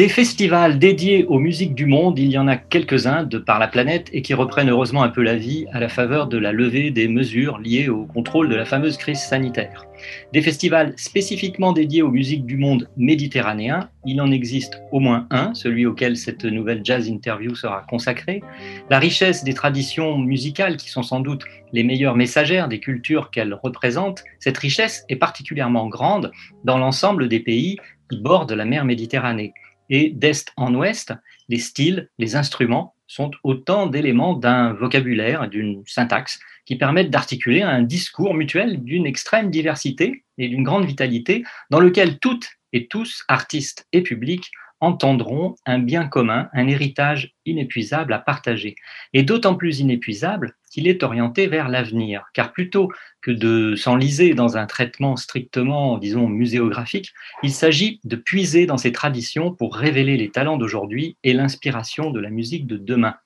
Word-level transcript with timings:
Des 0.00 0.08
festivals 0.08 0.78
dédiés 0.78 1.26
aux 1.26 1.38
musiques 1.38 1.74
du 1.74 1.84
monde, 1.84 2.18
il 2.18 2.30
y 2.30 2.38
en 2.38 2.48
a 2.48 2.56
quelques-uns 2.56 3.22
de 3.22 3.36
par 3.36 3.58
la 3.58 3.68
planète 3.68 4.08
et 4.14 4.22
qui 4.22 4.32
reprennent 4.32 4.70
heureusement 4.70 5.02
un 5.02 5.10
peu 5.10 5.20
la 5.20 5.36
vie 5.36 5.66
à 5.74 5.78
la 5.78 5.90
faveur 5.90 6.26
de 6.26 6.38
la 6.38 6.52
levée 6.52 6.90
des 6.90 7.06
mesures 7.06 7.58
liées 7.58 7.90
au 7.90 8.06
contrôle 8.06 8.48
de 8.48 8.54
la 8.54 8.64
fameuse 8.64 8.96
crise 8.96 9.20
sanitaire. 9.20 9.84
Des 10.32 10.40
festivals 10.40 10.94
spécifiquement 10.96 11.74
dédiés 11.74 12.00
aux 12.00 12.10
musiques 12.10 12.46
du 12.46 12.56
monde 12.56 12.88
méditerranéen, 12.96 13.90
il 14.06 14.22
en 14.22 14.30
existe 14.30 14.80
au 14.90 15.00
moins 15.00 15.26
un, 15.30 15.52
celui 15.52 15.84
auquel 15.84 16.16
cette 16.16 16.46
nouvelle 16.46 16.80
jazz 16.82 17.06
interview 17.06 17.54
sera 17.54 17.84
consacrée. 17.86 18.40
La 18.88 19.00
richesse 19.00 19.44
des 19.44 19.52
traditions 19.52 20.16
musicales, 20.16 20.78
qui 20.78 20.88
sont 20.88 21.02
sans 21.02 21.20
doute 21.20 21.44
les 21.74 21.84
meilleures 21.84 22.16
messagères 22.16 22.68
des 22.68 22.80
cultures 22.80 23.30
qu'elles 23.30 23.52
représentent, 23.52 24.24
cette 24.38 24.56
richesse 24.56 25.04
est 25.10 25.16
particulièrement 25.16 25.88
grande 25.88 26.32
dans 26.64 26.78
l'ensemble 26.78 27.28
des 27.28 27.40
pays 27.40 27.76
qui 28.10 28.16
bordent 28.18 28.52
la 28.52 28.64
mer 28.64 28.86
Méditerranée. 28.86 29.52
Et 29.90 30.10
d'est 30.10 30.52
en 30.56 30.74
ouest, 30.74 31.12
les 31.48 31.58
styles, 31.58 32.08
les 32.18 32.36
instruments 32.36 32.94
sont 33.08 33.32
autant 33.42 33.88
d'éléments 33.88 34.34
d'un 34.34 34.72
vocabulaire, 34.72 35.48
d'une 35.48 35.82
syntaxe 35.84 36.38
qui 36.64 36.76
permettent 36.76 37.10
d'articuler 37.10 37.62
un 37.62 37.82
discours 37.82 38.34
mutuel 38.34 38.84
d'une 38.84 39.04
extrême 39.04 39.50
diversité 39.50 40.24
et 40.38 40.48
d'une 40.48 40.62
grande 40.62 40.86
vitalité 40.86 41.42
dans 41.70 41.80
lequel 41.80 42.20
toutes 42.20 42.48
et 42.72 42.86
tous, 42.86 43.24
artistes 43.26 43.88
et 43.92 44.02
publics, 44.02 44.52
entendront 44.78 45.56
un 45.66 45.80
bien 45.80 46.06
commun, 46.06 46.48
un 46.52 46.68
héritage 46.68 47.34
inépuisable 47.44 48.12
à 48.12 48.18
partager. 48.18 48.76
Et 49.12 49.24
d'autant 49.24 49.56
plus 49.56 49.80
inépuisable 49.80 50.56
qu'il 50.70 50.88
est 50.88 51.02
orienté 51.02 51.46
vers 51.46 51.68
l'avenir, 51.68 52.24
car 52.32 52.52
plutôt 52.52 52.90
que 53.20 53.30
de 53.30 53.74
s'enliser 53.74 54.34
dans 54.34 54.56
un 54.56 54.66
traitement 54.66 55.16
strictement, 55.16 55.98
disons, 55.98 56.28
muséographique, 56.28 57.12
il 57.42 57.52
s'agit 57.52 58.00
de 58.04 58.16
puiser 58.16 58.66
dans 58.66 58.78
ces 58.78 58.92
traditions 58.92 59.52
pour 59.52 59.76
révéler 59.76 60.16
les 60.16 60.30
talents 60.30 60.56
d'aujourd'hui 60.56 61.16
et 61.24 61.34
l'inspiration 61.34 62.10
de 62.10 62.20
la 62.20 62.30
musique 62.30 62.66
de 62.66 62.76
demain. 62.76 63.16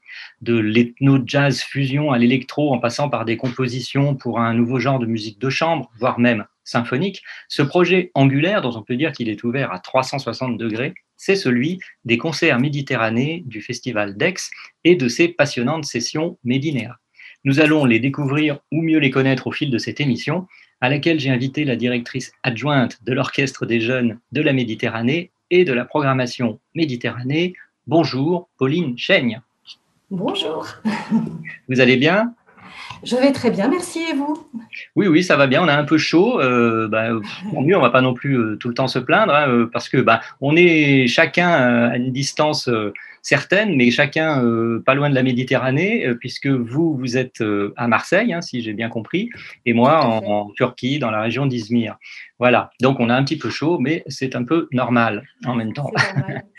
De 0.41 0.57
l'ethno-jazz 0.57 1.61
fusion 1.61 2.13
à 2.13 2.19
l'électro 2.19 2.73
en 2.73 2.79
passant 2.79 3.09
par 3.09 3.25
des 3.25 3.37
compositions 3.37 4.15
pour 4.15 4.41
un 4.41 4.55
nouveau 4.55 4.79
genre 4.79 4.99
de 4.99 5.07
musique 5.07 5.41
de 5.41 5.51
chambre, 5.51 5.91
voire 5.99 6.19
même 6.19 6.47
symphonique, 6.65 7.23
ce 7.49 7.63
projet 7.63 8.11
angulaire, 8.15 8.63
dont 8.63 8.75
on 8.77 8.83
peut 8.83 8.97
dire 8.97 9.13
qu'il 9.13 9.29
est 9.29 9.45
ouvert 9.45 9.73
à 9.73 9.81
360 9.81 10.57
degrés, 10.57 10.95
c'est 11.17 11.37
celui 11.37 11.79
des 12.05 12.19
concerts 12.19 12.59
méditerranéens 12.59 13.41
du 13.45 13.61
Festival 13.61 14.17
d'Aix 14.17 14.51
et 14.85 14.97
de 14.97 15.09
ses 15.09 15.29
passionnantes 15.29 15.85
sessions 15.85 16.39
Médinéa. 16.45 16.99
Nous 17.47 17.61
allons 17.61 17.85
les 17.85 18.01
découvrir 18.01 18.61
ou 18.73 18.81
mieux 18.81 18.99
les 18.99 19.11
connaître 19.11 19.47
au 19.47 19.53
fil 19.53 19.71
de 19.71 19.77
cette 19.77 20.01
émission, 20.01 20.47
à 20.81 20.89
laquelle 20.89 21.21
j'ai 21.21 21.29
invité 21.29 21.65
la 21.65 21.77
directrice 21.77 22.33
adjointe 22.43 23.05
de 23.05 23.13
l'Orchestre 23.13 23.67
des 23.67 23.81
jeunes 23.81 24.19
de 24.33 24.41
la 24.41 24.55
Méditerranée 24.55 25.31
et 25.51 25.67
de 25.67 25.75
la 25.75 25.85
programmation 25.85 26.59
Méditerranée. 26.75 27.53
Bonjour, 27.87 28.49
Pauline 28.57 28.97
Chaigne. 28.97 29.43
Bonjour. 30.11 30.67
Vous 31.69 31.81
allez 31.81 31.99
bien? 31.99 32.33
Je 33.03 33.17
vais 33.17 33.33
très 33.33 33.51
bien, 33.51 33.69
merci. 33.69 34.01
Et 34.11 34.15
vous? 34.15 34.49
Oui, 34.97 35.07
oui, 35.07 35.23
ça 35.23 35.37
va 35.37 35.47
bien. 35.47 35.63
On 35.63 35.69
a 35.69 35.77
un 35.77 35.85
peu 35.85 35.99
chaud. 35.99 36.41
Euh, 36.41 36.89
bah, 36.89 37.11
tant 37.53 37.61
mieux, 37.61 37.77
on 37.77 37.83
va 37.83 37.91
pas 37.91 38.01
non 38.01 38.15
plus 38.15 38.39
euh, 38.39 38.57
tout 38.57 38.69
le 38.69 38.75
temps 38.75 38.89
se 38.89 38.99
plaindre, 38.99 39.35
hein, 39.35 39.49
euh, 39.51 39.67
parce 39.71 39.91
que 39.91 39.99
bah, 39.99 40.23
on 40.41 40.57
est 40.57 41.07
chacun 41.09 41.51
euh, 41.51 41.91
à 41.91 41.97
une 41.99 42.11
distance 42.11 42.69
euh, 42.69 42.95
certaine, 43.25 43.75
mais 43.75 43.91
chacun 43.91 44.45
euh, 44.45 44.83
pas 44.85 44.95
loin 44.95 45.09
de 45.09 45.15
la 45.15 45.23
Méditerranée, 45.23 46.07
euh, 46.07 46.15
puisque 46.15 46.47
vous, 46.47 46.95
vous 46.95 47.17
êtes 47.17 47.41
euh, 47.41 47.73
à 47.77 47.89
Marseille, 47.89 48.35
hein, 48.35 48.43
si 48.43 48.61
j'ai 48.61 48.75
bien 48.75 48.91
compris, 48.91 49.31
et 49.65 49.73
moi 49.73 50.05
en, 50.05 50.51
Turquie, 50.51 50.99
dans 50.99 51.11
la 51.11 51.23
région 51.23 51.47
d'Izmir. 51.47 51.97
Voilà. 52.39 52.71
Donc 52.83 53.01
on 53.01 53.09
a 53.09 53.15
un 53.15 53.25
petit 53.25 53.39
peu 53.39 53.49
chaud, 53.49 53.79
mais 53.79 54.05
c'est 54.09 54.37
un 54.37 54.45
peu 54.45 54.69
normal 54.73 55.25
en 55.47 55.55
même 55.55 55.73
temps. 55.73 55.91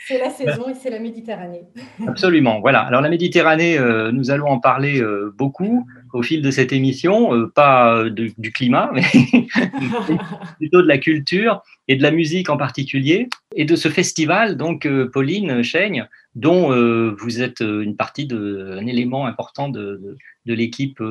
C'est 0.08 0.18
la 0.18 0.30
saison 0.30 0.68
et 0.70 0.74
c'est 0.74 0.90
la 0.90 1.00
Méditerranée. 1.00 1.64
Absolument. 2.08 2.60
Voilà. 2.60 2.82
Alors 2.82 3.02
la 3.02 3.10
Méditerranée, 3.10 3.78
nous 4.12 4.32
allons 4.32 4.48
en 4.48 4.60
parler 4.60 5.04
beaucoup 5.38 5.88
au 6.16 6.24
fil 6.24 6.42
de 6.42 6.50
cette 6.50 6.72
émission, 6.72 7.36
euh, 7.36 7.52
pas 7.54 7.94
euh, 7.94 8.10
de- 8.10 8.32
du 8.38 8.52
climat, 8.52 8.90
mais 8.94 9.04
plutôt 10.58 10.82
de 10.82 10.88
la 10.88 10.98
culture 10.98 11.62
et 11.88 11.98
de 11.98 12.02
la 12.02 12.12
musique 12.12 12.50
en 12.50 12.58
particulier, 12.58 13.28
et 13.56 13.66
de 13.66 13.76
ce 13.76 13.90
festival, 13.90 14.56
donc 14.56 14.86
euh, 14.86 15.10
Pauline 15.12 15.62
Chaigne, 15.62 16.08
dont 16.34 16.72
euh, 16.72 17.16
vous 17.20 17.42
êtes 17.42 17.60
une 17.60 17.96
partie 17.96 18.26
de, 18.26 18.78
un 18.80 18.88
élément 18.88 19.26
important 19.26 19.70
de, 19.70 20.18
de, 20.46 20.54
l'équipe 20.54 21.02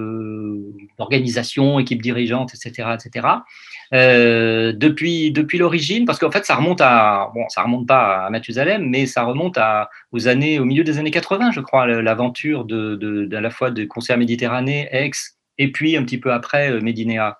d'organisation, 0.99 1.79
équipe 1.79 2.03
dirigeante, 2.03 2.53
etc., 2.55 2.89
etc. 2.95 3.27
Euh, 3.93 4.73
depuis 4.75 5.31
depuis 5.31 5.59
l'origine, 5.59 6.05
parce 6.07 6.19
qu'en 6.19 6.31
fait 6.31 6.45
ça 6.45 6.55
remonte 6.57 6.81
à 6.81 7.31
bon, 7.35 7.49
ça 7.49 7.63
remonte 7.63 7.87
pas 7.87 8.25
à 8.27 8.31
Mathusalem, 8.31 8.89
mais 8.89 9.07
ça 9.07 9.23
remonte 9.25 9.59
à 9.59 9.91
aux 10.13 10.27
années 10.27 10.59
au 10.59 10.65
milieu 10.65 10.85
des 10.85 10.99
années 10.99 11.11
80, 11.11 11.51
je 11.53 11.61
crois, 11.61 11.87
l'aventure 11.87 12.65
de, 12.65 12.95
de, 12.97 13.25
d'à 13.27 13.41
la 13.41 13.51
fois 13.51 13.71
de 13.71 13.85
concert 13.85 14.17
Méditerranée, 14.17 14.89
Aix, 14.91 15.11
et 15.59 15.71
puis 15.71 15.97
un 15.97 16.03
petit 16.05 16.19
peu 16.19 16.33
après 16.33 16.71
euh, 16.71 16.81
Médinéa. 16.81 17.39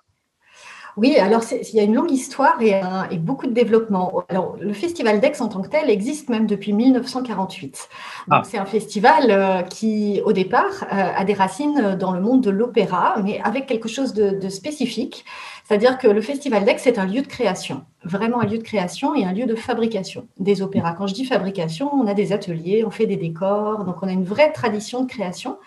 Oui, 0.97 1.17
alors 1.17 1.41
il 1.51 1.75
y 1.75 1.81
a 1.81 1.83
une 1.83 1.93
longue 1.93 2.09
histoire 2.11 2.55
et, 2.61 2.73
un- 2.75 3.09
et 3.09 3.17
beaucoup 3.17 3.47
de 3.47 3.51
développement. 3.51 4.23
Alors, 4.29 4.55
le 4.61 4.71
festival 4.71 5.19
d'Aix 5.19 5.41
en 5.41 5.49
tant 5.49 5.61
que 5.61 5.67
tel 5.67 5.89
existe 5.89 6.29
même 6.29 6.47
depuis 6.47 6.71
1948. 6.71 7.89
Donc, 8.29 8.39
Ah. 8.39 8.41
c'est 8.45 8.57
un 8.57 8.65
festival 8.65 9.25
euh, 9.29 9.61
qui, 9.63 10.21
au 10.23 10.31
départ, 10.31 10.85
a 10.89 11.25
des 11.25 11.33
racines 11.33 11.97
dans 11.99 12.13
le 12.13 12.21
monde 12.21 12.39
de 12.41 12.49
l'opéra, 12.49 13.17
mais 13.25 13.41
avec 13.43 13.65
quelque 13.65 13.89
chose 13.89 14.13
de, 14.13 14.39
de 14.39 14.47
spécifique. 14.47 15.25
C'est-à-dire 15.67 15.97
que 15.97 16.07
le 16.07 16.21
festival 16.21 16.63
d'Aix 16.63 16.77
est 16.85 16.99
un 16.99 17.07
lieu 17.07 17.23
de 17.23 17.27
création, 17.27 17.85
vraiment 18.03 18.39
un 18.39 18.45
lieu 18.45 18.59
de 18.59 18.63
création 18.63 19.15
et 19.15 19.25
un 19.25 19.33
lieu 19.33 19.47
de 19.47 19.55
fabrication 19.55 20.27
des 20.37 20.61
opéras. 20.61 20.93
Quand 20.93 21.07
je 21.07 21.15
dis 21.15 21.25
fabrication, 21.25 21.91
on 21.91 22.05
a 22.05 22.13
des 22.13 22.33
ateliers, 22.33 22.85
on 22.85 22.91
fait 22.91 23.07
des 23.07 23.17
décors, 23.17 23.83
donc 23.83 23.95
on 24.03 24.07
a 24.07 24.11
une 24.11 24.23
vraie 24.23 24.51
tradition 24.51 25.01
de 25.03 25.09
création. 25.09 25.57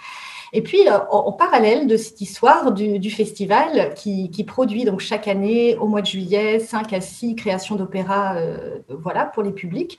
Et 0.52 0.62
puis, 0.62 0.88
euh, 0.88 0.98
en, 1.10 1.28
en 1.28 1.32
parallèle 1.32 1.86
de 1.86 1.96
cette 1.96 2.20
histoire 2.20 2.72
du, 2.72 2.98
du 2.98 3.10
festival 3.10 3.94
qui, 3.94 4.30
qui 4.30 4.44
produit 4.44 4.84
donc 4.84 5.00
chaque 5.00 5.28
année, 5.28 5.76
au 5.76 5.86
mois 5.86 6.00
de 6.00 6.06
juillet, 6.06 6.58
5 6.58 6.92
à 6.92 7.00
6 7.00 7.36
créations 7.36 7.76
d'opéra 7.76 8.36
euh, 8.36 8.78
voilà, 8.88 9.24
pour 9.26 9.42
les 9.42 9.52
publics, 9.52 9.98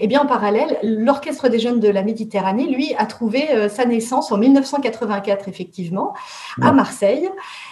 et 0.00 0.06
bien 0.06 0.20
en 0.20 0.26
parallèle, 0.26 0.78
l'Orchestre 0.82 1.48
des 1.48 1.58
jeunes 1.58 1.80
de 1.80 1.88
la 1.88 2.02
Méditerranée, 2.02 2.66
lui, 2.66 2.94
a 2.98 3.06
trouvé 3.06 3.50
euh, 3.50 3.68
sa 3.68 3.84
naissance 3.84 4.32
en 4.32 4.38
1984, 4.38 5.48
effectivement, 5.48 6.14
à. 6.60 6.72
Marseille. 6.76 7.28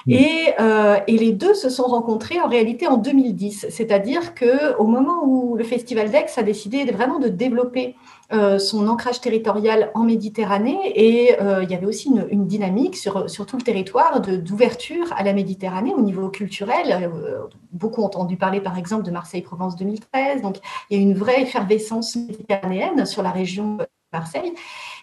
Et, 0.09 0.55
euh, 0.61 0.97
et 1.07 1.19
les 1.19 1.33
deux 1.33 1.55
se 1.55 1.69
sont 1.69 1.85
rencontrés 1.85 2.41
en 2.41 2.49
réalité 2.49 2.87
en 2.87 2.97
2010. 2.97 3.67
C'est-à-dire 3.69 4.35
qu'au 4.35 4.87
moment 4.87 5.25
où 5.25 5.57
le 5.57 5.65
Festival 5.65 6.11
d'Aix 6.11 6.27
a 6.37 6.43
décidé 6.43 6.85
vraiment 6.85 7.19
de 7.19 7.29
développer 7.29 7.97
euh, 8.33 8.59
son 8.59 8.89
ancrage 8.89 9.21
territorial 9.21 9.91
en 9.95 10.03
Méditerranée 10.03 10.79
et 10.95 11.41
euh, 11.43 11.63
il 11.63 11.71
y 11.71 11.75
avait 11.75 11.85
aussi 11.85 12.09
une, 12.09 12.47
dynamique 12.47 12.97
sur, 12.97 13.29
sur 13.29 13.45
tout 13.45 13.59
le 13.59 13.63
territoire 13.63 14.23
d'ouverture 14.23 15.13
à 15.15 15.23
la 15.23 15.35
Méditerranée 15.35 15.93
au 15.93 16.01
niveau 16.01 16.31
culturel. 16.31 17.11
Euh, 17.13 17.41
beaucoup 17.73 18.01
ont 18.01 18.07
entendu 18.07 18.37
parler 18.37 18.63
par 18.63 18.79
exemple 18.79 19.03
de 19.03 19.11
Marseille-Provence 19.11 19.77
2013, 19.77 20.41
donc 20.41 20.57
il 20.89 20.97
y 20.97 21.01
a 21.01 21.03
une 21.03 21.15
vraie 21.15 21.43
effervescence 21.43 22.17
méditerranéenne 22.17 23.05
sur 23.05 23.23
la 23.23 23.31
région 23.31 23.77
de 23.77 23.87
Marseille. 24.13 24.55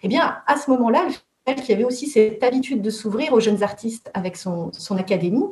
Eh 0.02 0.08
bien, 0.08 0.38
à 0.46 0.56
ce 0.56 0.68
moment-là, 0.72 1.04
le 1.04 1.12
festival 1.12 1.64
qui 1.64 1.72
avait 1.72 1.84
aussi 1.84 2.08
cette 2.08 2.42
habitude 2.42 2.82
de 2.82 2.90
s'ouvrir 2.90 3.32
aux 3.34 3.40
jeunes 3.40 3.62
artistes 3.62 4.10
avec 4.14 4.36
son, 4.36 4.72
son 4.72 4.96
académie, 4.96 5.44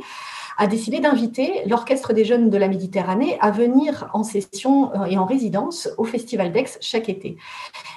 a 0.58 0.67
décidé 0.67 1.00
d'inviter 1.00 1.62
l'Orchestre 1.67 2.12
des 2.12 2.25
jeunes 2.25 2.50
de 2.50 2.58
la 2.58 2.69
Méditerranée 2.69 3.38
à 3.41 3.50
venir 3.50 4.08
en 4.12 4.23
session 4.23 4.91
et 5.06 5.19
en 5.19 5.25
résidence 5.25 5.88
au 5.99 6.05
Festival 6.05 6.52
d'Aix 6.52 6.79
chaque 6.81 7.08
été. 7.08 7.37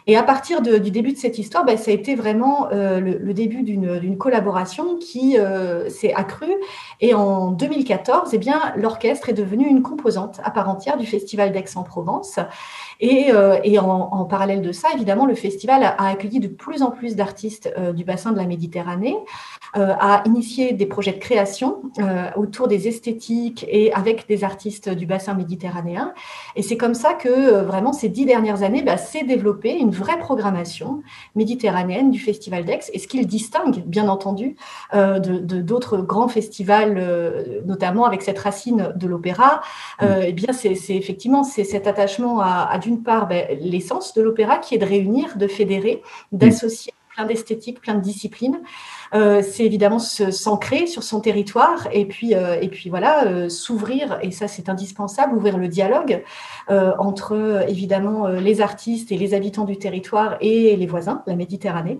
Et 0.07 0.17
à 0.17 0.23
partir 0.23 0.61
du 0.61 0.91
début 0.91 1.13
de 1.13 1.17
cette 1.17 1.39
histoire, 1.39 1.65
ben, 1.65 1.77
ça 1.77 1.91
a 1.91 1.93
été 1.93 2.15
vraiment 2.15 2.67
le, 2.71 3.33
début 3.33 3.63
d'une 3.63 4.17
collaboration 4.17 4.97
qui 4.97 5.37
s'est 5.89 6.13
accrue. 6.13 6.53
Et 7.01 7.13
en 7.13 7.51
2014, 7.51 8.29
eh 8.33 8.37
bien, 8.37 8.59
l'orchestre 8.75 9.29
est 9.29 9.33
devenu 9.33 9.65
une 9.65 9.81
composante 9.81 10.39
à 10.43 10.51
part 10.51 10.69
entière 10.69 10.97
du 10.97 11.05
Festival 11.05 11.51
d'Aix-en-Provence. 11.51 12.39
Et, 12.99 13.31
et 13.63 13.79
en, 13.79 14.09
en, 14.11 14.25
parallèle 14.25 14.61
de 14.61 14.71
ça, 14.71 14.89
évidemment, 14.93 15.25
le 15.25 15.35
festival 15.35 15.83
a 15.83 16.07
accueilli 16.07 16.39
de 16.39 16.47
plus 16.47 16.83
en 16.83 16.91
plus 16.91 17.15
d'artistes 17.15 17.73
du 17.93 18.03
bassin 18.03 18.31
de 18.31 18.37
la 18.37 18.45
Méditerranée, 18.45 19.15
a 19.73 20.23
initié 20.25 20.73
des 20.73 20.85
projets 20.85 21.13
de 21.13 21.19
création 21.19 21.81
autour 22.53 22.67
des 22.67 22.87
esthétiques 22.87 23.65
et 23.67 23.91
avec 23.93 24.27
des 24.27 24.43
artistes 24.43 24.87
du 24.87 25.07
bassin 25.07 25.33
méditerranéen. 25.33 26.13
Et 26.55 26.61
c'est 26.61 26.77
comme 26.77 26.93
ça 26.93 27.15
que 27.15 27.63
vraiment 27.63 27.93
ces 27.93 28.09
dix 28.09 28.25
dernières 28.25 28.61
années, 28.61 28.83
bah, 28.83 28.97
s'est 28.97 29.23
développée 29.23 29.73
une 29.75 29.89
vraie 29.89 30.19
programmation 30.19 31.01
méditerranéenne 31.35 32.11
du 32.11 32.19
Festival 32.19 32.63
d'Aix. 32.63 32.91
Et 32.93 32.99
ce 32.99 33.07
qu'il 33.07 33.25
distingue, 33.25 33.83
bien 33.87 34.07
entendu, 34.07 34.55
de 34.93 35.61
d'autres 35.61 35.97
grands 35.97 36.27
festivals, 36.27 36.93
notamment 37.65 38.05
avec 38.05 38.21
cette 38.21 38.37
racine 38.37 38.93
de 38.95 39.07
l'opéra, 39.07 39.61
eh 40.01 40.31
bien, 40.31 40.53
c'est 40.53 40.75
effectivement 40.89 41.43
c'est 41.43 41.63
cet 41.63 41.87
attachement 41.87 42.39
à, 42.39 42.77
d'une 42.77 43.01
part 43.01 43.27
ben, 43.27 43.47
l'essence 43.59 44.13
de 44.13 44.21
l'opéra 44.21 44.59
qui 44.59 44.75
est 44.75 44.77
de 44.77 44.85
réunir, 44.85 45.37
de 45.37 45.47
fédérer, 45.47 46.03
d'associer 46.31 46.93
plein 47.13 47.25
d'esthétiques, 47.25 47.81
plein 47.81 47.95
de 47.95 48.01
disciplines. 48.01 48.59
Euh, 49.13 49.41
c'est 49.43 49.63
évidemment 49.63 49.99
s'ancrer 49.99 50.87
sur 50.87 51.03
son 51.03 51.19
territoire 51.19 51.87
et 51.91 52.05
puis, 52.05 52.33
euh, 52.33 52.59
et 52.59 52.67
puis 52.67 52.89
voilà, 52.89 53.25
euh, 53.25 53.47
s'ouvrir, 53.47 54.17
et 54.23 54.31
ça 54.31 54.47
c'est 54.47 54.69
indispensable, 54.69 55.35
ouvrir 55.35 55.57
le 55.57 55.67
dialogue 55.67 56.23
entre 56.69 57.65
évidemment 57.67 58.27
les 58.27 58.61
artistes 58.61 59.11
et 59.11 59.17
les 59.17 59.33
habitants 59.33 59.65
du 59.65 59.77
territoire 59.77 60.37
et 60.39 60.75
les 60.75 60.87
voisins, 60.87 61.21
la 61.27 61.35
Méditerranée. 61.35 61.99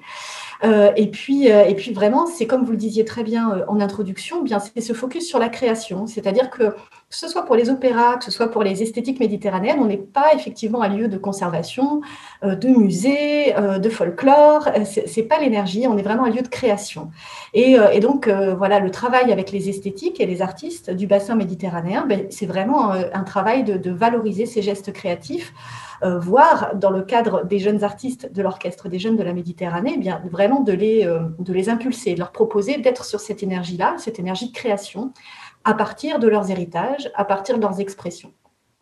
Et, 0.64 1.08
puis, 1.08 1.48
et 1.48 1.76
puis 1.76 1.94
vraiment, 1.94 2.26
c'est 2.26 2.46
comme 2.46 2.64
vous 2.64 2.72
le 2.72 2.78
disiez 2.78 3.06
très 3.06 3.24
bien 3.24 3.64
en 3.68 3.80
introduction, 3.80 4.42
bien 4.42 4.60
c'est 4.60 4.82
ce 4.82 4.94
focus 4.94 5.28
sur 5.28 5.40
la 5.40 5.50
création, 5.50 6.08
c'est-à-dire 6.08 6.50
que 6.50 6.74
que 7.14 7.20
ce 7.20 7.28
soit 7.28 7.46
pour 7.46 7.56
les 7.56 7.70
opéras, 7.70 8.18
que 8.18 8.26
ce 8.26 8.32
soit 8.32 8.48
pour 8.48 8.64
les 8.64 8.82
esthétiques 8.82 9.20
méditerranéennes, 9.20 9.80
on 9.80 9.86
n'est 9.86 9.98
pas 9.98 10.34
effectivement 10.34 10.82
un 10.82 10.90
lieu 10.90 11.08
de 11.08 11.20
conservation, 11.20 12.02
de 12.42 12.68
musée, 12.68 13.54
de 13.54 13.90
folklore. 13.90 14.68
C'est 14.84 15.22
pas 15.22 15.38
l'énergie, 15.40 15.86
on 15.88 15.96
est 15.96 16.02
vraiment 16.02 16.26
un 16.26 16.32
lieu 16.32 16.42
de 16.42 16.48
création. 16.48 17.12
Et, 17.54 17.78
donc 18.00 18.28
voilà, 18.28 18.80
le 18.80 18.90
travail 18.90 19.32
avec 19.32 19.52
les 19.52 19.70
esthétiques 19.70 20.20
et 20.20 20.26
les 20.26 20.42
artistes 20.42 20.90
du 20.90 21.06
bassin 21.06 21.36
méditerranéen, 21.36 22.08
ben, 22.08 22.26
c'est 22.32 22.48
vraiment 22.48 22.90
un 22.90 23.24
travail 23.24 23.64
de, 23.64 23.92
valoriser 23.92 24.48
ces 24.48 24.64
gestes 24.64 24.92
créatifs. 24.92 25.54
Voire 26.20 26.76
dans 26.76 26.90
le 26.90 27.02
cadre 27.02 27.46
des 27.46 27.60
jeunes 27.60 27.84
artistes 27.84 28.32
de 28.34 28.42
l'Orchestre 28.42 28.90
des 28.90 29.00
jeunes 29.00 29.16
de 29.16 29.24
la 29.24 29.34
Méditerranée, 29.34 29.94
eh 29.96 30.00
bien 30.00 30.22
vraiment 30.32 30.62
de 30.62 30.74
les, 30.74 31.06
de 31.06 31.54
les 31.54 31.70
impulser, 31.70 32.14
de 32.14 32.20
leur 32.20 32.32
proposer 32.32 32.78
d'être 32.78 33.06
sur 33.06 33.20
cette 33.20 33.44
énergie-là, 33.44 33.96
cette 33.98 34.20
énergie 34.20 34.50
de 34.50 34.54
création, 34.54 35.14
à 35.64 35.74
partir 35.74 36.20
de 36.20 36.28
leurs 36.28 36.52
héritages, 36.52 37.10
à 37.16 37.26
partir 37.26 37.58
de 37.58 37.62
leurs 37.62 37.80
expressions. 37.80 38.34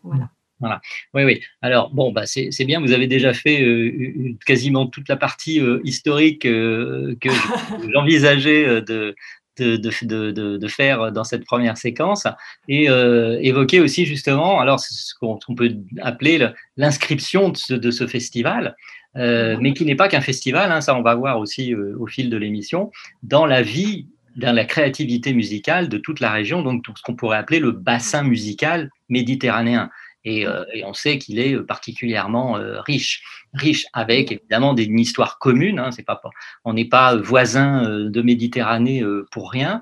Voilà. 0.03 0.29
Voilà. 0.61 0.79
Oui, 1.15 1.23
oui. 1.23 1.41
Alors, 1.63 1.89
bon, 1.91 2.11
bah, 2.11 2.27
c'est 2.27 2.65
bien, 2.65 2.79
vous 2.79 2.91
avez 2.91 3.07
déjà 3.07 3.33
fait 3.33 3.63
euh, 3.63 4.35
quasiment 4.45 4.85
toute 4.85 5.09
la 5.09 5.17
partie 5.17 5.59
euh, 5.59 5.81
historique 5.83 6.45
euh, 6.45 7.15
que 7.19 7.29
j'envisageais 7.91 8.81
de, 8.83 9.15
de, 9.57 10.67
faire 10.67 11.11
dans 11.11 11.23
cette 11.23 11.45
première 11.45 11.77
séquence 11.77 12.27
et 12.67 12.85
évoquer 12.85 13.79
aussi 13.79 14.05
justement, 14.05 14.59
alors, 14.59 14.79
ce 14.79 15.13
qu'on 15.19 15.55
peut 15.55 15.75
appeler 16.01 16.47
l'inscription 16.77 17.49
de, 17.69 17.91
ce, 17.91 18.07
festival. 18.07 18.75
mais 19.15 19.73
qui 19.73 19.85
n'est 19.85 19.95
pas 19.95 20.07
qu'un 20.07 20.21
festival, 20.21 20.71
hein, 20.71 20.81
ça 20.81 20.95
on 20.95 21.01
va 21.01 21.15
voir 21.15 21.39
aussi 21.39 21.75
au 21.75 22.07
fil 22.07 22.29
de 22.29 22.37
l'émission, 22.37 22.91
dans 23.23 23.45
la 23.45 23.61
vie 23.61 24.07
dans 24.35 24.53
la 24.55 24.65
créativité 24.65 25.33
musicale 25.33 25.89
de 25.89 25.97
toute 25.97 26.19
la 26.19 26.31
région, 26.31 26.61
donc 26.61 26.83
tout 26.83 26.93
ce 26.95 27.01
qu'on 27.01 27.15
pourrait 27.15 27.37
appeler 27.37 27.59
le 27.59 27.71
bassin 27.71 28.23
musical 28.23 28.89
méditerranéen. 29.09 29.89
Et, 30.23 30.45
euh, 30.45 30.63
on 30.83 30.93
sait 30.93 31.17
qu'il 31.17 31.39
est 31.39 31.57
particulièrement 31.61 32.57
euh, 32.57 32.79
riche, 32.81 33.23
riche 33.53 33.85
avec 33.93 34.31
évidemment 34.31 34.73
des, 34.73 34.85
une 34.85 34.99
histoire 34.99 35.39
commune. 35.39 35.79
Hein, 35.79 35.91
c'est 35.91 36.03
pas, 36.03 36.21
on 36.65 36.73
n'est 36.73 36.85
pas 36.85 37.15
voisin 37.15 37.85
euh, 37.85 38.09
de 38.09 38.21
Méditerranée 38.21 39.03
pour 39.31 39.51
rien. 39.51 39.81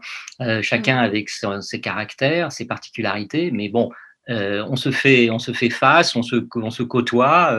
chacun 0.62 0.98
avec 0.98 1.30
ses 1.30 1.82
caractères, 1.82 2.52
ses 2.52 2.66
particularités, 2.66 3.52
mais 3.52 3.70
bon, 3.70 3.92
on 4.28 4.76
se 4.76 4.92
fait, 4.92 5.30
on 5.30 5.40
se 5.40 5.52
fait 5.52 5.70
face, 5.70 6.16
on 6.16 6.24
se, 6.24 6.36
on 6.56 6.70
se 6.70 6.84
côtoie 6.84 7.58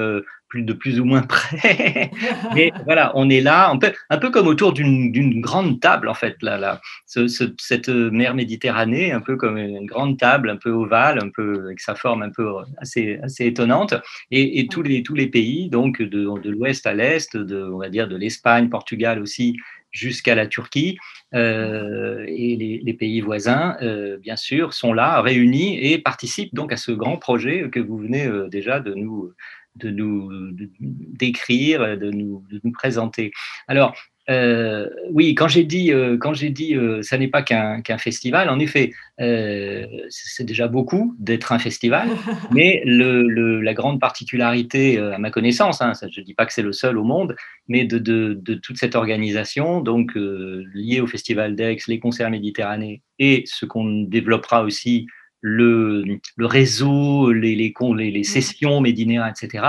de 0.55 0.73
plus 0.73 1.00
ou 1.00 1.05
moins 1.05 1.23
près. 1.23 2.11
Mais 2.55 2.73
voilà, 2.85 3.12
on 3.14 3.31
est 3.31 3.41
là, 3.41 3.70
un 3.70 4.19
peu, 4.19 4.31
comme 4.31 4.47
autour 4.47 4.73
d'une 4.73 5.41
grande 5.41 5.81
table, 5.81 6.08
en 6.08 6.14
fait, 6.14 6.37
là, 6.43 6.58
là. 6.58 6.81
cette 7.06 7.88
mer 7.88 8.35
Méditerranée, 8.35 9.12
un 9.12 9.20
peu 9.20 9.37
comme 9.37 9.58
une 9.58 9.87
grande 9.87 10.19
table, 10.19 10.50
un 10.50 10.56
peu 10.56 10.70
ovale, 10.70 11.19
un 11.23 11.29
peu 11.29 11.64
avec 11.67 11.81
sa 11.81 11.94
forme 11.94 12.23
un 12.23 12.31
peu 12.31 12.49
assez, 12.79 13.19
assez 13.23 13.47
étonnante. 13.47 13.94
Et, 14.31 14.67
tous, 14.70 14.82
les, 14.82 15.02
tous 15.02 15.14
les 15.14 15.26
pays, 15.26 15.69
donc 15.69 16.00
de, 16.00 16.41
de 16.41 16.50
l'ouest 16.50 16.87
à 16.87 16.94
l'est, 16.94 17.37
on 17.37 17.79
va 17.79 17.88
dire 17.88 18.08
de 18.08 18.17
l'Espagne, 18.17 18.69
Portugal 18.69 19.20
aussi, 19.20 19.56
jusqu'à 19.91 20.35
la 20.35 20.47
Turquie 20.47 20.99
euh, 21.35 22.25
et 22.26 22.56
les, 22.56 22.81
les, 22.82 22.94
pays 22.94 23.20
voisins, 23.20 23.76
euh, 23.82 24.19
bien 24.19 24.37
sûr, 24.37 24.73
sont 24.73 24.93
là, 24.93 25.20
réunis 25.20 25.79
et 25.79 25.99
participent 25.99 26.55
donc 26.55 26.73
à 26.73 26.76
ce 26.76 26.93
grand 26.93 27.17
projet 27.17 27.69
que 27.70 27.81
vous 27.81 27.99
venez 27.99 28.26
euh, 28.26 28.49
déjà 28.49 28.81
de 28.81 28.94
nous, 28.94 29.32
de 29.76 29.90
nous 29.90 30.31
décrire, 30.52 31.99
de 31.99 32.11
nous, 32.11 32.44
de 32.50 32.61
nous 32.62 32.72
présenter. 32.72 33.32
Alors, 33.69 33.94
euh, 34.31 34.88
oui, 35.11 35.34
quand 35.34 35.49
j'ai 35.49 35.64
dit, 35.64 35.93
euh, 35.93 36.17
quand 36.17 36.34
j'ai 36.34 36.50
dit, 36.50 36.76
euh, 36.76 37.02
ça 37.02 37.19
n'est 37.19 37.28
pas 37.28 37.43
qu'un 37.43 37.99
festival. 37.99 38.49
En 38.49 38.58
effet, 38.61 38.93
c'est 39.19 40.44
déjà 40.44 40.69
beaucoup 40.69 41.14
d'être 41.19 41.52
un 41.52 41.58
festival, 41.58 42.08
mais 42.52 42.82
le, 42.84 43.61
la 43.61 43.75
grande 43.75 44.00
particularité, 44.00 44.99
à 44.99 45.19
ma 45.19 45.31
connaissance, 45.31 45.82
hein, 45.82 45.94
ça, 45.94 46.06
je 46.11 46.20
ne 46.20 46.25
dis 46.25 46.34
pas 46.34 46.46
que 46.46 46.52
c'est 46.52 46.62
le 46.62 46.73
seul 46.73 46.96
au 46.96 47.05
monde, 47.05 47.34
mais 47.69 47.84
de, 47.84 47.99
de, 47.99 48.38
de 48.40 48.55
toute 48.55 48.78
cette 48.78 48.94
organisation, 48.94 49.81
donc 49.81 50.12
liée 50.14 51.00
au 51.00 51.06
Festival 51.06 51.56
d'Aix, 51.56 51.76
les 51.88 51.99
concerts 51.99 52.31
méditerranéens 52.31 52.96
et 53.19 53.43
ce 53.46 53.66
qu'on 53.66 54.02
développera 54.02 54.62
aussi 54.62 55.06
le, 55.40 56.04
le 56.37 56.46
réseau, 56.46 57.32
les, 57.32 57.54
les, 57.54 57.72
les, 58.10 58.20
mmh. 58.20 58.25
sessions 58.25 58.81
Médinéa, 58.81 59.31
etc., 59.31 59.64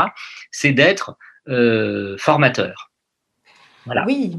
c'est 0.51 0.73
d'être 0.73 1.17
euh, 1.47 2.15
formateur. 2.17 2.91
Voilà. 3.85 4.03
Oui, 4.05 4.37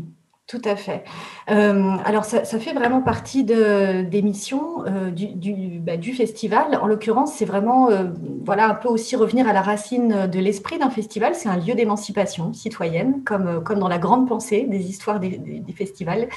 tout 0.53 0.61
à 0.65 0.77
fait. 0.77 1.05
Euh, 1.51 1.97
alors, 2.05 2.25
ça, 2.25 2.45
ça, 2.45 2.59
fait 2.59 2.75
vraiment 2.75 3.01
partie 3.01 3.43
de, 3.43 4.03
des 4.03 4.21
missions 4.21 4.85
euh, 4.87 5.11
du, 5.11 5.29
du, 5.29 5.79
bah, 5.81 5.97
du, 5.97 6.13
festival. 6.13 6.79
En 6.83 6.87
l'occurrence, 6.87 7.33
c'est 7.33 7.45
vraiment, 7.45 7.91
euh, 7.91 8.05
voilà, 8.45 8.69
un 8.69 8.75
peu 8.75 8.89
aussi 8.89 9.17
revenir 9.17 9.49
à 9.49 9.53
la 9.53 9.63
racine 9.63 10.27
de 10.27 10.39
l'esprit 10.39 10.79
d'un 10.79 10.91
festival. 10.91 11.35
C'est 11.35 11.49
un 11.49 11.57
lieu 11.57 11.75
d'émancipation 11.75 12.53
citoyenne, 12.53 13.23
comme, 13.25 13.65
comme 13.65 13.79
dans 13.79 13.89
la 13.89 13.99
grande 13.99 14.29
pensée 14.29 14.67
des 14.69 14.91
histoires 14.91 15.21
des, 15.21 15.39
des, 15.39 15.61
des 15.61 15.73
festivals. 15.73 16.29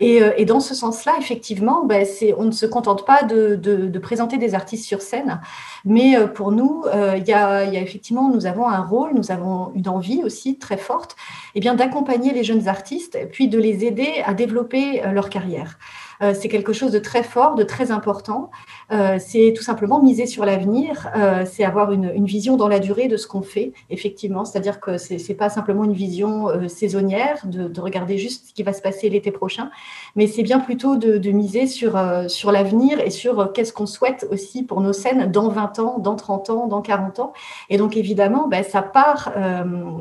Et, 0.00 0.22
euh, 0.22 0.30
et 0.36 0.44
dans 0.44 0.60
ce 0.60 0.74
sens-là, 0.74 1.14
effectivement, 1.18 1.84
ben, 1.84 2.06
on 2.36 2.44
ne 2.44 2.50
se 2.50 2.66
contente 2.66 3.04
pas 3.04 3.22
de, 3.22 3.56
de, 3.56 3.98
présenter 3.98 4.38
des 4.38 4.54
artistes 4.54 4.84
sur 4.84 5.02
scène, 5.02 5.40
mais 5.84 6.16
euh, 6.16 6.28
pour 6.28 6.52
nous, 6.52 6.84
euh, 6.86 7.16
il 7.16 7.26
y, 7.26 7.32
a, 7.32 7.64
effectivement, 7.64 8.30
nous 8.30 8.46
avons 8.46 8.68
un 8.68 8.80
rôle, 8.80 9.12
nous 9.14 9.32
avons 9.32 9.72
une 9.74 9.88
envie 9.88 10.22
aussi 10.22 10.58
très 10.58 10.76
forte, 10.76 11.16
eh 11.54 11.60
bien 11.60 11.74
d'accompagner 11.74 12.32
les 12.32 12.44
jeunes 12.44 12.68
artistes, 12.68 13.18
puis 13.32 13.48
de 13.48 13.58
les 13.58 13.84
aider 13.84 14.22
à 14.24 14.34
développer 14.34 15.02
leur 15.12 15.30
carrière. 15.30 15.78
Euh, 16.22 16.34
c'est 16.38 16.48
quelque 16.48 16.72
chose 16.72 16.92
de 16.92 16.98
très 16.98 17.22
fort, 17.22 17.54
de 17.54 17.62
très 17.62 17.90
important. 17.90 18.50
Euh, 18.92 19.18
c'est 19.20 19.52
tout 19.56 19.62
simplement 19.62 20.02
miser 20.02 20.26
sur 20.26 20.44
l'avenir, 20.44 21.08
euh, 21.16 21.44
c'est 21.46 21.64
avoir 21.64 21.92
une, 21.92 22.08
vision 22.28 22.56
dans 22.56 22.68
la 22.68 22.78
durée 22.78 23.08
de 23.08 23.16
ce 23.16 23.26
qu'on 23.26 23.42
fait, 23.42 23.72
effectivement. 23.90 24.44
C'est-à-dire 24.44 24.80
que 24.80 24.98
c'est 24.98 25.16
n'est 25.28 25.34
pas 25.34 25.48
simplement 25.48 25.84
une 25.84 25.92
vision 25.92 26.48
saisonnière, 26.68 27.40
de, 27.44 27.68
de, 27.68 27.80
regarder 27.80 28.18
juste 28.18 28.48
ce 28.48 28.52
qui 28.52 28.62
va 28.62 28.72
se 28.72 28.82
passer 28.82 29.08
l'été 29.08 29.30
prochain, 29.30 29.70
mais 30.14 30.26
c'est 30.26 30.42
bien 30.42 30.58
plutôt 30.58 30.96
de, 30.96 31.30
miser 31.30 31.66
sur, 31.66 31.98
sur 32.28 32.52
l'avenir 32.52 33.00
et 33.00 33.10
sur 33.10 33.52
qu'est-ce 33.52 33.72
qu'on 33.72 33.86
souhaite 33.86 34.26
aussi 34.30 34.62
pour 34.62 34.80
nos 34.80 34.92
scènes 34.92 35.30
dans 35.30 35.48
20 35.48 35.78
ans, 35.78 35.98
dans 35.98 36.16
30 36.16 36.50
ans, 36.50 36.66
dans 36.66 36.82
40 36.82 37.20
ans. 37.20 37.32
Et 37.70 37.78
donc, 37.78 37.96
évidemment, 37.96 38.48
ben, 38.48 38.62
ça 38.62 38.82
part 38.82 39.32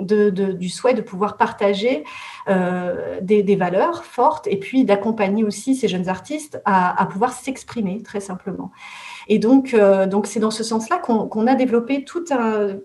du 0.01 0.69
souhait 0.69 0.93
de 0.93 1.01
pouvoir 1.01 1.37
partager 1.37 2.03
des 3.21 3.55
valeurs 3.55 4.03
fortes 4.03 4.47
et 4.47 4.57
puis 4.57 4.83
d'accompagner 4.83 5.43
aussi 5.43 5.75
ces 5.75 5.87
jeunes 5.87 6.06
artistes 6.09 6.61
à, 6.65 7.05
pouvoir 7.11 7.33
s'exprimer 7.33 8.01
très 8.03 8.19
simplement. 8.19 8.71
Et 9.27 9.39
donc, 9.39 9.75
donc 10.09 10.27
c'est 10.27 10.39
dans 10.39 10.51
ce 10.51 10.63
sens-là 10.63 10.97
qu'on 10.97 11.47
a 11.47 11.55
développé 11.55 12.03
tout 12.03 12.23
un 12.31 12.77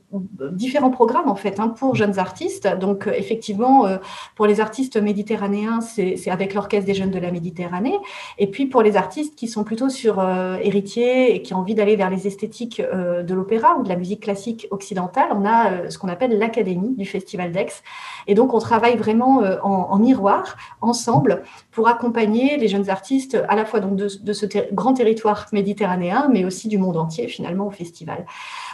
différents 0.52 0.90
programmes 0.90 1.28
en 1.28 1.34
fait 1.34 1.60
hein, 1.60 1.68
pour 1.68 1.94
jeunes 1.94 2.18
artistes. 2.18 2.68
Donc, 2.78 3.08
effectivement, 3.12 3.86
pour 4.34 4.46
les 4.46 4.60
artistes 4.60 4.96
méditerranéens, 4.96 5.80
c'est 5.80 6.30
avec 6.30 6.54
l'Orchestre 6.54 6.86
des 6.86 6.94
Jeunes 6.94 7.10
de 7.10 7.18
la 7.18 7.30
Méditerranée. 7.30 7.96
Et 8.38 8.46
puis 8.46 8.66
pour 8.66 8.82
les 8.82 8.96
artistes 8.96 9.36
qui 9.36 9.48
sont 9.48 9.64
plutôt 9.64 9.88
sur 9.88 10.22
héritier 10.62 11.34
et 11.34 11.42
qui 11.42 11.54
ont 11.54 11.58
envie 11.58 11.74
d'aller 11.74 11.96
vers 11.96 12.10
les 12.10 12.26
esthétiques 12.26 12.80
de 12.82 13.34
l'opéra 13.34 13.76
ou 13.78 13.82
de 13.82 13.88
la 13.88 13.96
musique 13.96 14.22
classique 14.22 14.66
occidentale, 14.70 15.28
on 15.32 15.44
a 15.44 15.90
ce 15.90 15.98
qu'on 15.98 16.08
appelle 16.08 16.38
l'Académie 16.38 16.94
du 16.96 17.06
Festival 17.06 17.52
d'Aix. 17.52 17.82
Et 18.26 18.34
donc, 18.34 18.54
on 18.54 18.58
travaille 18.58 18.96
vraiment 18.96 19.42
en, 19.62 19.68
en 19.90 19.98
miroir, 19.98 20.56
ensemble, 20.80 21.42
pour 21.70 21.88
accompagner 21.88 22.56
les 22.56 22.68
jeunes 22.68 22.90
artistes 22.90 23.38
à 23.48 23.56
la 23.56 23.64
fois 23.64 23.80
donc 23.80 23.96
de, 23.96 24.32
ce 24.32 24.46
grand 24.72 24.94
territoire 24.94 25.46
méditerranéen, 25.52 26.28
mais 26.32 26.44
aussi 26.44 26.68
du 26.68 26.78
monde 26.78 26.96
entier 26.96 27.28
finalement 27.28 27.66
au 27.66 27.70
festival. 27.70 28.26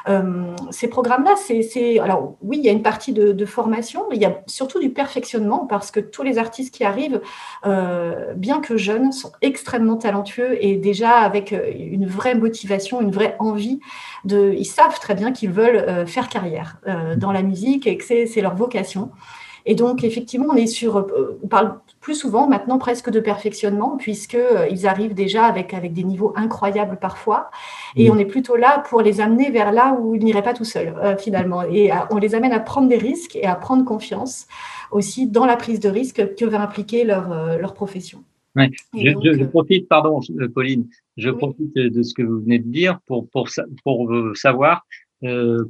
Euh, 0.09 0.55
ces 0.71 0.89
programmes-là, 0.89 1.35
c'est 1.37 1.99
alors 1.99 2.37
oui, 2.43 2.59
il 2.59 2.65
y 2.65 2.69
a 2.69 2.73
une 2.73 2.83
partie 2.83 3.13
de, 3.13 3.45
formation, 3.45 4.05
mais 4.11 4.17
il 4.17 4.23
y 4.23 4.27
a 4.27 4.41
surtout 4.47 4.79
du 4.79 4.91
perfectionnement 4.91 5.67
parce 5.67 5.91
que 5.91 6.01
tous 6.01 6.23
les 6.23 6.39
artistes 6.39 6.75
qui 6.75 6.85
arrivent, 6.85 7.21
euh, 7.67 8.35
bien 8.35 8.61
que 8.61 8.77
jeunes, 8.77 9.11
sont 9.11 9.33
extrêmement 9.41 9.97
talentueux 9.97 10.63
et 10.63 10.77
déjà 10.77 11.13
avec 11.19 11.53
euh, 11.53 11.71
une 11.75 12.07
vraie 12.07 12.35
motivation, 12.35 13.01
une 13.01 13.11
vraie 13.11 13.37
envie 13.39 13.81
de, 14.25 14.55
ils 14.57 14.67
savent 14.67 14.99
très 15.01 15.15
bien 15.15 15.33
qu'ils 15.33 15.51
veulent 15.51 16.07
faire 16.07 16.29
carrière 16.29 16.79
dans 17.17 17.33
la 17.33 17.43
musique 17.43 17.87
et 17.87 17.97
que 17.97 18.05
c'est 18.05 18.41
leur 18.41 18.55
vocation. 18.55 19.11
Et 19.71 19.75
donc, 19.75 20.03
effectivement, 20.03 20.47
on 20.49 20.57
est 20.57 20.67
sur, 20.67 21.07
on 21.43 21.47
parle 21.47 21.79
plus 22.01 22.15
souvent 22.15 22.49
maintenant 22.49 22.79
presque 22.79 23.11
de 23.11 23.21
perfectionnement, 23.21 23.99
puisqu'ils 23.99 24.39
euh, 24.39 24.89
arrivent 24.89 25.13
déjà 25.13 25.45
avec, 25.45 25.75
avec 25.75 25.93
des 25.93 26.05
niveaux 26.05 26.33
incroyables 26.37 26.97
parfois. 26.99 27.51
Et 27.95 28.11
on 28.11 28.17
est 28.17 28.25
plutôt 28.25 28.57
là 28.57 28.83
pour 28.89 29.03
les 29.03 29.21
amener 29.21 29.51
vers 29.51 29.71
là 29.71 29.95
où 30.01 30.15
ils 30.15 30.25
n'iraient 30.25 30.43
pas 30.43 30.55
tout 30.55 30.65
seuls, 30.65 30.95
euh, 31.05 31.19
finalement. 31.19 31.65
Et 31.65 31.93
euh, 31.93 31.97
on 32.11 32.17
les 32.17 32.35
amène 32.35 32.53
à 32.53 32.61
prendre 32.61 32.89
des 32.89 32.97
risques 32.97 33.37
et 33.37 33.45
à 33.45 33.57
prendre 33.57 33.85
confiance 33.85 34.47
aussi 34.91 35.27
dans 35.27 35.45
la 35.45 35.57
prise 35.57 35.81
de 35.81 35.91
risque 35.91 36.35
que 36.35 36.47
va 36.47 36.63
impliquer 36.63 37.05
leur, 37.05 37.59
leur 37.59 37.75
profession. 37.75 38.25
Je, 38.57 39.45
profite, 39.45 39.87
pardon, 39.87 40.21
Pauline, 40.55 40.87
je 41.19 41.29
profite 41.29 41.75
de 41.75 42.03
ce 42.03 42.15
que 42.15 42.23
vous 42.23 42.41
venez 42.41 42.59
de 42.59 42.69
dire 42.69 43.01
pour, 43.07 43.29
pour, 43.29 43.49
pour 43.85 44.11
savoir 44.35 44.87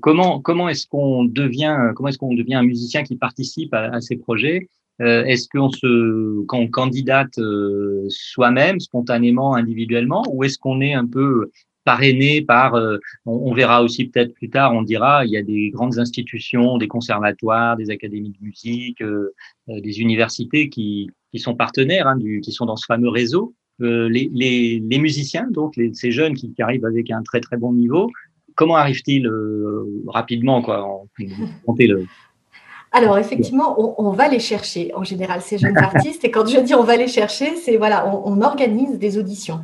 comment, 0.01 0.41
comment 0.41 0.69
est-ce 0.69 0.87
qu'on 0.87 1.25
devient, 1.25 1.93
comment 1.95 2.09
est-ce 2.09 2.19
qu'on 2.19 2.35
devient 2.35 2.55
un 2.55 2.63
musicien 2.63 3.03
qui 3.03 3.17
participe 3.17 3.73
à, 3.75 4.01
ces 4.01 4.17
projets? 4.17 4.69
Euh, 5.01 5.25
est-ce 5.25 5.49
qu'on 5.49 5.71
se, 5.71 6.45
quand 6.47 6.59
on 6.59 6.69
candidate 6.69 7.39
euh, 7.39 8.07
soi-même, 8.09 8.81
spontanément, 8.81 9.55
individuellement, 9.55 10.25
ou 10.33 10.45
est-ce 10.45 10.59
qu'on 10.59 10.81
est 10.81 10.95
un 10.95 11.07
peu 11.07 11.51
parrainé 11.85 12.43
par, 12.43 12.75
euh, 12.75 12.99
on, 13.25 13.55
verra 13.55 13.83
aussi 13.83 14.07
peut-être 14.07 14.35
plus 14.35 14.51
tard, 14.51 14.75
on 14.75 14.83
dira, 14.83 15.25
il 15.25 15.31
y 15.31 15.37
a 15.37 15.43
des 15.43 15.71
grandes 15.71 15.99
institutions, 15.99 16.79
des 16.79 16.89
conservatoires, 16.89 17.77
des 17.77 17.91
académies 17.91 18.33
de 18.39 18.45
musique, 18.45 19.03
des 19.69 20.01
universités 20.01 20.69
qui, 20.69 21.09
qui 21.33 21.39
sont 21.39 21.55
partenaires, 21.55 22.07
hein, 22.07 22.19
qui 22.43 22.53
sont 22.53 22.67
dans 22.67 22.77
ce 22.77 22.85
fameux 22.85 23.09
réseau. 23.09 23.55
Les, 23.79 24.29
les, 24.35 24.83
les, 24.85 24.99
musiciens, 24.99 25.47
donc 25.53 25.79
ces 25.93 26.11
jeunes 26.11 26.35
qui, 26.35 26.53
arrivent 26.59 26.85
avec 26.85 27.13
un 27.13 27.23
très 27.23 27.41
très 27.41 27.57
bon 27.57 27.73
niveau, 27.73 28.11
comment 28.59 28.77
arrivent-ils 28.77 29.27
rapidement 30.09 30.61
quoi, 30.61 30.85
en, 30.85 31.07
le, 31.79 32.07
alors 32.91 33.19
effectivement, 33.19 34.01
on, 34.01 34.11
va 34.13 34.29
les 34.29 34.39
chercher 34.39 34.93
en 34.95 35.05
général 35.05 35.43
ces 35.43 35.59
jeunes 35.59 35.77
artistes. 35.91 36.25
Et 36.25 36.31
quand 36.31 36.47
je 36.47 36.59
dis 36.61 36.75
on 36.75 36.85
va 36.85 36.97
les 36.97 37.09
chercher, 37.09 37.55
c'est 37.57 37.77
voilà, 37.77 38.11
on, 38.25 38.41
organise 38.41 38.99
des 38.99 39.19
auditions. 39.19 39.61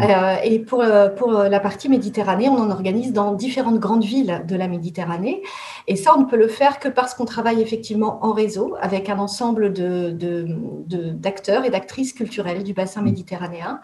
Euh, 0.00 0.36
et 0.44 0.58
pour 0.58 0.82
euh, 0.82 1.08
pour 1.08 1.32
la 1.32 1.60
partie 1.60 1.88
Méditerranée, 1.88 2.48
on 2.48 2.56
en 2.56 2.70
organise 2.70 3.12
dans 3.12 3.32
différentes 3.32 3.78
grandes 3.78 4.04
villes 4.04 4.42
de 4.46 4.56
la 4.56 4.68
Méditerranée. 4.68 5.42
Et 5.86 5.96
ça, 5.96 6.12
on 6.16 6.20
ne 6.20 6.26
peut 6.26 6.36
le 6.36 6.48
faire 6.48 6.78
que 6.78 6.88
parce 6.88 7.14
qu'on 7.14 7.24
travaille 7.24 7.62
effectivement 7.62 8.24
en 8.24 8.32
réseau 8.32 8.76
avec 8.80 9.08
un 9.08 9.18
ensemble 9.18 9.72
de 9.72 10.10
d'acteurs 11.14 11.64
et 11.64 11.70
d'actrices 11.70 12.12
culturelles 12.12 12.62
du 12.62 12.72
bassin 12.72 13.00
mm. 13.00 13.04
méditerranéen 13.04 13.80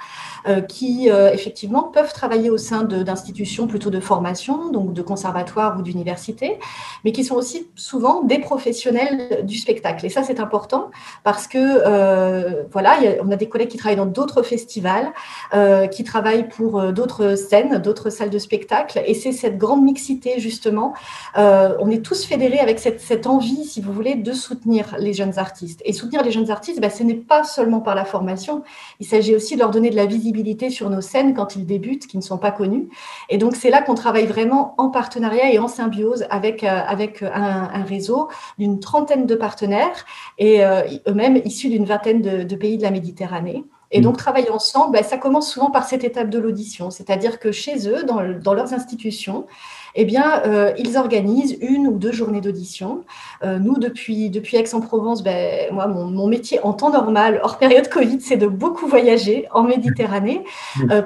euh, 0.49 0.61
qui 0.61 1.09
effectivement 1.09 1.85
peuvent 1.85 2.13
travailler 2.13 2.51
au 2.51 2.59
sein 2.59 2.83
d'institutions 2.85 3.67
plutôt 3.67 3.91
de 3.91 4.01
formation, 4.01 4.71
donc 4.71 4.93
de 4.93 5.03
conservatoires 5.03 5.79
ou 5.79 5.83
d'universités, 5.83 6.59
mais 7.05 7.13
qui 7.13 7.25
sont 7.25 7.35
aussi 7.35 7.69
souvent 7.75 8.23
des 8.23 8.39
professionnels 8.39 9.45
du 9.45 9.57
spectacle. 9.57 10.05
Et 10.07 10.09
ça, 10.09 10.23
c'est 10.23 10.41
important 10.41 10.91
parce 11.25 11.47
que, 11.47 11.59
euh, 11.59 12.65
voilà, 12.71 12.99
on 13.23 13.31
a 13.31 13.37
des 13.37 13.49
collègues 13.49 13.69
qui 13.69 13.79
travaillent 13.79 13.97
dans 13.97 14.07
d'autres 14.07 14.43
festivals, 14.43 15.13
euh, 15.55 15.87
qui 16.03 16.09
travaillent 16.09 16.49
pour 16.49 16.81
euh, 16.81 16.91
d'autres 16.91 17.37
scènes, 17.37 17.79
d'autres 17.79 18.11
salles 18.11 18.31
de 18.31 18.39
spectacle. 18.39 19.01
Et 19.07 19.15
c'est 19.15 19.31
cette 19.31 19.57
grande 19.57 19.85
mixité, 19.85 20.41
justement. 20.41 20.95
on 21.37 21.91
est 21.91 22.03
tous 22.05 22.25
fédérés 22.25 22.59
avec 22.59 22.79
cette, 22.79 23.27
envie, 23.27 23.65
si 23.65 23.81
vous 23.81 23.93
voulez, 23.93 24.17
de 24.17 24.33
soutenir 24.33 24.97
les 24.99 25.13
jeunes 25.13 25.39
artistes. 25.39 25.81
Et 25.85 25.93
soutenir 25.93 26.23
les 26.23 26.33
jeunes 26.33 26.51
artistes, 26.51 26.81
ben, 26.81 26.91
ce 26.91 27.03
n'est 27.03 27.15
pas 27.15 27.45
seulement 27.45 27.81
par 27.81 27.95
la 27.95 28.05
formation. 28.05 28.63
Il 29.01 29.07
s'agit 29.07 29.35
aussi 29.35 29.55
de 29.55 29.61
leur 29.61 29.71
donner 29.71 29.91
de 29.91 29.97
la 29.97 30.07
visibilité 30.07 30.71
sur 30.71 30.91
nos 30.91 31.01
scènes 31.01 31.35
quand 31.35 31.57
ils 31.57 31.67
débutent, 31.67 32.07
qui 32.07 32.17
ne 32.17 32.23
sont 32.23 32.39
pas 32.39 32.51
connus. 32.51 32.89
Et 33.29 33.39
donc, 33.39 33.55
c'est 33.55 33.71
là 33.71 33.83
qu'on 33.83 33.95
travaille 33.95 34.27
vraiment 34.27 34.75
en 34.79 34.91
partenariat 34.91 35.53
et 35.53 35.59
en 35.59 35.69
symbiose 35.69 36.25
avec, 36.31 36.65
avec 36.65 37.23
un, 37.23 37.85
réseau 37.85 38.29
d'une 38.59 38.81
trentaine 38.81 39.27
de 39.27 39.35
partenaires 39.35 40.05
et 40.39 40.65
euh, 40.65 40.83
eux-mêmes 41.09 41.41
issus 41.45 41.69
d'une 41.69 41.85
vingtaine 41.85 42.23
de, 42.23 42.57
pays 42.57 42.79
de 42.79 42.83
la 42.83 42.91
Méditerranée. 42.91 43.65
Et 43.93 44.01
donc, 44.01 44.17
travailler 44.17 44.51
ensemble, 44.51 44.93
ben, 44.95 45.05
ça 45.05 45.19
commence 45.19 45.53
souvent 45.53 45.71
par 45.71 45.85
cette 45.85 46.03
étape 46.03 46.31
de 46.31 46.39
l'audition, 46.39 46.91
c'est-à-dire 46.91 47.39
que 47.39 47.53
chez 47.53 47.89
eux, 47.89 48.05
dans, 48.05 48.23
dans 48.43 48.55
leurs 48.55 48.73
institutions, 48.73 49.47
eh 49.95 50.07
bien, 50.07 50.43
euh, 50.47 50.73
ils 50.79 50.97
organisent 50.97 51.57
une 51.61 51.87
ou 51.87 51.99
deux 51.99 52.13
journées 52.13 52.41
d'audition. 52.41 53.05
Euh, 53.43 53.59
nous, 53.59 53.79
depuis, 53.79 54.31
depuis 54.31 54.57
Aix-en-Provence, 54.57 55.23
ben, 55.23 55.73
moi, 55.73 55.87
mon, 55.87 56.27
métier 56.27 56.59
en 56.63 56.73
temps 56.73 56.91
normal, 56.91 57.41
hors 57.43 57.59
période 57.59 57.89
Covid, 57.91 58.21
c'est 58.23 58.39
de 58.39 58.47
beaucoup 58.47 58.87
voyager 58.87 59.47
en 59.51 59.65
Méditerranée 59.65 60.45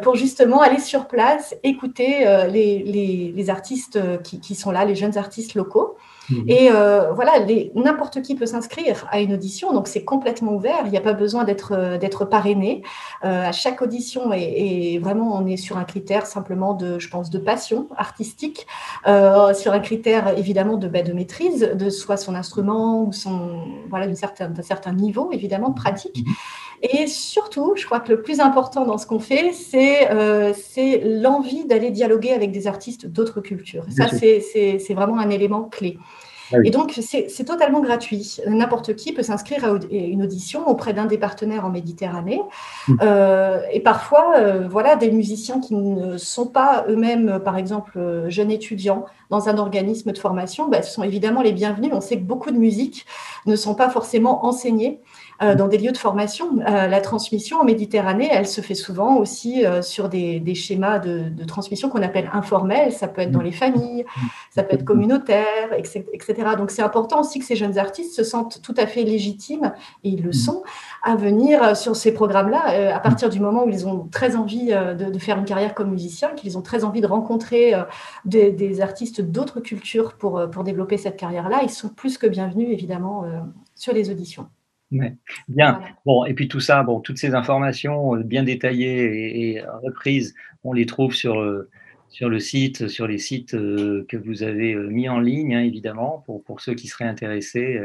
pour 0.03 0.15
justement 0.15 0.61
aller 0.61 0.79
sur 0.79 1.07
place, 1.09 1.57
écouter 1.65 2.25
les, 2.53 2.85
les, 2.85 3.33
les, 3.35 3.51
artistes 3.51 3.99
qui, 4.23 4.39
qui, 4.39 4.55
sont 4.55 4.71
là, 4.71 4.85
les 4.85 4.95
jeunes 4.95 5.19
artistes 5.19 5.55
locaux. 5.55 5.97
Mhm. 6.31 6.45
Et 6.49 6.71
euh, 6.71 7.13
voilà, 7.13 7.33
n'importe 7.75 8.23
qui 8.23 8.35
peut 8.35 8.47
s'inscrire 8.47 9.07
à 9.11 9.21
une 9.21 9.33
audition, 9.33 9.73
donc 9.73 9.89
c'est 9.89 10.05
complètement 10.05 10.55
ouvert. 10.55 10.83
Il 10.85 10.91
n'y 10.91 10.97
a 10.99 11.03
pas 11.03 11.13
besoin 11.13 11.45
d'être 11.45 11.73
euh, 11.73 11.99
d'être 11.99 12.25
parrainé. 12.25 12.83
Euh, 13.25 13.49
à 13.49 13.53
chaque 13.53 13.83
audition, 13.83 14.33
et, 14.33 14.99
vraiment, 14.99 15.35
on 15.35 15.47
est 15.47 15.57
sur 15.57 15.79
un 15.79 15.85
critère 15.85 16.27
simplement 16.27 16.75
de, 16.75 16.99
je 16.99 17.09
pense, 17.09 17.31
de 17.31 17.39
passion 17.39 17.89
artistique, 17.97 18.67
sur 19.05 19.73
un 19.73 19.81
critère 19.81 20.37
évidemment 20.39 20.77
de, 20.77 20.89
bah, 20.89 21.03
de 21.03 21.13
maîtrise 21.13 21.71
de 21.75 21.91
soit 21.91 22.17
son 22.17 22.35
instrument 22.35 23.03
ou 23.03 23.13
son 23.13 23.61
voilà 23.89 24.07
d'un 24.07 24.15
certain, 24.15 24.53
certain 24.63 24.93
niveau 24.93 25.31
évidemment 25.33 25.71
de 25.71 25.75
pratique. 25.75 26.25
Mhm. 26.27 26.35
Et 26.83 27.07
surtout, 27.07 27.73
je 27.77 27.87
crois 27.87 28.01
que 28.01 28.13
le 28.13 28.21
plus 28.21 28.41
important 28.41 28.85
dans 28.85 28.99
ce 28.99 29.07
qu'on 29.07 29.19
fait, 29.19 29.53
c'est 29.53 30.09
c'est 30.55 31.03
l'envie 31.05 31.65
d'aller 31.65 31.91
dialoguer 31.91 32.33
avec 32.33 32.53
des 32.53 32.67
artistes 32.67 33.07
d'autres 33.07 33.41
cultures. 33.41 33.85
Ça, 33.91 34.09
c'est 34.09 34.95
vraiment 34.95 35.19
un 35.19 35.31
élément 35.31 35.65
clé. 35.65 35.99
Ah 36.53 36.59
et 36.65 36.71
donc, 36.71 36.99
c'est 37.01 37.45
totalement 37.45 37.81
gratuit. 37.81 38.39
N'importe 38.47 38.95
qui 38.97 39.13
peut 39.13 39.23
s'inscrire 39.23 39.65
à 39.65 39.79
une 39.91 40.23
audition 40.23 40.69
auprès 40.69 40.93
d'un 40.93 41.07
des 41.07 41.19
partenaires 41.19 41.65
en 41.65 41.71
Méditerranée. 41.71 42.41
Mmh. 42.89 42.97
Euh, 43.03 43.61
et 43.73 43.81
parfois, 43.81 44.35
euh, 44.37 44.67
voilà, 44.69 44.97
des 44.97 45.11
musiciens 45.11 45.61
qui 45.61 45.75
ne 45.75 46.17
sont 46.19 46.47
pas 46.47 46.85
eux-mêmes, 46.89 47.41
par 47.45 47.57
exemple, 47.57 48.25
jeunes 48.29 48.51
étudiants 48.51 49.07
dans 49.31 49.49
un 49.49 49.59
organisme 49.59 50.13
de 50.13 50.19
formation, 50.19 50.69
bah, 50.69 50.83
ce 50.83 50.93
sont 50.93 51.03
évidemment 51.03 51.43
les 51.43 51.53
bienvenus. 51.53 51.91
On 51.93 52.01
sait 52.01 52.17
que 52.17 52.25
beaucoup 52.25 52.51
de 52.51 52.59
musiques 52.59 53.07
ne 53.47 53.57
sont 53.57 53.75
pas 53.75 53.91
forcément 53.91 54.45
enseignées 54.47 55.01
euh, 55.05 55.16
dans 55.41 55.69
des 55.69 55.79
lieux 55.79 55.93
de 55.93 55.99
formation. 55.99 56.59
Euh, 56.61 56.87
la 56.87 57.01
transmission 57.01 57.61
en 57.61 57.65
Méditerranée, 57.65 58.29
elle 58.31 58.47
se 58.47 58.61
fait 58.61 58.75
souvent 58.75 59.17
aussi 59.17 59.67
euh, 59.67 59.83
sur 59.83 60.09
des, 60.09 60.41
des, 60.41 60.55
schémas 60.55 60.99
de, 60.99 61.29
de 61.29 61.45
transmission 61.45 61.89
qu'on 61.91 62.03
appelle 62.03 62.31
informels. 62.33 62.93
Ça 62.93 63.09
peut 63.09 63.23
être 63.23 63.31
dans 63.31 63.43
les 63.43 63.53
familles, 63.53 64.05
ça 64.51 64.63
peut 64.63 64.75
être 64.75 64.85
communautaire, 64.85 65.73
etc. 65.75 66.35
Donc 66.57 66.71
c'est 66.71 66.83
important 66.83 67.21
aussi 67.21 67.39
que 67.39 67.45
ces 67.45 67.57
jeunes 67.57 67.79
artistes 67.79 68.15
se 68.15 68.25
sentent 68.25 68.63
tout 68.63 68.75
à 68.77 68.87
fait 68.87 69.03
légitimes, 69.03 69.73
et 70.05 70.11
ils 70.11 70.23
le 70.23 70.33
sont, 70.33 70.63
à 71.03 71.17
venir 71.17 71.77
sur 71.77 71.97
ces 71.97 72.13
programmes-là 72.13 72.95
à 72.95 73.01
partir 73.01 73.29
du 73.29 73.41
moment 73.41 73.65
où 73.65 73.69
ils 73.69 73.87
ont 73.87 74.09
très 74.11 74.37
envie 74.37 74.69
de, 74.69 75.11
de 75.11 75.19
faire 75.19 75.39
une 75.39 75.45
carrière 75.45 75.75
comme 75.75 75.91
musicien, 75.91 76.31
qu'ils 76.31 76.57
ont 76.57 76.63
très 76.63 76.85
envie 76.85 77.01
de 77.01 77.07
rencontrer 77.07 77.75
des, 78.25 78.51
des 78.51 78.81
artistes 78.81 79.21
d'autres 79.21 79.61
cultures 79.61 80.15
pour, 80.15 80.49
pour 80.51 80.65
développer 80.65 80.97
cette 80.97 81.17
carrière-là. 81.17 81.61
Ils 81.63 81.71
sont 81.71 81.89
plus 81.89 82.19
que 82.19 82.27
bienvenus, 82.27 82.69
évidemment, 82.71 83.25
sur 83.75 83.93
les 83.93 84.11
auditions. 84.11 84.47
Bien. 84.91 85.81
Bon, 86.05 86.25
et 86.25 86.35
puis 86.35 86.49
tout 86.49 86.61
ça, 86.61 86.83
bon, 86.83 87.01
toutes 87.01 87.19
ces 87.19 87.35
informations 87.35 88.17
euh, 88.17 88.23
bien 88.23 88.45
détaillées 88.45 89.55
et, 89.55 89.63
reprises, 89.83 90.35
on 90.63 90.73
les 90.73 90.87
trouve 90.87 91.13
sur, 91.13 91.41
euh, 91.41 91.69
sur 92.09 92.29
le 92.29 92.39
site, 92.39 92.87
sur 92.89 93.09
les 93.09 93.19
sites 93.19 93.55
euh, 93.55 94.07
que 94.09 94.17
vous 94.17 94.45
avez 94.45 94.75
mis 94.75 95.09
en 95.09 95.19
ligne, 95.19 95.57
hein, 95.57 95.63
évidemment, 95.63 96.23
pour, 96.27 96.45
pour 96.45 96.61
ceux 96.61 96.75
qui 96.75 96.87
seraient 96.87 97.05
intéressés, 97.05 97.81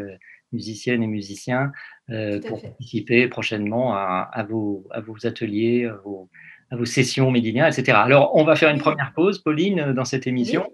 musiciennes 0.52 1.02
et 1.02 1.08
musiciens, 1.08 1.72
pour 2.08 2.62
participer 2.62 3.28
prochainement 3.28 3.96
à, 3.96 4.30
à, 4.32 4.44
vos, 4.44 4.86
à 4.92 5.00
vos 5.02 5.26
ateliers, 5.26 5.86
à 5.86 5.96
vos, 6.04 6.30
à 6.70 6.76
vos 6.76 6.86
sessions 6.86 7.32
médiniennes, 7.32 7.72
etc. 7.72 7.98
Alors, 7.98 8.36
on 8.36 8.44
va 8.44 8.56
faire 8.56 8.70
une 8.70 8.80
première 8.80 9.14
pause, 9.14 9.40
Pauline, 9.40 9.94
dans 9.94 10.06
cette 10.06 10.28
émission. 10.28 10.68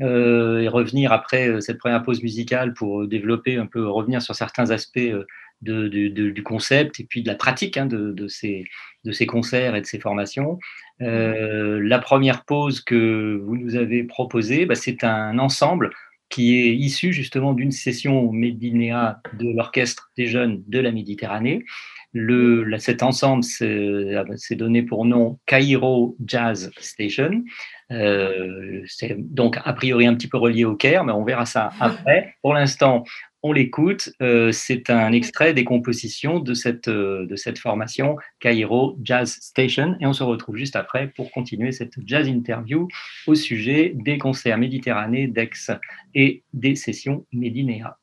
Euh, 0.00 0.60
et 0.60 0.66
revenir 0.66 1.12
après 1.12 1.48
euh, 1.48 1.60
cette 1.60 1.78
première 1.78 2.02
pause 2.02 2.20
musicale 2.20 2.74
pour 2.74 3.06
développer 3.06 3.58
un 3.58 3.66
peu, 3.66 3.88
revenir 3.88 4.20
sur 4.22 4.34
certains 4.34 4.72
aspects 4.72 4.98
euh, 4.98 5.24
de, 5.62 5.88
de, 5.88 6.08
de, 6.08 6.30
du 6.30 6.42
concept 6.42 7.00
et 7.00 7.04
puis 7.04 7.22
de 7.22 7.28
la 7.28 7.34
pratique 7.34 7.76
hein, 7.76 7.86
de, 7.86 8.28
ces, 8.28 8.64
de 9.04 9.12
ces 9.12 9.26
concerts 9.26 9.74
et 9.74 9.80
de 9.80 9.86
ces 9.86 9.98
formations. 9.98 10.58
Euh, 11.02 11.80
la 11.82 11.98
première 11.98 12.44
pause 12.44 12.80
que 12.80 13.40
vous 13.44 13.56
nous 13.56 13.76
avez 13.76 14.04
proposée, 14.04 14.66
bah, 14.66 14.74
c'est 14.74 15.04
un 15.04 15.38
ensemble 15.38 15.90
qui 16.28 16.56
est 16.58 16.74
issu 16.74 17.12
justement 17.12 17.52
d'une 17.52 17.70
session 17.70 18.32
Médinéa 18.32 19.20
de 19.38 19.52
l'Orchestre 19.54 20.10
des 20.16 20.26
Jeunes 20.26 20.62
de 20.66 20.80
la 20.80 20.90
Méditerranée. 20.90 21.64
Le, 22.12 22.78
cet 22.78 23.02
ensemble 23.02 23.42
s'est 23.42 24.54
donné 24.56 24.82
pour 24.82 25.04
nom 25.04 25.38
Cairo 25.46 26.16
Jazz 26.24 26.70
Station. 26.78 27.42
Euh, 27.90 28.82
c'est 28.86 29.16
donc 29.18 29.58
a 29.64 29.72
priori 29.72 30.06
un 30.06 30.14
petit 30.14 30.28
peu 30.28 30.38
relié 30.38 30.64
au 30.64 30.76
Caire, 30.76 31.04
mais 31.04 31.12
on 31.12 31.24
verra 31.24 31.44
ça 31.44 31.70
après. 31.80 32.34
Pour 32.40 32.54
l'instant, 32.54 33.04
on 33.44 33.52
l'écoute. 33.52 34.10
Euh, 34.22 34.50
c'est 34.50 34.90
un 34.90 35.12
extrait 35.12 35.54
des 35.54 35.64
compositions 35.64 36.40
de 36.40 36.54
cette, 36.54 36.88
euh, 36.88 37.26
de 37.26 37.36
cette 37.36 37.58
formation 37.58 38.16
Cairo 38.40 38.98
Jazz 39.04 39.36
Station. 39.40 39.96
Et 40.00 40.06
on 40.06 40.14
se 40.14 40.24
retrouve 40.24 40.56
juste 40.56 40.76
après 40.76 41.08
pour 41.14 41.30
continuer 41.30 41.70
cette 41.70 41.94
jazz 42.04 42.26
interview 42.26 42.88
au 43.26 43.34
sujet 43.34 43.92
des 43.94 44.18
concerts 44.18 44.58
méditerranéens 44.58 45.28
d'Aix 45.28 45.70
et 46.14 46.42
des 46.54 46.74
sessions 46.74 47.26
Médinéa. 47.32 47.98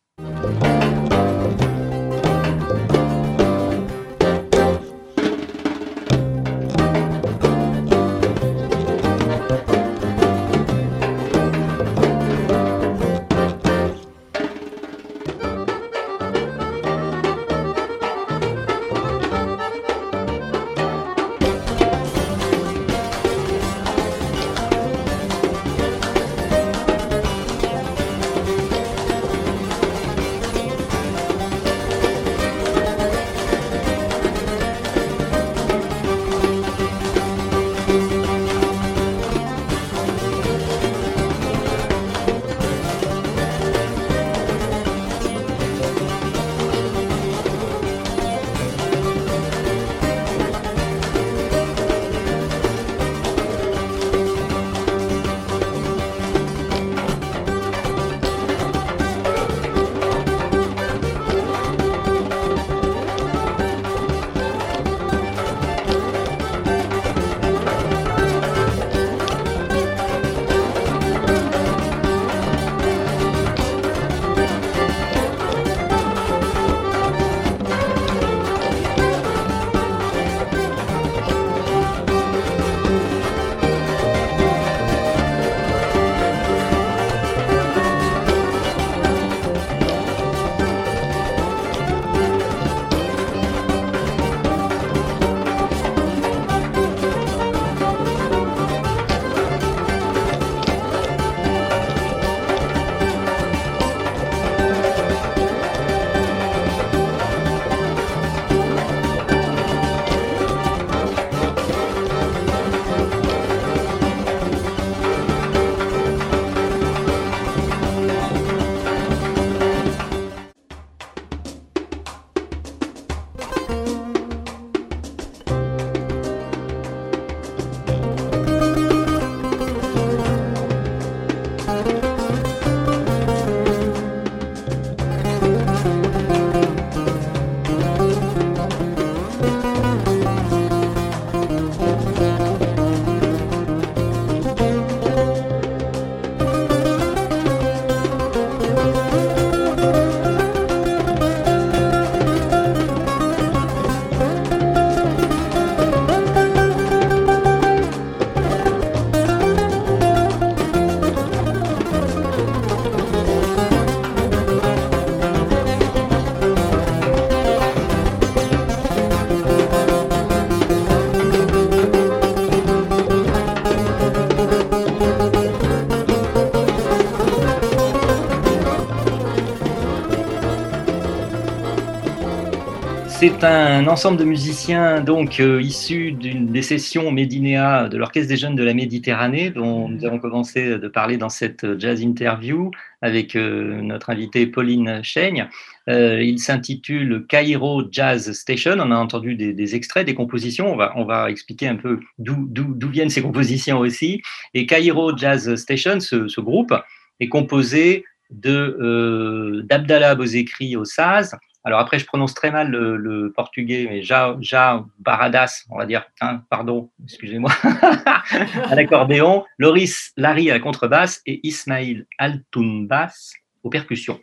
Un 183.43 183.87
ensemble 183.87 184.17
de 184.17 184.23
musiciens 184.23 185.01
donc 185.01 185.39
euh, 185.39 185.59
issus 185.63 186.11
d'une 186.11 186.51
des 186.51 186.61
sessions 186.61 187.11
Médinéa 187.11 187.89
de 187.89 187.97
l'Orchestre 187.97 188.29
des 188.29 188.37
Jeunes 188.37 188.55
de 188.55 188.63
la 188.63 188.75
Méditerranée, 188.75 189.49
dont 189.49 189.89
nous 189.89 190.05
avons 190.05 190.19
commencé 190.19 190.77
de 190.77 190.87
parler 190.87 191.17
dans 191.17 191.29
cette 191.29 191.79
jazz 191.79 192.03
interview 192.03 192.69
avec 193.01 193.35
euh, 193.35 193.81
notre 193.81 194.11
invitée 194.11 194.45
Pauline 194.45 194.99
Chaigne. 195.01 195.49
Euh, 195.89 196.21
il 196.21 196.37
s'intitule 196.37 197.25
Cairo 197.27 197.81
Jazz 197.91 198.31
Station. 198.33 198.75
On 198.77 198.91
a 198.91 198.95
entendu 198.95 199.33
des, 199.33 199.75
extraits, 199.75 200.05
des 200.05 200.13
compositions. 200.13 200.71
On 200.71 200.75
va, 200.75 200.93
on 200.95 201.05
va 201.05 201.31
expliquer 201.31 201.67
un 201.67 201.77
peu 201.77 201.99
d'où 202.19 202.89
viennent 202.89 203.09
ces 203.09 203.23
compositions 203.23 203.79
aussi. 203.79 204.21
Et 204.53 204.67
Cairo 204.67 205.17
Jazz 205.17 205.55
Station, 205.55 205.99
ce, 205.99 206.27
ce 206.27 206.41
groupe, 206.41 206.75
est 207.19 207.29
composé 207.29 208.05
de 208.29 209.65
d'Abdallah 209.67 210.15
Bozekri 210.15 210.75
au 210.75 210.85
saz, 210.85 211.35
alors 211.63 211.79
après, 211.79 211.99
je 211.99 212.05
prononce 212.05 212.33
très 212.33 212.49
mal 212.49 212.71
le, 212.71 213.31
portugais, 213.35 213.87
mais 213.89 214.01
Ja, 214.01 214.35
ja 214.41 214.83
Baradas, 214.99 215.65
on 215.69 215.77
va 215.77 215.85
dire, 215.85 216.05
hein, 216.21 216.43
pardon, 216.49 216.89
excusez-moi, 217.03 217.51
à 218.65 218.75
l'accordéon, 218.75 219.45
Loris 219.59 220.11
Larry 220.17 220.49
à 220.49 220.55
la 220.55 220.59
contrebasse 220.59 221.21
et 221.25 221.39
Ismail 221.43 222.05
Altunbas 222.17 223.33
aux 223.63 223.69
percussions. 223.69 224.19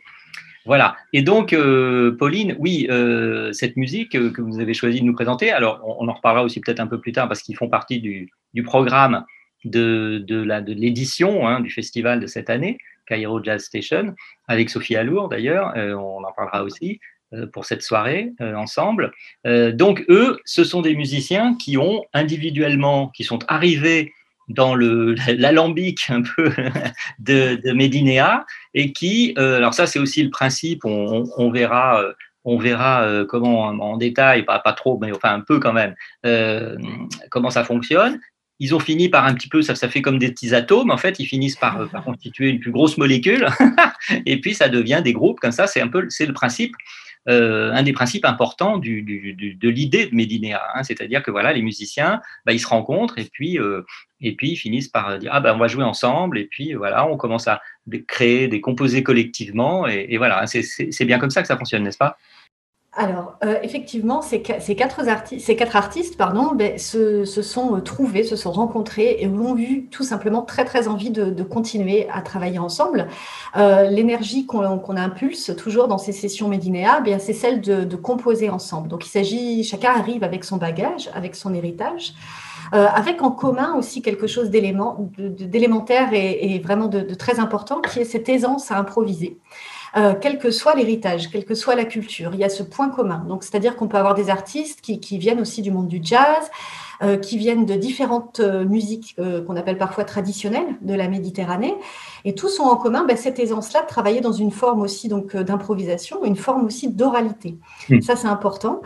Voilà. 0.65 0.97
Et 1.13 1.21
donc, 1.21 1.53
euh, 1.53 2.15
Pauline, 2.17 2.55
oui, 2.59 2.87
euh, 2.89 3.53
cette 3.53 3.77
musique 3.77 4.11
que 4.11 4.41
vous 4.41 4.59
avez 4.59 4.73
choisi 4.73 4.99
de 4.99 5.05
nous 5.05 5.15
présenter, 5.15 5.51
alors 5.51 5.81
on, 5.83 6.07
en 6.07 6.13
reparlera 6.13 6.43
aussi 6.43 6.59
peut-être 6.59 6.81
un 6.81 6.87
peu 6.87 6.99
plus 6.99 7.13
tard 7.13 7.27
parce 7.27 7.41
qu'ils 7.41 7.55
font 7.55 7.69
partie 7.69 8.01
du, 8.01 8.29
programme 8.63 9.25
de, 9.63 10.23
l'édition 10.67 11.47
hein, 11.47 11.61
du 11.61 11.69
festival 11.69 12.19
de 12.19 12.27
cette 12.27 12.49
année, 12.49 12.77
Cairo 13.07 13.41
Jazz 13.41 13.63
Station, 13.63 14.13
avec 14.47 14.69
Sophie 14.69 14.97
Alour 14.97 15.29
d'ailleurs, 15.29 15.73
euh, 15.77 15.93
on 15.93 16.23
en 16.23 16.31
parlera 16.33 16.63
aussi. 16.63 16.99
Pour 17.53 17.65
cette 17.65 17.81
soirée 17.81 18.31
ensemble. 18.39 19.11
donc 19.45 20.03
eux, 20.09 20.39
ce 20.45 20.63
sont 20.63 20.81
des 20.81 20.95
musiciens 20.95 21.55
qui 21.55 21.77
ont 21.77 22.03
individuellement, 22.13 23.09
qui 23.09 23.23
sont 23.23 23.39
arrivés 23.47 24.13
dans 24.47 24.75
l'alambic 25.37 26.09
un 26.09 26.23
peu 26.23 26.51
de, 27.19 27.55
de 27.63 27.71
Médinéa 27.71 28.45
et 28.73 28.93
qui, 28.93 29.33
alors 29.37 29.73
ça 29.73 29.87
c'est 29.87 29.99
aussi 29.99 30.23
le 30.23 30.29
principe, 30.29 30.85
on, 30.85 31.51
verra 31.51 32.03
on 32.45 32.57
verra 32.57 33.25
comment 33.27 33.67
en 33.67 33.97
détail, 33.97 34.43
pas, 34.43 34.59
pas, 34.59 34.73
trop, 34.73 34.97
mais 34.99 35.11
enfin 35.11 35.33
un 35.35 35.41
peu 35.41 35.59
quand 35.59 35.73
même, 35.73 35.95
comment 37.29 37.49
ça 37.51 37.63
fonctionne 37.63 38.19
ils 38.59 38.75
ont 38.75 38.79
fini 38.79 39.09
par 39.09 39.25
un 39.25 39.33
petit 39.33 39.47
peu, 39.47 39.61
ça, 39.61 39.73
ça 39.75 39.87
fait 39.87 40.01
comme 40.01 40.19
des 40.19 40.31
petits 40.31 40.53
atomes, 40.53 40.91
en 40.91 40.97
fait, 40.97 41.19
ils 41.19 41.25
finissent 41.25 41.55
par, 41.55 41.89
constituer 42.03 42.49
une 42.49 42.59
plus 42.59 42.71
grosse 42.71 42.97
molécule, 42.97 43.47
et 44.25 44.39
puis 44.41 44.53
ça 44.53 44.67
devient 44.67 45.01
des 45.03 45.13
groupes 45.13 45.39
comme 45.39 45.51
ça, 45.51 45.65
c'est 45.65 45.81
un 45.81 45.87
peu, 45.87 46.01
le 46.01 46.33
principe, 46.33 46.75
euh, 47.27 47.71
un 47.73 47.83
des 47.83 47.93
principes 47.93 48.25
importants 48.25 48.77
de 48.77 49.67
l'idée 49.67 50.05
de 50.07 50.15
Médinéa, 50.15 50.61
hein. 50.73 50.83
c'est-à-dire 50.83 51.21
que 51.21 51.31
voilà, 51.31 51.51
les 51.51 51.61
musiciens, 51.61 52.21
bah, 52.45 52.53
ils 52.53 52.59
se 52.59 52.67
rencontrent 52.67 53.17
et 53.19 53.25
puis, 53.25 53.59
euh, 53.59 53.81
et 54.21 54.35
puis 54.35 54.51
ils 54.51 54.55
finissent 54.55 54.87
par 54.87 55.19
dire 55.19 55.31
ah 55.33 55.39
ben 55.39 55.53
on 55.53 55.57
va 55.57 55.67
jouer 55.67 55.83
ensemble 55.83 56.37
et 56.39 56.45
puis 56.45 56.73
voilà, 56.73 57.07
on 57.07 57.17
commence 57.17 57.47
à 57.47 57.61
créer 58.07 58.47
des 58.47 58.61
composés 58.61 59.03
collectivement 59.03 59.87
et 59.87 60.17
voilà, 60.17 60.45
c'est 60.47 61.05
bien 61.05 61.19
comme 61.19 61.29
ça 61.29 61.41
que 61.41 61.47
ça 61.47 61.57
fonctionne, 61.57 61.83
n'est-ce 61.83 61.97
pas? 61.97 62.17
Alors, 62.99 63.37
euh, 63.45 63.55
effectivement, 63.63 64.21
ces, 64.21 64.41
quatre, 64.41 65.07
artistes, 65.07 66.17
pardon, 66.17 66.51
ben, 66.53 66.77
se, 66.77 67.23
sont 67.23 67.77
euh, 67.77 67.79
trouvés, 67.79 68.25
se 68.25 68.35
sont 68.35 68.51
rencontrés 68.51 69.15
et 69.19 69.27
ont 69.27 69.57
eu 69.57 69.85
tout 69.85 70.03
simplement 70.03 70.41
très 70.41 70.65
très 70.65 70.89
envie 70.89 71.09
de, 71.09 71.41
continuer 71.43 72.09
à 72.11 72.21
travailler 72.21 72.59
ensemble. 72.59 73.07
Euh, 73.55 73.89
l'énergie 73.89 74.45
qu'on 74.45 74.97
impulse 74.97 75.55
toujours 75.55 75.87
dans 75.87 75.97
ces 75.97 76.11
sessions 76.11 76.49
Médinéa, 76.49 76.99
ben, 76.99 77.19
c'est 77.19 77.31
celle 77.31 77.61
de, 77.61 77.95
composer 77.95 78.49
ensemble. 78.49 78.89
Donc, 78.89 79.05
il 79.05 79.09
s'agit, 79.09 79.63
chacun 79.63 79.91
arrive 79.91 80.25
avec 80.25 80.43
son 80.43 80.57
bagage, 80.57 81.09
avec 81.13 81.37
son 81.37 81.53
héritage. 81.53 82.13
avec 82.73 83.21
en 83.21 83.31
commun 83.31 83.75
aussi 83.77 84.01
quelque 84.01 84.27
chose 84.27 84.49
d'élémentaire 84.49 86.09
et, 86.11 86.59
vraiment 86.59 86.87
de, 86.87 87.13
très 87.15 87.39
important, 87.39 87.79
qui 87.79 87.99
est 87.99 88.05
cette 88.05 88.27
aisance 88.27 88.71
à 88.71 88.77
improviser. 88.77 89.39
Euh, 89.97 90.13
quel 90.19 90.37
que 90.37 90.51
soit 90.51 90.75
l'héritage, 90.75 91.29
quelle 91.31 91.45
que 91.45 91.55
soit 91.55 91.75
la 91.75 91.85
culture. 91.85 92.31
Il 92.33 92.39
y 92.39 92.43
a 92.43 92.49
ce 92.49 92.63
point 92.63 92.89
commun. 92.89 93.25
Donc, 93.27 93.43
c'est-à-dire 93.43 93.75
qu'on 93.75 93.87
peut 93.87 93.97
avoir 93.97 94.13
des 94.13 94.29
artistes 94.29 94.81
qui, 94.81 94.99
qui, 94.99 95.17
viennent 95.17 95.41
aussi 95.41 95.61
du 95.61 95.71
monde 95.71 95.87
du 95.87 95.99
jazz, 96.03 96.49
euh, 97.01 97.15
qui 97.15 97.37
viennent 97.37 97.65
de 97.65 97.75
différentes 97.75 98.41
euh, 98.41 98.65
musiques 98.65 99.15
euh, 99.19 99.41
qu'on 99.41 99.55
appelle 99.55 99.77
parfois 99.77 100.03
traditionnelles 100.03 100.67
de 100.81 100.93
la 100.93 101.07
Méditerranée. 101.07 101.73
Et 102.25 102.35
tous 102.35 102.59
ont 102.59 102.65
en 102.65 102.75
commun 102.75 103.05
ben, 103.07 103.15
cette 103.15 103.39
aisance-là 103.39 103.83
de 103.83 103.87
travailler 103.87 104.19
dans 104.19 104.33
une 104.33 104.51
forme 104.51 104.81
aussi 104.81 105.07
donc 105.07 105.33
d'improvisation, 105.33 106.25
une 106.25 106.35
forme 106.35 106.65
aussi 106.65 106.91
d'oralité. 106.91 107.55
Hmm. 107.87 108.01
Ça, 108.01 108.17
c'est 108.17 108.27
important. 108.27 108.81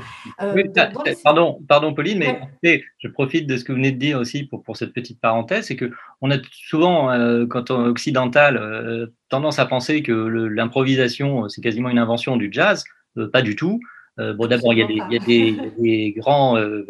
pardon, 1.23 1.60
pardon, 1.67 1.95
Pauline, 1.95 2.23
mais 2.62 2.84
je 2.99 3.08
profite 3.08 3.47
de 3.47 3.58
ce 3.58 3.63
que 3.63 3.71
vous 3.71 3.78
venez 3.78 3.91
de 3.91 3.97
dire 3.97 4.19
aussi 4.19 4.43
pour, 4.43 4.62
pour 4.62 4.78
cette 4.78 4.93
petite 4.93 5.19
parenthèse, 5.19 5.65
c'est 5.65 5.76
que 5.76 5.89
on 6.21 6.30
a 6.30 6.36
souvent, 6.52 7.08
quand 7.49 7.71
on 7.71 7.86
est 7.86 7.89
occidental, 7.89 9.10
tendance 9.30 9.58
à 9.58 9.65
penser 9.65 10.04
que 10.04 10.12
l'improvisation, 10.12 11.49
c'est 11.49 11.62
quasiment 11.62 11.89
une 11.89 11.97
invention 11.97 12.38
du 12.38 12.49
jazz. 12.52 12.84
pas 13.32 13.41
du 13.41 13.56
tout. 13.56 13.80
Euh, 14.19 14.34
bon, 14.34 14.47
d'abord, 14.47 14.73
il 14.73 14.80
y 14.80 14.84
a 14.84 15.19
des, 15.19 16.13
grands 16.17 16.58
euh, 16.58 16.86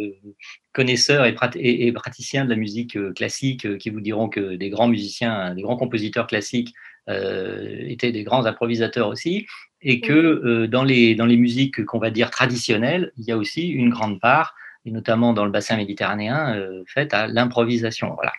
connaisseurs 0.73 1.25
et, 1.25 1.91
praticiens 1.93 2.43
de 2.45 2.49
la 2.49 2.55
musique 2.55 2.97
euh, 2.97 3.13
classique 3.13 3.77
qui 3.77 3.89
vous 3.89 4.01
diront 4.01 4.27
que 4.27 4.55
des 4.55 4.69
grands 4.69 4.87
musiciens, 4.87 5.53
des 5.55 5.61
grands 5.61 5.77
compositeurs 5.77 6.27
classiques 6.27 6.73
étaient 7.07 8.13
des 8.13 8.23
grands 8.23 8.45
improvisateurs 8.45 9.09
aussi, 9.09 9.45
et 9.81 9.99
que 9.99 10.65
dans, 10.67 10.85
les, 10.85 11.15
dans 11.15 11.25
les 11.25 11.35
musiques 11.35 11.83
qu'on 11.83 11.99
va 11.99 12.11
dire 12.11 12.31
traditionnelles, 12.31 13.11
il 13.17 13.25
y 13.25 13.31
a 13.33 13.37
aussi 13.37 13.67
une 13.67 13.89
grande 13.89 14.21
part, 14.21 14.55
et 14.85 14.91
notamment 14.91 15.33
dans 15.33 15.43
le 15.43 15.51
bassin 15.51 15.75
méditerranéen, 15.75 16.57
faite 16.87 17.13
à 17.13 17.27
l'improvisation. 17.27 18.13
Voilà. 18.15 18.31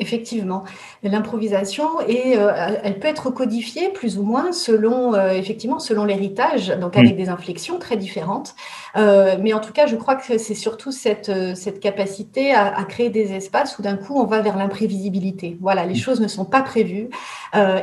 Effectivement, 0.00 0.64
l'improvisation 1.02 2.00
et 2.08 2.38
euh, 2.38 2.50
elle 2.82 2.98
peut 2.98 3.08
être 3.08 3.28
codifiée 3.28 3.90
plus 3.90 4.18
ou 4.18 4.22
moins 4.22 4.50
selon 4.50 5.14
euh, 5.14 5.32
effectivement 5.32 5.78
selon 5.78 6.06
l'héritage, 6.06 6.68
donc 6.68 6.96
avec 6.96 7.12
mm. 7.12 7.16
des 7.18 7.28
inflexions 7.28 7.78
très 7.78 7.98
différentes. 7.98 8.54
Euh, 8.96 9.36
mais 9.38 9.52
en 9.52 9.60
tout 9.60 9.74
cas, 9.74 9.86
je 9.86 9.96
crois 9.96 10.14
que 10.14 10.38
c'est 10.38 10.54
surtout 10.54 10.90
cette 10.90 11.30
cette 11.54 11.80
capacité 11.80 12.54
à, 12.54 12.74
à, 12.74 12.84
créer 12.84 13.10
des 13.10 13.34
espaces 13.34 13.78
où 13.78 13.82
d'un 13.82 13.96
coup 13.96 14.18
on 14.18 14.24
va 14.24 14.40
vers 14.40 14.56
l'imprévisibilité. 14.56 15.58
Voilà, 15.60 15.84
les 15.84 15.92
mm. 15.92 15.98
choses 15.98 16.20
ne 16.22 16.28
sont 16.28 16.46
pas 16.46 16.62
prévues 16.62 17.10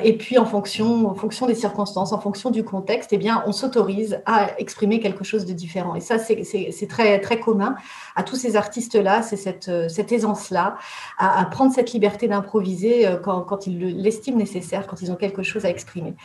et 0.04 0.14
puis 0.14 0.40
en 0.40 0.46
fonction 0.46 1.08
en 1.08 1.14
fonction 1.14 1.46
des 1.46 1.54
circonstances, 1.54 2.14
en 2.14 2.20
fonction 2.20 2.50
du 2.50 2.64
contexte, 2.64 3.14
eh 3.14 3.18
bien 3.18 3.44
on 3.46 3.52
s'autorise 3.52 4.22
à 4.26 4.50
exprimer 4.58 5.00
quelque 5.00 5.24
chose 5.24 5.46
de 5.46 5.54
différent. 5.54 5.94
Et 5.94 6.00
ça 6.00 6.18
c'est 6.18 6.88
très 6.90 7.20
très 7.20 7.40
commun 7.40 7.76
à 8.18 8.24
tous 8.24 8.36
ces 8.36 8.56
artistes 8.58 8.96
là, 8.96 9.22
c'est 9.22 9.38
cette 9.38 9.72
cette 9.90 10.12
aisance 10.12 10.50
là 10.50 10.76
à, 11.18 11.40
à 11.40 11.46
prendre 11.46 11.74
cette 11.74 11.94
liberté 11.94 12.28
d'improviser 12.28 13.08
euh, 13.08 13.18
quand, 13.18 13.42
quand 13.42 13.68
ils 13.68 13.78
l'estiment 14.02 14.38
nécessaire, 14.38 14.88
quand 14.88 15.02
ils 15.02 15.12
ont 15.12 15.16
quelque 15.16 15.44
chose 15.44 15.66
à 15.66 15.70
exprimer. 15.70 16.16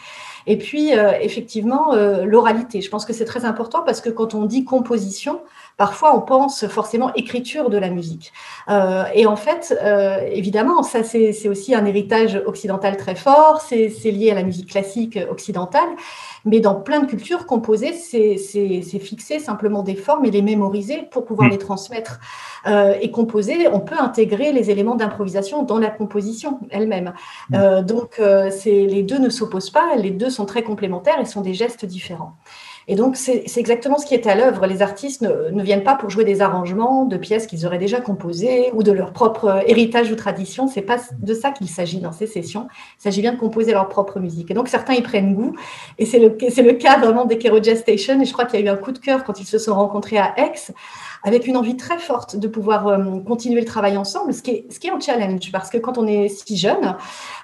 Et 0.47 0.59
puis, 0.59 0.97
euh, 0.97 1.13
effectivement, 1.21 1.95
euh, 1.95 2.25
l'oralité. 2.25 2.81
Je 2.81 2.91
pense 2.91 3.05
que 3.05 3.13
c'est 3.13 3.25
très 3.25 3.45
important 3.45 3.83
parce 3.83 4.01
que 4.01 4.11
quand 4.11 4.35
on 4.35 4.45
dit 4.45 4.65
composition, 4.65 5.43
parfois 5.77 6.17
on 6.17 6.21
pense 6.21 6.67
forcément 6.67 7.13
écriture 7.15 7.71
de 7.71 7.79
la 7.79 7.91
musique. 7.91 8.33
et 9.15 9.27
en 9.27 9.37
fait, 9.37 9.77
évidemment, 10.31 10.83
ça 10.83 11.03
c'est 11.03 11.49
aussi 11.49 11.75
un 11.75 11.85
héritage 11.87 12.41
occidental 12.47 12.97
très 12.97 13.15
fort, 13.15 13.61
c'est 13.61 13.89
lié 14.05 14.31
à 14.31 14.35
la 14.35 14.43
musique 14.43 14.71
classique 14.71 15.19
occidentale, 15.31 15.89
mais 16.45 16.61
dans 16.61 16.75
plein 16.75 17.01
de 17.01 17.07
cultures, 17.07 17.47
composer, 17.47 17.93
c'est 17.93 18.37
fixer 18.99 19.39
simplement 19.39 19.83
des 19.83 19.95
formes 19.95 20.25
et 20.25 20.31
les 20.31 20.43
mémoriser 20.43 21.03
pour 21.11 21.25
pouvoir 21.25 21.49
mm. 21.49 21.53
les 21.53 21.59
transmettre. 21.59 22.21
Euh, 22.67 22.95
et 23.01 23.11
composer, 23.11 23.69
on 23.69 23.81
peut 23.81 23.99
intégrer 23.99 24.53
les 24.53 24.71
éléments 24.71 24.95
d'improvisation 24.95 25.63
dans 25.63 25.79
la 25.79 25.89
composition 25.89 26.61
elle-même. 26.71 27.13
Mm. 27.51 27.55
Euh, 27.55 27.83
donc, 27.83 28.19
euh, 28.19 28.51
les 28.65 29.03
deux 29.03 29.19
ne 29.19 29.29
s'opposent 29.29 29.71
pas, 29.71 29.97
les 29.97 30.11
deux 30.11 30.31
sont 30.31 30.47
très 30.47 30.63
complémentaires 30.63 31.21
et 31.21 31.25
sont 31.25 31.41
des 31.41 31.55
gestes 31.55 31.85
différents. 31.85 32.35
Et 32.89 32.95
donc, 32.95 33.17
c'est 33.17 33.45
exactement 33.57 33.99
ce 33.99 34.07
qui 34.07 34.15
est 34.15 34.27
à 34.27 34.35
l'œuvre. 34.35 34.67
Les 34.67 34.83
artistes 34.83 35.23
ne, 35.23 35.63
viennent 35.63 35.85
pas 35.85 35.95
pour 35.95 36.11
jouer 36.11 36.25
des 36.25 36.41
arrangements 36.41 37.05
de 37.05 37.17
pièces 37.17 37.47
qu'ils 37.47 37.67
auraient 37.67 37.79
déjà 37.79 38.01
composées 38.01 38.71
ou 38.75 38.83
de 38.83 38.93
leur 38.93 39.13
propre 39.13 39.63
héritage 39.67 40.11
ou 40.11 40.17
tradition. 40.17 40.69
C'est 40.69 40.83
pas 40.83 40.99
de 41.19 41.35
ça 41.35 41.51
qu'il 41.51 41.69
s'agit 41.69 42.01
dans 42.01 42.13
ces 42.13 42.27
sessions. 42.27 42.69
Il 42.99 43.03
s'agit 43.03 43.21
bien 43.21 43.33
de 43.33 43.39
composer 43.39 43.73
leur 43.73 43.89
propre 43.89 44.19
musique. 44.19 44.51
Et 44.51 44.55
donc, 44.55 44.69
certains 44.69 44.95
y 44.95 45.03
prennent 45.03 45.35
goût. 45.35 45.55
Et 45.99 46.07
c'est 46.07 46.19
le, 46.19 46.29
le 46.29 46.73
cas 46.73 46.99
vraiment 46.99 47.25
des 47.25 47.39
Kero 47.39 47.63
Station. 47.63 48.21
Et 48.21 48.25
je 48.25 48.33
crois 48.33 48.45
qu'il 48.45 48.61
y 48.61 48.63
a 48.63 48.67
eu 48.67 48.69
un 48.69 48.77
coup 48.77 48.93
de 48.93 48.99
cœur 48.99 49.25
quand 49.25 49.41
ils 49.41 49.47
se 49.47 49.59
sont 49.59 49.75
rencontrés 49.75 50.19
à 50.19 50.35
Aix 50.37 50.73
avec 51.25 51.47
une 51.47 51.57
envie 51.57 51.77
très 51.77 51.99
forte 51.99 52.37
de 52.37 52.49
pouvoir 52.49 52.87
euh, 52.89 53.21
continuer 53.27 53.61
le 53.61 53.67
travail 53.67 53.97
ensemble, 53.97 54.35
ce 54.35 54.43
qui, 54.43 54.51
est, 54.51 54.73
ce 54.73 54.81
qui 54.81 54.89
est 54.89 54.91
un 54.91 55.01
challenge, 55.01 55.51
parce 55.53 55.71
que 55.71 55.79
quand 55.79 55.99
on 55.99 56.07
est 56.07 56.29
si 56.29 56.57
jeune, 56.57 56.97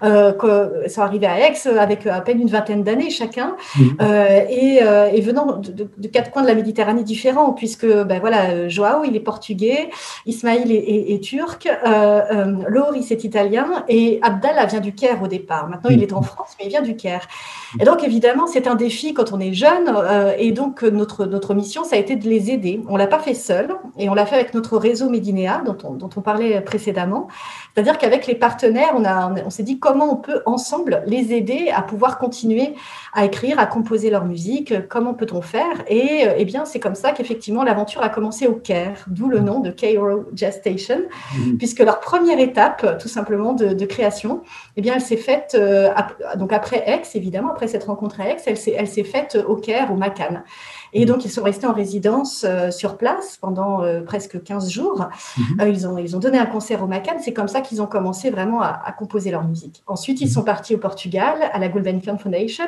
euh, 0.03 0.33
que 0.33 0.89
ça 0.89 1.05
arrivait 1.05 1.27
à 1.27 1.39
Aix 1.39 1.67
avec 1.79 2.07
à 2.07 2.21
peine 2.21 2.41
une 2.41 2.49
vingtaine 2.49 2.83
d'années 2.83 3.11
chacun, 3.11 3.57
mhm. 3.77 3.97
euh, 4.01 4.41
et, 4.49 4.81
euh, 4.83 5.11
et, 5.13 5.21
venant 5.21 5.59
de, 5.59 5.89
de, 5.97 6.09
quatre 6.09 6.31
coins 6.31 6.43
de 6.43 6.49
la 6.49 6.55
Méditerranée 6.55 7.05
différents, 7.05 7.53
puisque 7.53 7.87
ben 7.87 8.21
voilà, 8.21 8.69
Joao, 8.69 9.05
il 9.05 9.15
est 9.17 9.21
portugais, 9.21 9.91
Ismaïl 10.27 10.73
est, 10.73 11.13
est, 11.13 11.23
turc, 11.23 11.69
euh, 11.87 12.55
Loris 12.69 13.11
est 13.11 13.25
italien, 13.25 13.85
et 13.89 14.19
Abdallah 14.23 14.67
vient 14.67 14.81
du 14.81 14.95
Caire 14.95 15.23
au 15.23 15.29
départ. 15.29 15.69
Maintenant, 15.69 15.91
il 15.91 16.03
est 16.03 16.13
en 16.13 16.23
France, 16.23 16.51
mais 16.59 16.67
il 16.67 16.71
vient 16.71 16.83
du 16.83 16.97
Caire. 16.97 17.27
Et 17.81 17.85
donc, 17.85 18.03
évidemment, 18.03 18.47
c'est 18.47 18.67
un 18.67 18.75
défi 18.75 19.15
quand 19.15 19.33
on 19.33 19.41
est 19.41 19.53
jeune, 19.53 19.93
et 20.39 20.53
donc 20.53 20.83
notre, 20.83 21.27
notre 21.27 21.55
mission, 21.55 21.85
ça 21.85 21.97
a 21.97 21.99
été 21.99 22.17
de 22.17 22.29
les 22.29 22.51
aider. 22.51 22.81
On 22.89 22.97
l'a 22.97 23.07
pas 23.07 23.19
fait 23.19 23.35
seul, 23.35 23.68
et 23.99 24.09
on 24.09 24.15
l'a 24.15 24.27
fait 24.27 24.37
avec 24.37 24.55
notre 24.55 24.77
réseau 24.77 25.09
Médinéa 25.09 25.63
dont 25.65 25.77
on, 25.85 25.95
dont 25.95 26.11
on 26.17 26.21
parlait 26.21 26.61
précédemment. 26.61 27.29
C'est-à-dire 27.75 27.99
qu'avec 27.99 28.27
les 28.27 28.35
partenaires, 28.35 28.93
on, 28.97 29.05
a, 29.05 29.33
on 29.45 29.51
s'est 29.51 29.63
dit 29.63 29.79
comment 29.79 30.13
on 30.13 30.17
peut 30.17 30.43
ensemble 30.47 31.03
les 31.07 31.33
aider 31.33 31.71
à 31.75 31.83
pouvoir 31.83 32.19
continuer 32.19 32.75
à 33.15 33.25
écrire, 33.25 33.59
à 33.59 33.67
composer 33.67 34.11
leur 34.11 34.25
musique, 34.25 34.89
comment 34.89 35.15
peut-on 35.15 35.43
faire 35.43 35.85
Et 35.89 36.27
eh 36.37 36.45
bien, 36.45 36.65
c'est 36.65 36.81
comme 36.81 36.95
ça 36.95 37.13
qu'effectivement 37.13 37.65
l'aventure 37.65 38.03
a 38.03 38.09
commencé 38.09 38.47
au 38.47 38.55
Caire, 38.55 39.05
d'où 39.07 39.29
le 39.29 39.41
nom 39.41 39.61
de 39.61 39.71
Cairo 39.71 40.25
Jazz 40.35 40.57
Station, 40.57 41.01
mmh. 41.35 41.57
puisque 41.57 41.81
leur 41.81 42.01
première 42.01 42.39
étape, 42.39 42.99
tout 42.99 43.09
simplement 43.09 43.53
de, 43.53 43.87
création, 43.87 44.43
eh 44.77 44.83
bien, 44.83 44.95
elle 44.95 45.01
s'est 45.01 45.17
faite 45.17 45.57
euh, 45.59 45.89
donc 46.37 46.53
après 46.53 46.83
Aix, 46.87 47.03
évidemment, 47.15 47.51
après 47.51 47.69
cette 47.69 47.85
rencontre 47.85 48.21
à 48.21 48.29
Aix, 48.29 48.37
elle 48.47 48.57
s'est, 48.57 48.75
elle 48.77 48.89
s'est 48.89 49.05
faite 49.05 49.39
au 49.47 49.57
Caire, 49.57 49.93
au 49.93 49.97
Macan. 49.97 50.43
Et 50.93 51.05
donc, 51.05 51.25
ils 51.25 51.31
sont 51.31 51.43
restés 51.43 51.67
en 51.67 51.73
résidence 51.73 52.45
euh, 52.49 52.71
sur 52.71 52.97
place 52.97 53.37
pendant 53.41 53.83
euh, 53.83 54.01
presque 54.01 54.43
15 54.43 54.71
jours. 54.71 55.09
Mhm. 55.37 55.61
Euh, 55.61 55.69
ils, 55.69 55.87
ont, 55.87 55.99
ils 55.99 56.17
ont 56.17 56.19
donné 56.19 56.39
un 56.39 56.47
concert 56.47 56.83
au 56.83 56.87
Macan. 56.87 57.17
C'est 57.21 57.33
comme 57.33 57.49
ça 57.49 57.61
qu'ils 57.61 57.83
ont 57.83 57.87
commencé 57.87 58.31
vraiment 58.31 58.63
à, 58.63 58.95
composer 58.99 59.31
leur 59.31 59.45
musique. 59.45 59.83
Ensuite, 59.87 60.21
ils 60.21 60.27
mhm. 60.27 60.33
sont 60.33 60.43
partis 60.43 60.75
au 60.75 60.79
Portugal, 60.79 61.51
à 61.53 61.59
la 61.59 61.69
Gulbenkian 61.69 62.19
Foundation. 62.19 62.67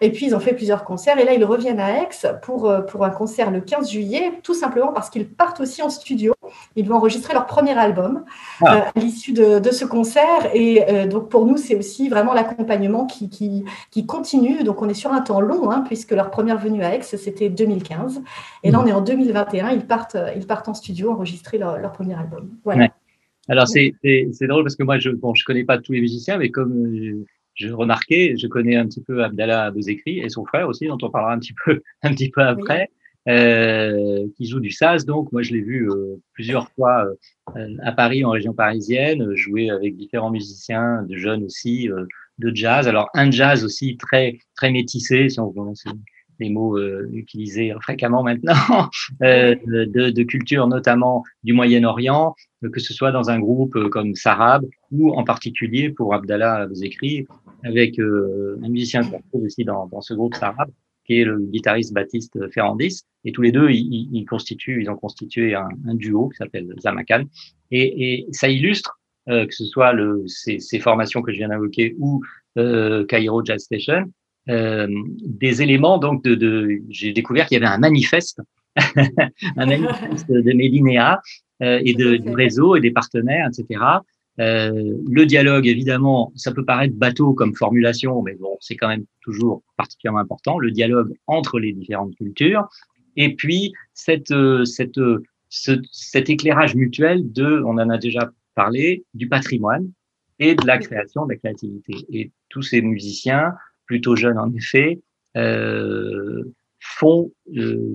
Et 0.00 0.12
puis, 0.12 0.26
ils 0.26 0.34
ont 0.34 0.40
fait 0.40 0.52
plusieurs 0.52 0.84
concerts. 0.84 1.18
Et 1.18 1.24
là, 1.24 1.34
ils 1.34 1.44
reviennent 1.44 1.80
à 1.80 2.02
Aix 2.02 2.08
pour, 2.42 2.72
pour 2.88 3.04
un 3.04 3.10
concert 3.10 3.50
le 3.50 3.60
15 3.60 3.90
juillet, 3.90 4.40
tout 4.42 4.54
simplement 4.54 4.92
parce 4.92 5.10
qu'ils 5.10 5.28
partent 5.28 5.60
aussi 5.60 5.82
en 5.82 5.90
studio 5.90 6.34
Ils 6.76 6.88
vont 6.88 6.96
enregistrer 6.96 7.34
leur 7.34 7.46
premier 7.46 7.76
album 7.78 8.24
Ah. 8.60 8.76
euh, 8.76 8.80
à 8.94 9.00
l'issue 9.00 9.32
de, 9.32 9.58
de 9.58 9.70
ce 9.70 9.84
concert. 9.84 10.50
Et 10.54 10.82
euh, 10.88 11.06
donc, 11.06 11.28
pour 11.28 11.46
nous, 11.46 11.56
c'est 11.56 11.76
aussi 11.76 12.08
vraiment 12.08 12.32
l'accompagnement 12.34 13.06
qui, 13.06 13.28
qui, 13.28 13.64
qui 13.90 14.06
continue. 14.06 14.64
Donc, 14.64 14.82
on 14.82 14.88
est 14.88 14.94
sur 14.94 15.12
un 15.12 15.20
temps 15.20 15.40
long, 15.40 15.70
hein, 15.70 15.82
puisque 15.86 16.12
leur 16.12 16.30
première 16.30 16.58
venue 16.58 16.82
à 16.82 16.94
Aix, 16.94 17.02
c'était 17.02 17.48
2015. 17.48 18.22
Et 18.62 18.70
là, 18.70 18.80
on 18.82 18.86
est 18.86 18.92
en 18.92 19.00
2021. 19.00 19.70
Ils 19.70 19.86
partent, 19.86 20.14
euh, 20.14 20.30
ils 20.36 20.46
partent 20.46 20.68
en 20.68 20.74
studio 20.74 21.10
enregistrer 21.10 21.58
leur, 21.58 21.78
leur 21.78 21.92
premier 21.92 22.14
album. 22.14 22.50
Voilà. 22.64 22.84
Ouais. 22.84 22.90
Alors 23.48 23.68
c'est 23.68 23.94
c'est 24.02 24.28
c'est 24.32 24.46
drôle 24.46 24.64
parce 24.64 24.74
que 24.74 24.84
moi 24.84 24.98
je 24.98 25.10
bon 25.10 25.34
je 25.34 25.44
connais 25.44 25.64
pas 25.64 25.76
tous 25.78 25.92
les 25.92 26.00
musiciens 26.00 26.38
mais 26.38 26.50
comme 26.50 26.96
je, 26.96 27.12
je 27.54 27.72
remarquais 27.72 28.36
je 28.38 28.46
connais 28.46 28.76
un 28.76 28.86
petit 28.86 29.02
peu 29.02 29.22
Abdallah 29.22 29.70
Bouzekri 29.70 30.20
et 30.20 30.30
son 30.30 30.46
frère 30.46 30.66
aussi 30.66 30.86
dont 30.86 30.96
on 31.02 31.10
parlera 31.10 31.34
un 31.34 31.38
petit 31.38 31.54
peu 31.64 31.82
un 32.02 32.14
petit 32.14 32.30
peu 32.30 32.40
après 32.40 32.88
euh, 33.28 34.26
qui 34.36 34.46
joue 34.46 34.60
du 34.60 34.70
saz 34.70 35.06
donc 35.06 35.32
moi 35.32 35.42
je 35.42 35.52
l'ai 35.52 35.62
vu 35.62 35.90
euh, 35.90 36.16
plusieurs 36.34 36.68
fois 36.72 37.06
euh, 37.56 37.68
à 37.82 37.92
Paris 37.92 38.24
en 38.24 38.30
région 38.30 38.52
parisienne 38.52 39.34
jouer 39.34 39.70
avec 39.70 39.96
différents 39.96 40.30
musiciens 40.30 41.02
de 41.08 41.16
jeunes 41.16 41.44
aussi 41.44 41.90
euh, 41.90 42.04
de 42.38 42.54
jazz. 42.54 42.88
Alors 42.88 43.08
un 43.14 43.30
jazz 43.30 43.64
aussi 43.64 43.96
très 43.96 44.38
très 44.56 44.70
métissé 44.70 45.28
si 45.28 45.40
on 45.40 45.74
c'est 45.74 45.90
des 46.40 46.50
mots 46.50 46.76
euh, 46.76 47.08
utilisés 47.12 47.72
fréquemment 47.80 48.24
maintenant 48.24 48.90
euh, 49.22 49.54
de, 49.66 50.10
de 50.10 50.22
culture 50.24 50.66
notamment 50.66 51.22
du 51.44 51.52
Moyen-Orient 51.52 52.34
que 52.72 52.80
ce 52.80 52.92
soit 52.92 53.12
dans 53.12 53.30
un 53.30 53.38
groupe 53.38 53.78
comme 53.90 54.14
Sarab 54.16 54.66
ou 54.90 55.14
en 55.14 55.22
particulier 55.22 55.90
pour 55.90 56.12
Abdallah 56.12 56.66
Bouzekri 56.66 57.26
avec 57.62 57.98
un 57.98 58.68
musicien 58.68 59.02
aussi 59.32 59.64
dans, 59.64 59.86
dans 59.86 60.00
ce 60.00 60.12
groupe 60.12 60.34
Sarab 60.34 60.70
qui 61.04 61.20
est 61.20 61.24
le 61.24 61.38
guitariste 61.40 61.92
Baptiste 61.92 62.38
Ferrandis. 62.52 63.02
Et 63.24 63.32
tous 63.32 63.42
les 63.42 63.52
deux 63.52 63.70
ils, 63.70 64.08
ils- 64.12 64.24
constituent 64.26 64.82
ils 64.82 64.90
ont 64.90 64.96
constitué 64.96 65.54
un, 65.54 65.68
un 65.86 65.94
duo 65.94 66.28
qui 66.28 66.36
s'appelle 66.36 66.72
Zamakan. 66.80 67.24
Et, 67.70 68.14
et 68.14 68.26
ça 68.32 68.48
illustre 68.48 68.98
euh, 69.28 69.46
que 69.46 69.54
ce 69.54 69.64
soit 69.64 69.92
le, 69.92 70.24
ces, 70.26 70.58
ces 70.58 70.78
formations 70.78 71.22
que 71.22 71.32
je 71.32 71.38
viens 71.38 71.48
d'invoquer 71.48 71.94
ou 71.98 72.22
euh, 72.58 73.04
Cairo 73.06 73.44
Jazz 73.44 73.62
Station 73.62 74.04
euh, 74.50 74.86
des 75.24 75.62
éléments 75.62 75.96
donc 75.98 76.22
de, 76.24 76.34
de 76.34 76.80
j'ai 76.90 77.12
découvert 77.12 77.46
qu'il 77.46 77.54
y 77.58 77.64
avait 77.64 77.72
un 77.74 77.78
manifeste 77.78 78.40
un 79.56 79.66
manifeste 79.66 80.30
de 80.30 80.52
Médinéa 80.52 81.20
euh, 81.62 81.80
et 81.84 81.94
de, 81.94 82.16
du 82.16 82.30
réseau 82.30 82.74
et 82.76 82.80
des 82.80 82.90
partenaires, 82.90 83.48
etc. 83.48 83.80
Euh, 84.40 84.96
le 85.08 85.26
dialogue, 85.26 85.66
évidemment, 85.66 86.32
ça 86.34 86.52
peut 86.52 86.64
paraître 86.64 86.94
bateau 86.96 87.34
comme 87.34 87.54
formulation, 87.54 88.22
mais 88.22 88.34
bon, 88.34 88.56
c'est 88.60 88.76
quand 88.76 88.88
même 88.88 89.04
toujours 89.20 89.62
particulièrement 89.76 90.18
important. 90.20 90.58
Le 90.58 90.70
dialogue 90.70 91.14
entre 91.26 91.60
les 91.60 91.72
différentes 91.72 92.16
cultures, 92.16 92.68
et 93.16 93.34
puis 93.36 93.72
cette, 93.92 94.32
euh, 94.32 94.64
cette, 94.64 94.98
euh, 94.98 95.22
ce- 95.48 95.80
cet 95.92 96.30
éclairage 96.30 96.74
mutuel 96.74 97.32
de, 97.32 97.62
on 97.64 97.78
en 97.78 97.88
a 97.90 97.98
déjà 97.98 98.32
parlé, 98.56 99.04
du 99.14 99.28
patrimoine 99.28 99.90
et 100.40 100.54
de 100.56 100.66
la 100.66 100.78
création, 100.78 101.26
de 101.26 101.32
la 101.32 101.38
créativité. 101.38 101.94
Et 102.10 102.32
tous 102.48 102.62
ces 102.62 102.82
musiciens, 102.82 103.52
plutôt 103.86 104.16
jeunes 104.16 104.38
en 104.38 104.52
effet, 104.52 105.00
font 106.80 107.32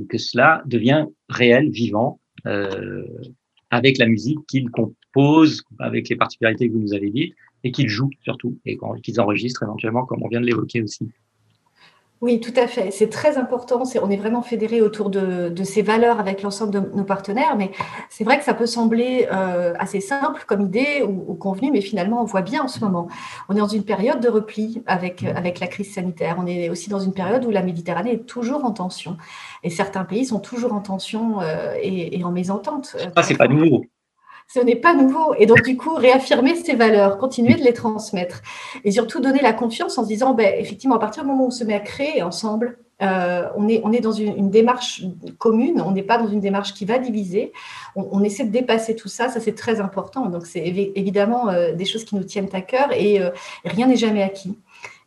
que 0.09 0.17
cela 0.17 0.61
devient 0.65 1.05
réel, 1.29 1.69
vivant, 1.69 2.19
avec 3.71 3.97
la 3.97 4.05
musique 4.05 4.39
qu'ils 4.47 4.69
composent, 4.69 4.95
avec 5.79 6.09
les 6.09 6.15
particularités 6.15 6.67
que 6.67 6.73
vous 6.73 6.79
nous 6.79 6.93
avez 6.93 7.09
dites, 7.09 7.35
et 7.63 7.71
qu'ils 7.71 7.89
jouent 7.89 8.11
surtout, 8.23 8.57
et 8.65 8.77
qu'ils 9.03 9.19
enregistrent 9.19 9.63
éventuellement, 9.63 10.05
comme 10.05 10.23
on 10.23 10.27
vient 10.27 10.41
de 10.41 10.45
l'évoquer 10.45 10.81
aussi. 10.81 11.09
Oui, 12.21 12.41
tout 12.41 12.53
à 12.57 12.67
fait. 12.67 12.91
C'est 12.91 13.07
très 13.07 13.37
important. 13.37 13.81
On 14.01 14.09
est 14.09 14.17
vraiment 14.17 14.41
fédéré 14.41 14.81
autour 14.81 15.09
de, 15.09 15.47
de 15.47 15.63
ces 15.63 15.81
valeurs 15.81 16.19
avec 16.19 16.41
l'ensemble 16.41 16.73
de 16.73 16.79
nos 16.93 17.05
partenaires. 17.05 17.55
Mais 17.55 17.71
c'est 18.09 18.25
vrai 18.25 18.37
que 18.37 18.43
ça 18.43 18.53
peut 18.53 18.65
sembler 18.65 19.25
euh, 19.31 19.73
assez 19.79 20.01
simple 20.01 20.43
comme 20.45 20.59
idée 20.59 21.01
ou, 21.01 21.31
ou 21.31 21.35
convenu, 21.35 21.71
mais 21.71 21.79
finalement, 21.79 22.21
on 22.21 22.25
voit 22.25 22.41
bien 22.41 22.63
en 22.63 22.67
ce 22.67 22.81
moment. 22.81 23.07
On 23.47 23.55
est 23.55 23.59
dans 23.59 23.69
une 23.69 23.85
période 23.85 24.19
de 24.19 24.27
repli 24.27 24.83
avec, 24.85 25.23
avec 25.23 25.61
la 25.61 25.67
crise 25.67 25.93
sanitaire. 25.93 26.35
On 26.37 26.45
est 26.45 26.69
aussi 26.69 26.89
dans 26.89 26.99
une 26.99 27.13
période 27.13 27.45
où 27.45 27.51
la 27.51 27.63
Méditerranée 27.63 28.15
est 28.15 28.25
toujours 28.25 28.65
en 28.65 28.71
tension. 28.71 29.15
Et 29.63 29.69
certains 29.69 30.03
pays 30.03 30.25
sont 30.25 30.41
toujours 30.41 30.73
en 30.73 30.81
tension 30.81 31.39
euh, 31.39 31.73
et, 31.81 32.19
et 32.19 32.23
en 32.25 32.31
mésentente. 32.31 32.97
Ça, 33.15 33.23
c'est 33.23 33.37
pas 33.37 33.47
nouveau. 33.47 33.85
Ce 34.51 34.59
n'est 34.59 34.75
pas 34.75 34.95
nouveau. 34.95 35.35
Et 35.37 35.45
donc, 35.45 35.61
du 35.61 35.77
coup, 35.77 35.93
réaffirmer 35.93 36.55
ces 36.55 36.73
valeurs, 36.73 37.19
continuer 37.19 37.53
de 37.53 37.61
les 37.61 37.73
transmettre 37.73 38.41
et 38.83 38.91
surtout 38.91 39.19
donner 39.19 39.41
la 39.41 39.53
confiance 39.53 39.97
en 39.99 40.03
se 40.03 40.07
disant, 40.07 40.33
ben, 40.33 40.51
effectivement, 40.57 40.95
à 40.95 40.99
partir 40.99 41.23
du 41.23 41.29
moment 41.29 41.43
où 41.43 41.47
on 41.47 41.51
se 41.51 41.63
met 41.63 41.75
à 41.75 41.79
créer 41.79 42.23
ensemble, 42.23 42.79
euh, 43.01 43.47
on, 43.55 43.69
est, 43.69 44.01
dans 44.01 44.11
une, 44.11 44.49
démarche 44.49 45.03
commune, 45.37 45.81
on 45.85 45.91
n'est 45.91 46.03
pas 46.03 46.17
dans 46.17 46.27
une 46.27 46.41
démarche 46.41 46.73
qui 46.73 46.83
va 46.83 46.97
diviser. 46.97 47.53
On, 47.95 48.23
essaie 48.23 48.43
de 48.43 48.51
dépasser 48.51 48.95
tout 48.95 49.07
ça, 49.07 49.29
ça 49.29 49.39
c'est 49.39 49.55
très 49.55 49.79
important. 49.79 50.25
Donc, 50.25 50.47
c'est 50.47 50.61
évi- 50.61 50.91
évidemment 50.95 51.49
euh, 51.49 51.73
des 51.73 51.85
choses 51.85 52.03
qui 52.03 52.15
nous 52.15 52.23
tiennent 52.23 52.49
à 52.51 52.61
cœur 52.61 52.91
et 52.91 53.21
euh, 53.21 53.29
rien 53.63 53.87
n'est 53.87 53.95
jamais 53.95 54.23
acquis. 54.23 54.57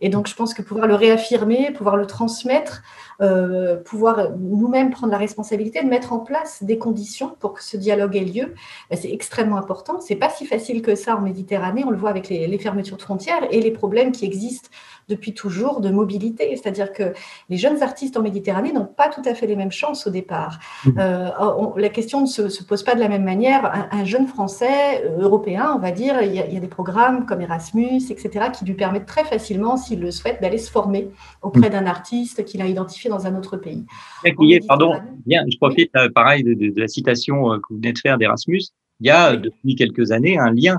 Et 0.00 0.08
donc, 0.08 0.26
je 0.26 0.34
pense 0.34 0.52
que 0.52 0.62
pouvoir 0.62 0.86
le 0.86 0.94
réaffirmer, 0.94 1.70
pouvoir 1.70 1.96
le 1.96 2.06
transmettre, 2.06 2.82
euh, 3.20 3.76
pouvoir 3.76 4.30
nous-mêmes 4.36 4.90
prendre 4.90 5.12
la 5.12 5.18
responsabilité 5.18 5.82
de 5.82 5.88
mettre 5.88 6.12
en 6.12 6.18
place 6.18 6.62
des 6.64 6.76
conditions 6.76 7.36
pour 7.38 7.52
que 7.52 7.62
ce 7.62 7.76
dialogue 7.76 8.16
ait 8.16 8.24
lieu, 8.24 8.54
ben, 8.90 8.98
c'est 9.00 9.12
extrêmement 9.12 9.56
important. 9.56 10.00
C'est 10.00 10.16
pas 10.16 10.28
si 10.28 10.44
facile 10.44 10.82
que 10.82 10.96
ça 10.96 11.16
en 11.16 11.20
Méditerranée. 11.20 11.84
On 11.86 11.90
le 11.90 11.96
voit 11.96 12.10
avec 12.10 12.28
les, 12.28 12.48
les 12.48 12.58
fermetures 12.58 12.96
de 12.96 13.02
frontières 13.02 13.46
et 13.50 13.60
les 13.60 13.70
problèmes 13.70 14.10
qui 14.10 14.24
existent 14.24 14.68
depuis 15.08 15.34
toujours 15.34 15.80
de 15.80 15.90
mobilité. 15.90 16.54
C'est-à-dire 16.56 16.92
que 16.92 17.12
les 17.48 17.56
jeunes 17.56 17.82
artistes 17.82 18.16
en 18.16 18.22
Méditerranée 18.22 18.72
n'ont 18.72 18.86
pas 18.86 19.08
tout 19.08 19.22
à 19.24 19.34
fait 19.34 19.46
les 19.46 19.56
mêmes 19.56 19.72
chances 19.72 20.06
au 20.06 20.10
départ. 20.10 20.58
Euh, 20.98 21.28
on- 21.40 21.74
la 21.76 21.88
question 21.88 22.20
ne 22.22 22.26
se, 22.26 22.48
se 22.48 22.62
pose 22.64 22.82
pas 22.82 22.94
de 22.94 23.00
la 23.00 23.08
même 23.08 23.24
manière. 23.24 23.64
Un, 23.66 23.88
un 24.00 24.04
jeune 24.04 24.26
Français, 24.26 25.04
euh, 25.04 25.20
européen, 25.22 25.72
on 25.76 25.78
va 25.78 25.90
dire, 25.90 26.22
il 26.22 26.32
y, 26.34 26.38
a, 26.38 26.46
il 26.46 26.54
y 26.54 26.56
a 26.56 26.60
des 26.60 26.68
programmes 26.68 27.26
comme 27.26 27.40
Erasmus, 27.40 28.00
etc., 28.10 28.46
qui 28.52 28.64
lui 28.64 28.74
permettent 28.74 29.06
très 29.06 29.24
facilement, 29.24 29.76
s'il 29.76 30.00
le 30.00 30.10
souhaite, 30.10 30.40
d'aller 30.40 30.58
se 30.58 30.70
former 30.70 31.10
auprès 31.42 31.70
d'un 31.70 31.86
artiste 31.86 32.44
qu'il 32.44 32.62
a 32.62 32.66
identifié 32.66 33.10
dans 33.10 33.26
un 33.26 33.36
autre 33.36 33.56
pays. 33.56 33.84
Y 34.24 34.54
ait, 34.54 34.60
pardon, 34.66 34.94
bien, 35.26 35.44
je 35.50 35.56
profite 35.56 35.90
euh, 35.96 36.08
pareil 36.14 36.42
de, 36.44 36.54
de- 36.54 36.70
de 36.70 36.80
la 36.80 36.88
citation 36.88 37.52
euh, 37.52 37.56
que 37.56 37.62
vous 37.70 37.76
venez 37.76 37.92
de 37.92 37.98
faire 37.98 38.18
d'Erasmus. 38.18 38.62
Il 39.00 39.06
y 39.06 39.10
a 39.10 39.32
euh, 39.32 39.36
depuis 39.36 39.74
quelques 39.74 40.12
années 40.12 40.38
un 40.38 40.50
lien 40.52 40.78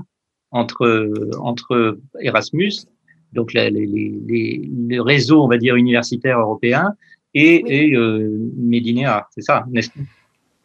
entre 0.52 1.12
entre 1.40 1.98
Erasmus, 2.20 2.72
donc 3.34 3.54
la- 3.54 3.70
les- 3.70 3.86
les- 3.86 4.16
les- 4.28 4.70
le 4.90 5.02
réseau, 5.02 5.44
on 5.44 5.48
va 5.48 5.58
dire 5.58 5.76
universitaire 5.76 6.40
européen, 6.40 6.94
et, 7.34 7.64
et 7.68 7.96
euh, 7.96 8.30
Medinéa, 8.58 9.28
c'est 9.32 9.42
ça, 9.42 9.66
n'est-ce 9.72 9.90
pas 9.90 10.00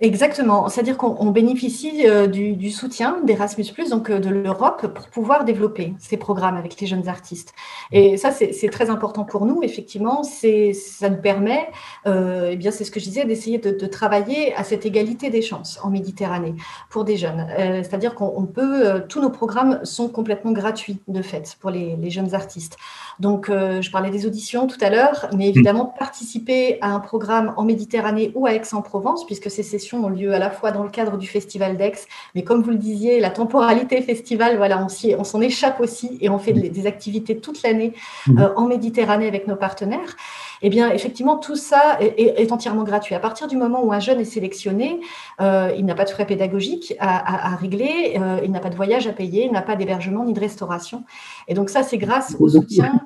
Exactement, 0.00 0.68
c'est-à-dire 0.68 0.96
qu'on 0.96 1.16
on 1.18 1.32
bénéficie 1.32 2.06
euh, 2.06 2.28
du, 2.28 2.54
du 2.54 2.70
soutien 2.70 3.18
d'Erasmus, 3.24 3.64
donc 3.90 4.10
euh, 4.10 4.20
de 4.20 4.28
l'Europe, 4.28 4.86
pour 4.94 5.08
pouvoir 5.08 5.44
développer 5.44 5.92
ces 5.98 6.16
programmes 6.16 6.56
avec 6.56 6.80
les 6.80 6.86
jeunes 6.86 7.08
artistes. 7.08 7.52
Et 7.90 8.16
ça, 8.16 8.30
c'est 8.30 8.52
c'est 8.52 8.68
très 8.68 8.90
important 8.90 9.24
pour 9.24 9.44
nous, 9.44 9.60
effectivement. 9.64 10.22
c'est- 10.22 10.72
Ça 10.72 11.08
nous 11.10 11.16
permet, 11.20 11.68
euh, 12.06 12.50
eh 12.52 12.56
bien, 12.56 12.70
c'est 12.70 12.84
ce 12.84 12.92
que 12.92 13.00
je 13.00 13.06
disais, 13.06 13.24
d'essayer 13.24 13.58
de, 13.58 13.86
travailler 13.88 14.54
à 14.54 14.62
cette 14.62 14.86
égalité 14.86 15.30
des 15.30 15.42
chances 15.42 15.80
en 15.82 15.90
Méditerranée 15.90 16.54
pour 16.90 17.04
des 17.04 17.16
jeunes. 17.16 17.48
Euh, 17.58 17.82
c'est-à-dire 17.82 18.14
qu'on 18.14 18.32
on 18.36 18.44
peut, 18.46 19.02
tous 19.08 19.20
nos 19.20 19.30
programmes 19.30 19.80
sont 19.82 20.08
complètement 20.08 20.52
gratuits, 20.52 20.98
de 21.08 21.22
fait, 21.22 21.56
pour 21.60 21.70
les, 21.70 22.10
jeunes 22.10 22.34
artistes. 22.36 22.76
Donc, 23.18 23.50
je 23.50 23.90
parlais 23.90 24.10
des 24.10 24.24
auditions 24.26 24.66
tout 24.68 24.78
à 24.80 24.90
l'heure, 24.90 25.28
mais 25.36 25.48
évidemment, 25.48 25.86
participer 25.98 26.78
à 26.82 26.88
un 26.92 27.00
programme 27.00 27.52
en 27.56 27.64
Méditerranée 27.64 28.30
ou 28.36 28.46
à 28.46 28.54
Aix-en-Provence, 28.54 29.26
puisque 29.26 29.50
ces 29.50 29.62
sessions 29.88 30.04
ont 30.04 30.08
lieu 30.08 30.34
à 30.34 30.38
la 30.38 30.50
fois 30.50 30.70
dans 30.70 30.82
le 30.82 30.90
cadre 30.90 31.16
du 31.16 31.26
Festival 31.26 31.76
d'Aix, 31.76 32.06
mais 32.34 32.42
comme 32.44 32.62
vous 32.62 32.70
le 32.70 32.76
disiez, 32.76 33.20
la 33.20 33.30
temporalité 33.30 34.02
festival, 34.02 34.56
voilà, 34.56 34.84
on 35.18 35.24
s'en 35.24 35.40
échappe 35.40 35.80
aussi 35.80 36.18
et 36.20 36.28
on 36.28 36.38
fait 36.38 36.52
des, 36.52 36.68
des 36.68 36.86
activités 36.86 37.38
toute 37.38 37.62
l'année 37.62 37.94
euh, 38.28 38.48
en 38.56 38.66
Méditerranée 38.66 39.26
avec 39.26 39.46
nos 39.46 39.56
partenaires. 39.56 40.16
Eh 40.62 40.70
bien, 40.70 40.90
effectivement, 40.90 41.36
tout 41.36 41.56
ça 41.56 41.98
est, 42.00 42.14
est- 42.20 42.42
est 42.42 42.52
entièrement 42.52 42.82
gratuit. 42.84 43.14
À 43.14 43.20
partir 43.20 43.46
du 43.48 43.56
moment 43.56 43.82
où 43.84 43.92
un 43.92 44.00
jeune 44.00 44.20
est 44.20 44.24
sélectionné, 44.24 45.00
euh, 45.40 45.70
il 45.76 45.84
n'a 45.84 45.94
pas 45.94 46.04
de 46.04 46.10
frais 46.10 46.26
pédagogiques 46.26 46.94
à, 46.98 47.16
à- 47.16 47.52
à 47.52 47.56
régler, 47.56 48.16
euh, 48.20 48.40
il 48.44 48.50
n'a 48.50 48.60
pas 48.60 48.70
de 48.70 48.76
voyage 48.76 49.06
à 49.06 49.12
payer, 49.12 49.44
il 49.46 49.52
n'a 49.52 49.62
pas 49.62 49.76
d'hébergement 49.76 50.24
ni 50.24 50.32
de 50.32 50.40
restauration. 50.40 51.04
Et 51.46 51.54
donc 51.54 51.70
ça, 51.70 51.82
c'est 51.82 51.98
grâce 51.98 52.34
au 52.38 52.48
soutien. 52.48 53.00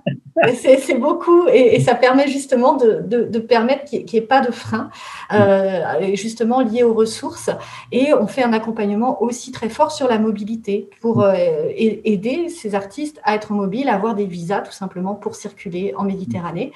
C'est 0.54 0.98
beaucoup 0.98 1.46
et, 1.48 1.76
et 1.76 1.80
ça 1.80 1.94
permet 1.94 2.26
justement 2.26 2.72
de, 2.74 3.02
de- 3.06 3.24
de 3.24 3.38
permettre 3.38 3.84
qu'il 3.84 4.04
n'y 4.04 4.16
ait 4.16 4.20
pas 4.22 4.40
de 4.40 4.50
frein, 4.50 4.88
euh, 5.32 6.14
justement 6.14 6.60
lié 6.60 6.82
aux 6.82 6.94
ressources. 6.94 7.50
Et 7.92 8.12
on 8.14 8.26
fait 8.26 8.42
un 8.42 8.52
accompagnement 8.54 9.22
aussi 9.22 9.52
très 9.52 9.68
fort 9.68 9.92
sur 9.92 10.08
la 10.08 10.18
mobilité 10.18 10.88
pour 11.00 11.24
aider 11.76 12.48
ces 12.48 12.74
artistes 12.74 13.20
à 13.24 13.34
être 13.34 13.52
mobiles, 13.52 13.88
à 13.88 13.94
avoir 13.94 14.14
des 14.14 14.24
visas 14.24 14.60
tout 14.60 14.72
simplement 14.72 15.14
pour 15.14 15.34
circuler 15.36 15.92
en 15.96 16.04
Méditerranée. 16.04 16.72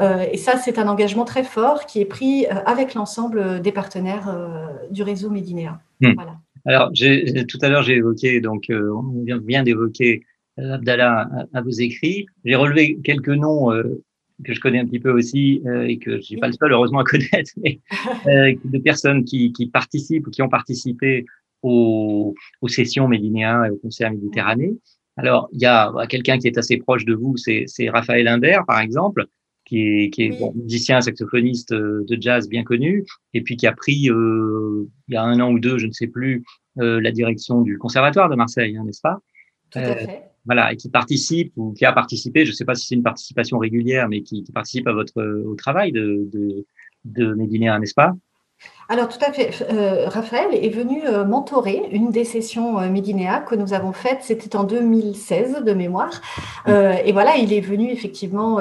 Euh, 0.00 0.13
et 0.22 0.36
ça, 0.36 0.56
c'est 0.56 0.78
un 0.78 0.88
engagement 0.88 1.24
très 1.24 1.44
fort 1.44 1.86
qui 1.86 2.00
est 2.00 2.04
pris 2.04 2.46
euh, 2.46 2.54
avec 2.66 2.94
l'ensemble 2.94 3.60
des 3.60 3.72
partenaires 3.72 4.28
euh, 4.28 4.66
du 4.90 5.02
réseau 5.02 5.30
Médinéa. 5.30 5.80
Hmm. 6.00 6.12
Voilà. 6.14 6.38
Alors, 6.66 6.90
tout 6.92 7.58
à 7.60 7.68
l'heure, 7.68 7.82
j'ai 7.82 7.96
évoqué, 7.96 8.40
donc, 8.40 8.70
euh, 8.70 8.90
on 8.94 9.22
vient, 9.22 9.38
vient 9.38 9.62
d'évoquer 9.62 10.22
euh, 10.58 10.74
Abdallah 10.74 11.28
à, 11.52 11.58
à 11.58 11.60
vos 11.60 11.70
écrits. 11.70 12.26
J'ai 12.44 12.54
relevé 12.54 12.98
quelques 13.04 13.28
noms 13.28 13.72
euh, 13.72 14.02
que 14.44 14.54
je 14.54 14.60
connais 14.60 14.78
un 14.78 14.86
petit 14.86 14.98
peu 14.98 15.10
aussi 15.10 15.62
euh, 15.66 15.86
et 15.86 15.98
que 15.98 16.16
je 16.16 16.22
suis 16.22 16.36
pas 16.36 16.46
le 16.46 16.54
seul, 16.54 16.72
heureusement, 16.72 17.00
à 17.00 17.04
connaître, 17.04 17.52
mais 17.62 17.80
euh, 18.26 18.54
de 18.64 18.78
personnes 18.78 19.24
qui, 19.24 19.52
qui 19.52 19.66
participent 19.66 20.26
ou 20.26 20.30
qui 20.30 20.42
ont 20.42 20.48
participé 20.48 21.26
aux, 21.62 22.34
aux 22.60 22.68
sessions 22.68 23.08
Médinéa 23.08 23.66
et 23.66 23.70
au 23.70 23.76
concert 23.76 24.10
Méditerranée. 24.10 24.74
Alors, 25.16 25.48
il 25.52 25.60
y 25.60 25.66
a 25.66 25.92
bah, 25.92 26.06
quelqu'un 26.06 26.38
qui 26.38 26.48
est 26.48 26.58
assez 26.58 26.76
proche 26.76 27.04
de 27.04 27.14
vous, 27.14 27.36
c'est 27.36 27.66
Raphaël 27.88 28.26
Imbert, 28.26 28.64
par 28.66 28.80
exemple, 28.80 29.26
qui 29.64 29.80
est, 29.80 30.10
qui 30.10 30.24
est 30.24 30.38
bon, 30.38 30.52
musicien, 30.54 31.00
saxophoniste 31.00 31.72
euh, 31.72 32.04
de 32.08 32.20
jazz 32.20 32.48
bien 32.48 32.64
connu, 32.64 33.04
et 33.32 33.42
puis 33.42 33.56
qui 33.56 33.66
a 33.66 33.72
pris, 33.72 34.10
euh, 34.10 34.88
il 35.08 35.14
y 35.14 35.16
a 35.16 35.22
un 35.22 35.40
an 35.40 35.50
ou 35.50 35.58
deux, 35.58 35.78
je 35.78 35.86
ne 35.86 35.92
sais 35.92 36.06
plus, 36.06 36.44
euh, 36.78 37.00
la 37.00 37.12
direction 37.12 37.62
du 37.62 37.78
Conservatoire 37.78 38.28
de 38.28 38.36
Marseille, 38.36 38.76
hein, 38.76 38.84
n'est-ce 38.84 39.00
pas? 39.00 39.18
Tout 39.70 39.78
à 39.78 39.94
fait. 39.96 40.22
Voilà, 40.44 40.72
et 40.72 40.76
qui 40.76 40.90
participe 40.90 41.52
ou 41.56 41.72
qui 41.72 41.86
a 41.86 41.92
participé, 41.92 42.44
je 42.44 42.50
ne 42.50 42.54
sais 42.54 42.66
pas 42.66 42.74
si 42.74 42.86
c'est 42.86 42.94
une 42.94 43.02
participation 43.02 43.58
régulière, 43.58 44.08
mais 44.08 44.20
qui, 44.20 44.44
qui 44.44 44.52
participe 44.52 44.86
à 44.86 44.92
votre 44.92 45.22
au 45.22 45.54
travail 45.54 45.90
de, 45.90 46.28
de, 46.30 46.66
de 47.06 47.34
n'est-ce 47.34 47.94
pas? 47.94 48.12
Alors 48.88 49.08
tout 49.08 49.18
à 49.26 49.32
fait. 49.32 49.50
Euh, 49.70 50.08
Raphaël 50.08 50.48
est 50.52 50.68
venu 50.68 51.02
euh, 51.06 51.24
mentorer 51.24 51.88
une 51.90 52.10
des 52.10 52.24
sessions 52.24 52.78
euh, 52.78 52.88
Médinéa 52.90 53.40
que 53.40 53.54
nous 53.54 53.72
avons 53.72 53.92
faites, 53.92 54.18
c'était 54.22 54.54
en 54.56 54.64
2016 54.64 55.62
de 55.64 55.72
mémoire. 55.72 56.20
et 56.66 57.12
voilà, 57.12 57.36
il 57.36 57.52
est 57.52 57.60
venu 57.60 57.90
effectivement 57.90 58.58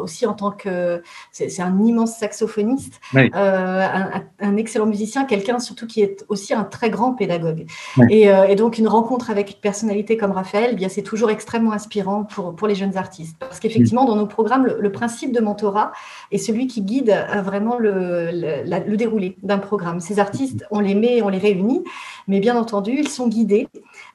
aussi 0.00 0.26
en 0.26 0.32
tant 0.34 0.50
que... 0.50 1.02
C'est 1.30 1.60
un 1.60 1.78
immense 1.84 2.16
saxophoniste, 2.16 3.00
un, 3.14 4.56
excellent 4.56 4.86
musicien, 4.86 5.24
quelqu'un 5.24 5.58
surtout 5.58 5.86
qui 5.86 6.02
est 6.02 6.24
aussi 6.28 6.54
un 6.54 6.64
très 6.64 6.90
grand 6.90 7.12
pédagogue. 7.12 7.66
Et, 8.10 8.54
donc 8.56 8.78
une 8.78 8.88
rencontre 8.88 9.30
avec 9.30 9.50
une 9.50 9.56
personnalité 9.56 10.16
comme 10.16 10.32
Raphaël, 10.32 10.70
eh 10.72 10.76
bien 10.76 10.88
c'est 10.88 11.02
toujours 11.02 11.30
extrêmement 11.30 11.72
inspirant 11.72 12.24
pour, 12.24 12.54
pour 12.54 12.66
les 12.68 12.74
jeunes 12.74 12.96
artistes. 12.96 13.36
Parce 13.38 13.60
qu'effectivement, 13.60 14.04
dans 14.04 14.16
nos 14.16 14.26
programmes, 14.26 14.66
le, 14.66 14.92
principe 14.92 15.32
de 15.32 15.40
mentorat 15.40 15.92
est 16.30 16.38
celui 16.38 16.66
qui 16.66 16.82
guide 16.82 17.14
vraiment 17.42 17.78
le, 17.78 18.30
le 18.32 18.96
déroulement 18.96 19.11
d'un 19.42 19.58
programme. 19.58 20.00
Ces 20.00 20.18
artistes, 20.18 20.64
on 20.70 20.80
les 20.80 20.94
met, 20.94 21.22
on 21.22 21.28
les 21.28 21.38
réunit, 21.38 21.82
mais 22.28 22.40
bien 22.40 22.56
entendu, 22.56 22.92
ils 22.98 23.08
sont 23.08 23.28
guidés 23.28 23.68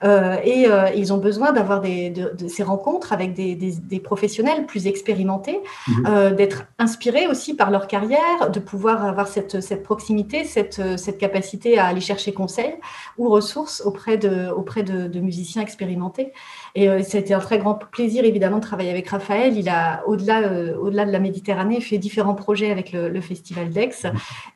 euh, 0.04 0.38
et 0.44 0.68
euh, 0.68 0.90
ils 0.96 1.12
ont 1.14 1.18
besoin 1.18 1.52
d'avoir 1.52 1.82
des, 1.82 2.10
de, 2.10 2.48
ces 2.48 2.64
rencontres 2.64 3.14
avec 3.14 3.34
des, 3.34 3.56
des, 3.56 4.00
professionnels 4.00 4.66
plus 4.66 4.88
expérimentés, 4.88 5.60
mhm. 5.88 6.06
euh, 6.08 6.32
d'être 6.32 6.66
inspirés 6.80 7.28
aussi 7.28 7.56
par 7.56 7.72
leur 7.72 7.88
carrière, 7.88 8.52
de 8.52 8.60
pouvoir 8.60 9.06
avoir 9.06 9.28
cette, 9.28 9.62
cette 9.62 9.84
proximité, 9.84 10.44
cette, 10.44 10.98
cette, 10.98 11.18
capacité 11.18 11.78
à 11.80 11.86
aller 11.88 12.02
chercher 12.02 12.32
conseil 12.32 12.76
ou 13.18 13.30
ressources 13.30 13.82
auprès 13.82 14.18
de, 14.18 14.50
auprès 14.50 14.84
de, 14.84 15.20
musiciens 15.20 15.64
expérimentés. 15.64 16.32
Et 16.80 17.02
c'était 17.02 17.34
un 17.34 17.40
très 17.40 17.58
grand 17.58 17.74
plaisir, 17.74 18.24
évidemment, 18.24 18.58
de 18.58 18.62
travailler 18.62 18.92
avec 18.92 19.08
Raphaël. 19.08 19.58
Il 19.58 19.68
a, 19.68 20.04
au-delà 20.06 20.78
au-delà 20.80 21.06
de 21.06 21.12
la 21.12 21.20
Méditerranée, 21.20 21.82
fait 21.82 21.98
différents 21.98 22.36
projets 22.36 22.70
avec 22.70 22.92
le, 22.92 23.20
Festival 23.20 23.72
d'Aix. 23.72 23.90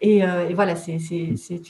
Et, 0.02 0.18
et, 0.20 0.54
voilà, 0.54 0.76
c'est 0.76 1.00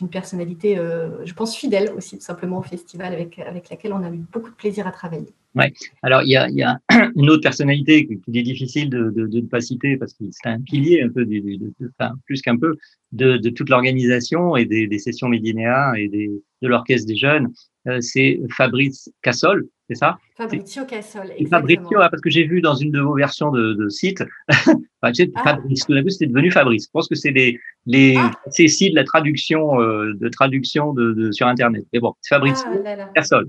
une 0.01 0.09
personnalité, 0.09 0.75
je 1.23 1.33
pense, 1.33 1.55
fidèle 1.55 1.91
aussi, 1.95 2.17
tout 2.17 2.25
simplement, 2.25 2.59
au 2.59 2.63
festival 2.63 3.13
avec, 3.13 3.39
avec 3.39 3.69
laquelle 3.69 3.93
on 3.93 4.03
a 4.03 4.09
eu 4.09 4.25
beaucoup 4.31 4.49
de 4.49 4.55
plaisir 4.55 4.85
à 4.87 4.91
travailler. 4.91 5.33
Ouais. 5.55 5.73
Alors, 6.01 6.21
il 6.23 6.29
y 6.29 6.37
a, 6.37 6.49
y 6.49 6.63
a, 6.63 6.79
une 7.15 7.29
autre 7.29 7.41
personnalité 7.41 8.07
qu'il 8.07 8.37
est 8.37 8.43
difficile 8.43 8.89
de 8.89 9.05
ne 9.05 9.09
de, 9.11 9.27
de 9.27 9.41
pas 9.41 9.59
citer 9.59 9.97
parce 9.97 10.13
que 10.13 10.23
c'est 10.31 10.49
un 10.49 10.61
pilier 10.61 11.01
un 11.01 11.09
peu, 11.09 11.25
de, 11.25 11.73
enfin, 11.99 12.13
plus 12.25 12.41
qu'un 12.41 12.57
peu, 12.57 12.77
de, 13.11 13.37
de 13.37 13.49
toute 13.49 13.69
l'organisation 13.69 14.55
et 14.55 14.65
des, 14.65 14.87
des, 14.87 14.99
sessions 14.99 15.27
Médinéa 15.27 15.93
et 15.97 16.07
des, 16.07 16.31
de 16.61 16.67
l'orchestre 16.67 17.07
des 17.07 17.17
jeunes. 17.17 17.51
Euh, 17.87 17.99
c'est 17.99 18.39
Fabrice 18.49 19.11
Cassol, 19.21 19.67
c'est 19.91 19.99
ça? 19.99 20.17
Fabrizio 20.37 20.85
Cassol, 20.85 21.31
exactement. 21.31 21.49
Fabrizio, 21.49 21.99
ah, 22.01 22.09
parce 22.09 22.21
que 22.21 22.29
j'ai 22.29 22.45
vu 22.45 22.61
dans 22.61 22.75
une 22.75 22.91
de 22.91 23.01
vos 23.01 23.13
versions 23.13 23.51
de, 23.51 23.73
de 23.73 23.89
site, 23.89 24.23
enfin, 24.49 24.73
ah. 25.03 25.43
Fabrice, 25.43 25.85
tout 25.85 25.93
d'un 25.93 26.01
coup, 26.01 26.09
c'était 26.09 26.27
devenu 26.27 26.49
Fabrice. 26.49 26.85
Je 26.85 26.91
pense 26.93 27.09
que 27.09 27.15
c'est 27.15 27.31
les, 27.31 27.59
les 27.85 28.15
ah. 28.17 28.31
de 28.45 28.95
la 28.95 29.03
traduction, 29.03 29.81
euh, 29.81 30.13
de 30.13 30.29
traduction 30.29 30.93
de, 30.93 31.11
de, 31.11 31.31
sur 31.31 31.47
Internet. 31.47 31.83
Mais 31.91 31.99
bon, 31.99 32.13
c'est 32.21 32.33
Fabricio 32.33 32.65
ah, 32.85 33.09
Cassol. 33.13 33.47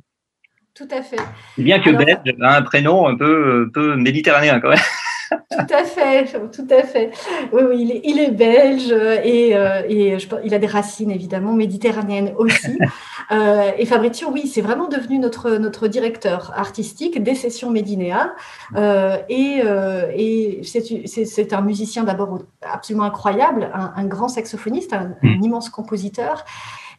Tout 0.75 0.89
à 0.91 1.03
fait. 1.03 1.21
Bien 1.59 1.79
que 1.81 1.91
belge, 1.91 2.35
un 2.41 2.63
prénom 2.63 3.07
un 3.07 3.17
peu, 3.17 3.67
un 3.67 3.71
peu 3.71 3.95
méditerranéen 3.97 4.59
quand 4.59 4.71
même. 4.71 4.79
Tout 5.51 5.75
à 5.75 5.85
fait, 5.85 6.25
tout 6.51 6.67
à 6.71 6.83
fait. 6.83 7.11
Oui, 7.53 7.63
oui 7.69 7.77
il, 7.81 7.91
est, 7.91 8.01
il 8.05 8.19
est 8.19 8.31
belge 8.31 8.93
et, 9.25 9.57
euh, 9.57 9.83
et 9.89 10.19
je, 10.19 10.29
il 10.45 10.55
a 10.55 10.59
des 10.59 10.67
racines 10.67 11.11
évidemment 11.11 11.53
méditerranéennes 11.53 12.33
aussi. 12.37 12.79
euh, 13.33 13.71
et 13.77 13.87
Fabrizio, 13.87 14.31
oui, 14.31 14.47
c'est 14.47 14.61
vraiment 14.61 14.89
devenu 14.89 15.19
notre, 15.19 15.53
notre 15.53 15.89
directeur 15.89 16.53
artistique 16.57 17.23
des 17.23 17.35
sessions 17.35 17.71
Médinéa. 17.71 18.35
Euh, 18.77 19.19
et, 19.29 19.63
et 20.17 20.63
c'est 20.65 21.53
un 21.53 21.61
musicien 21.63 22.05
d'abord 22.05 22.39
absolument 22.63 23.05
incroyable, 23.05 23.71
un, 23.75 23.93
un 23.97 24.05
grand 24.05 24.29
saxophoniste, 24.29 24.93
un, 24.93 25.13
un 25.23 25.39
mm. 25.39 25.43
immense 25.43 25.69
compositeur. 25.71 26.45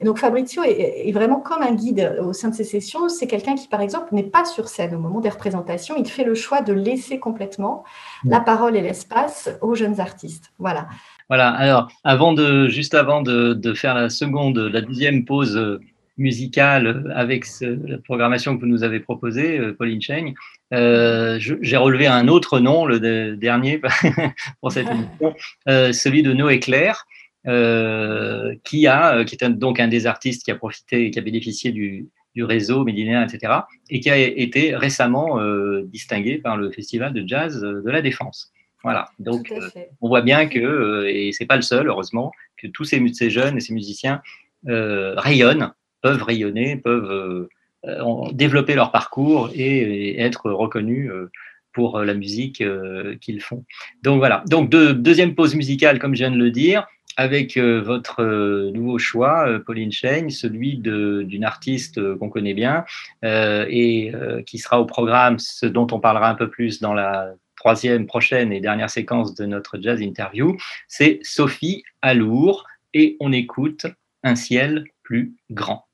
Et 0.04 0.06
donc 0.06 0.18
Fabrizio 0.18 0.63
est, 0.66 1.13
vraiment 1.13 1.39
comme 1.39 1.62
un 1.62 1.74
guide 1.74 2.18
au 2.22 2.34
sein 2.34 2.50
de 2.50 2.54
ces 2.54 2.66
sessions. 2.66 3.08
C'est 3.08 3.26
quelqu'un 3.26 3.56
qui, 3.56 3.70
par 3.70 3.80
exemple, 3.80 4.13
n'est 4.13 4.22
pas 4.22 4.44
sur 4.44 4.68
scène 4.68 4.94
au 4.94 5.00
moment 5.00 5.22
des 5.22 5.30
représentations. 5.30 5.96
Il 5.98 6.06
fait 6.06 6.26
le 6.26 6.36
choix 6.36 6.62
de 6.62 6.74
laisser 6.74 7.20
complètement 7.20 7.86
la 8.26 8.42
parole 8.42 8.76
et 8.76 8.82
l'espace 8.82 9.50
aux 9.62 9.76
jeunes 9.76 10.02
artistes. 10.02 10.52
Voilà. 10.60 10.89
Voilà. 11.30 11.52
Alors, 11.52 11.88
avant 12.04 12.34
de, 12.34 12.68
juste 12.68 12.96
avant 12.96 13.22
de, 13.22 13.54
de 13.54 13.74
faire 13.74 13.96
la 13.96 14.10
seconde, 14.10 14.58
la 14.58 14.82
deuxième 14.82 15.24
pause 15.24 15.80
musicale 16.18 17.12
avec 17.16 17.46
la 17.62 17.98
programmation 17.98 18.56
que 18.56 18.62
vous 18.62 18.68
nous 18.68 18.84
avez 18.84 19.00
proposée, 19.00 19.58
euh, 19.58 19.74
Pauline 19.74 20.02
Cheng, 20.02 20.34
euh, 20.74 21.39
j'ai 21.39 21.78
relevé 21.78 22.08
un 22.08 22.28
autre 22.28 22.60
nom, 22.60 22.86
le 22.86 23.00
dernier 23.38 23.82
pour 24.62 24.72
cette 24.72 24.88
émission, 24.89 25.34
euh, 25.70 25.94
celui 25.94 26.24
de 26.24 26.34
Noé 26.34 26.60
Claire. 26.60 27.06
Euh, 27.45 28.56
qui 28.63 28.88
a, 28.88 29.17
euh, 29.17 29.23
qui 29.25 29.36
est 29.36 29.43
donc 29.49 29.82
un 29.82 29.89
des 29.89 30.08
artistes 30.08 30.45
qui 30.45 30.51
a 30.51 30.56
profité, 30.56 31.12
qui 31.12 31.19
a 31.19 31.21
bénéficié 31.21 31.73
du, 31.73 32.08
du 32.36 32.45
réseau 32.45 32.86
médinéen, 32.86 33.27
etc., 33.27 33.51
et 33.89 33.99
qui 33.99 34.10
a 34.10 34.17
été 34.17 34.77
récemment 34.77 35.41
euh, 35.41 35.84
distingué 35.84 36.38
par 36.38 36.56
le 36.56 36.71
Festival 36.71 37.12
de 37.12 37.27
jazz 37.27 37.60
de 37.60 37.89
la 37.89 38.01
Défense. 38.01 38.53
Voilà. 38.82 39.10
Donc, 39.19 39.51
euh, 39.51 39.60
on 39.99 40.08
voit 40.08 40.21
bien 40.21 40.47
que, 40.47 41.06
et 41.06 41.34
c'est 41.34 41.45
pas 41.45 41.58
le 41.58 41.63
seul, 41.63 41.89
heureusement, 41.89 42.32
que 42.56 42.67
tous 42.67 42.86
ces, 42.86 43.06
ces 43.13 43.29
jeunes 43.29 43.58
et 43.58 43.60
ces 43.60 43.73
musiciens 43.73 44.21
rayonnent, 44.65 45.73
peuvent 46.01 46.23
rayonner, 46.23 46.77
peuvent 46.77 47.49
développer 48.32 48.75
leur 48.75 48.93
parcours 48.93 49.49
et, 49.53 50.12
et 50.12 50.21
être 50.21 50.49
reconnus 50.49 51.12
pour 51.73 51.99
la 51.99 52.13
musique 52.13 52.63
qu'ils 53.19 53.41
font. 53.41 53.65
Donc 54.01 54.19
voilà. 54.19 54.45
Donc 54.47 54.69
deuxième 54.69 55.36
pause 55.36 55.56
musicale, 55.56 55.99
comme 55.99 56.15
je 56.15 56.19
viens 56.19 56.32
de 56.32 56.38
le 56.38 56.51
dire 56.51 56.88
avec 57.17 57.58
euh, 57.58 57.82
votre 57.82 58.21
euh, 58.21 58.71
nouveau 58.71 58.97
choix, 58.97 59.47
euh, 59.47 59.60
Pauline 59.60 59.91
Cheng, 59.91 60.30
celui 60.30 60.78
d'une 60.78 61.43
artiste 61.43 61.99
qu'on 62.17 62.30
connaît 62.30 62.54
bien 62.54 62.86
et 63.23 64.12
qui 64.45 64.58
sera 64.58 64.80
au 64.80 64.86
programme, 64.86 65.39
ce 65.39 65.65
dont 65.65 65.88
on 65.91 65.99
parlera 65.99 66.30
un 66.30 66.36
peu 66.36 66.49
plus 66.49 66.80
dans 66.80 66.93
la 66.93 67.34
troisième, 67.56 68.06
prochaine 68.06 68.52
et 68.52 68.60
dernière 68.60 68.89
séquence 68.89 69.36
de 69.36 69.45
notre 69.45 69.80
jazz 69.80 70.02
interview, 70.02 70.58
c'est 70.88 71.19
Sophie 71.23 71.84
Alour 72.02 72.65
et 72.93 73.15
on 73.19 73.32
écoute 73.32 73.86
Un 74.23 74.36
ciel 74.36 74.86
plus 75.04 75.34
grand. 75.52 75.86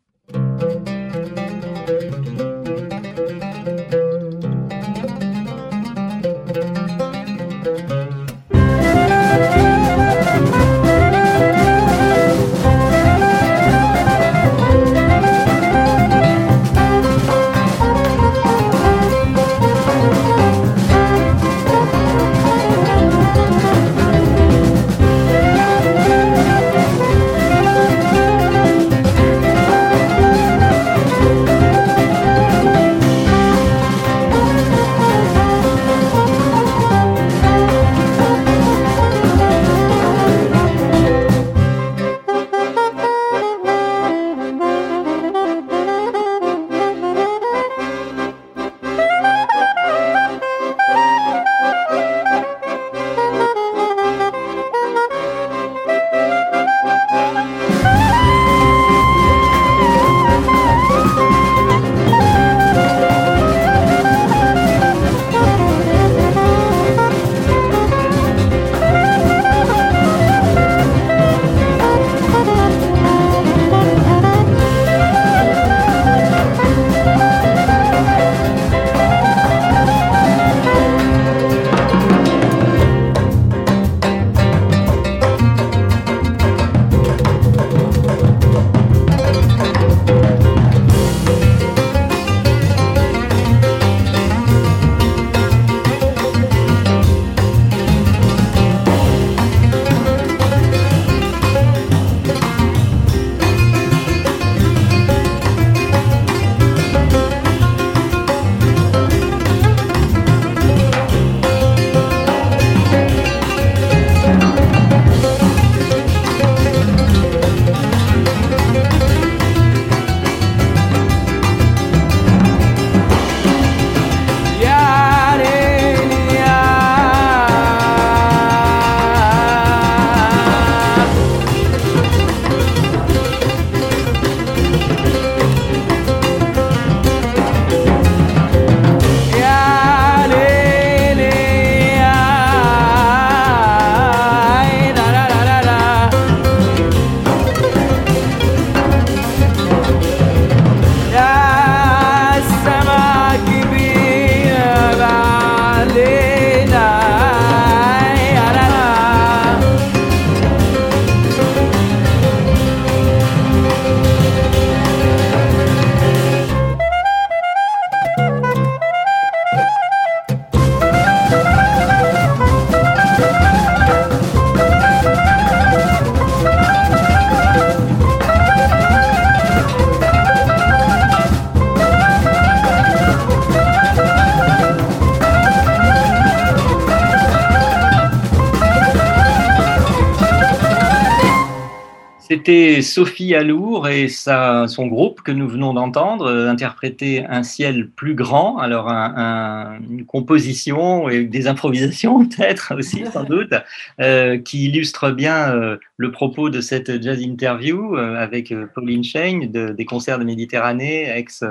C'était 192.79 192.93
Sophie 192.93 193.35
Alour 193.35 193.89
et 193.89 194.07
sa, 194.07 194.67
son 194.69 194.87
groupe 194.87 195.21
que 195.21 195.33
nous 195.33 195.49
venons 195.49 195.73
d'entendre 195.73 196.27
euh, 196.27 196.49
interpréter 196.49 197.25
Un 197.25 197.43
ciel 197.43 197.89
plus 197.89 198.15
grand. 198.15 198.57
Alors, 198.57 198.87
un, 198.89 199.79
une 199.89 200.05
composition 200.05 201.09
et 201.09 201.25
des 201.25 201.47
improvisations, 201.47 202.25
peut-être 202.27 202.75
aussi, 202.77 203.03
sans 203.11 203.23
doute, 203.25 203.53
euh, 203.99 204.37
qui 204.37 204.67
illustre 204.67 205.11
bien 205.11 205.53
euh, 205.53 205.77
le 205.97 206.11
propos 206.11 206.49
de 206.49 206.61
cette 206.61 207.03
jazz 207.03 207.21
interview 207.21 207.97
avec 207.97 208.53
Pauline 208.73 209.03
Chain 209.03 209.49
de, 209.51 209.73
des 209.73 209.85
concerts 209.85 210.19
de 210.19 210.23
Méditerranée, 210.23 211.09
ex 211.13 211.43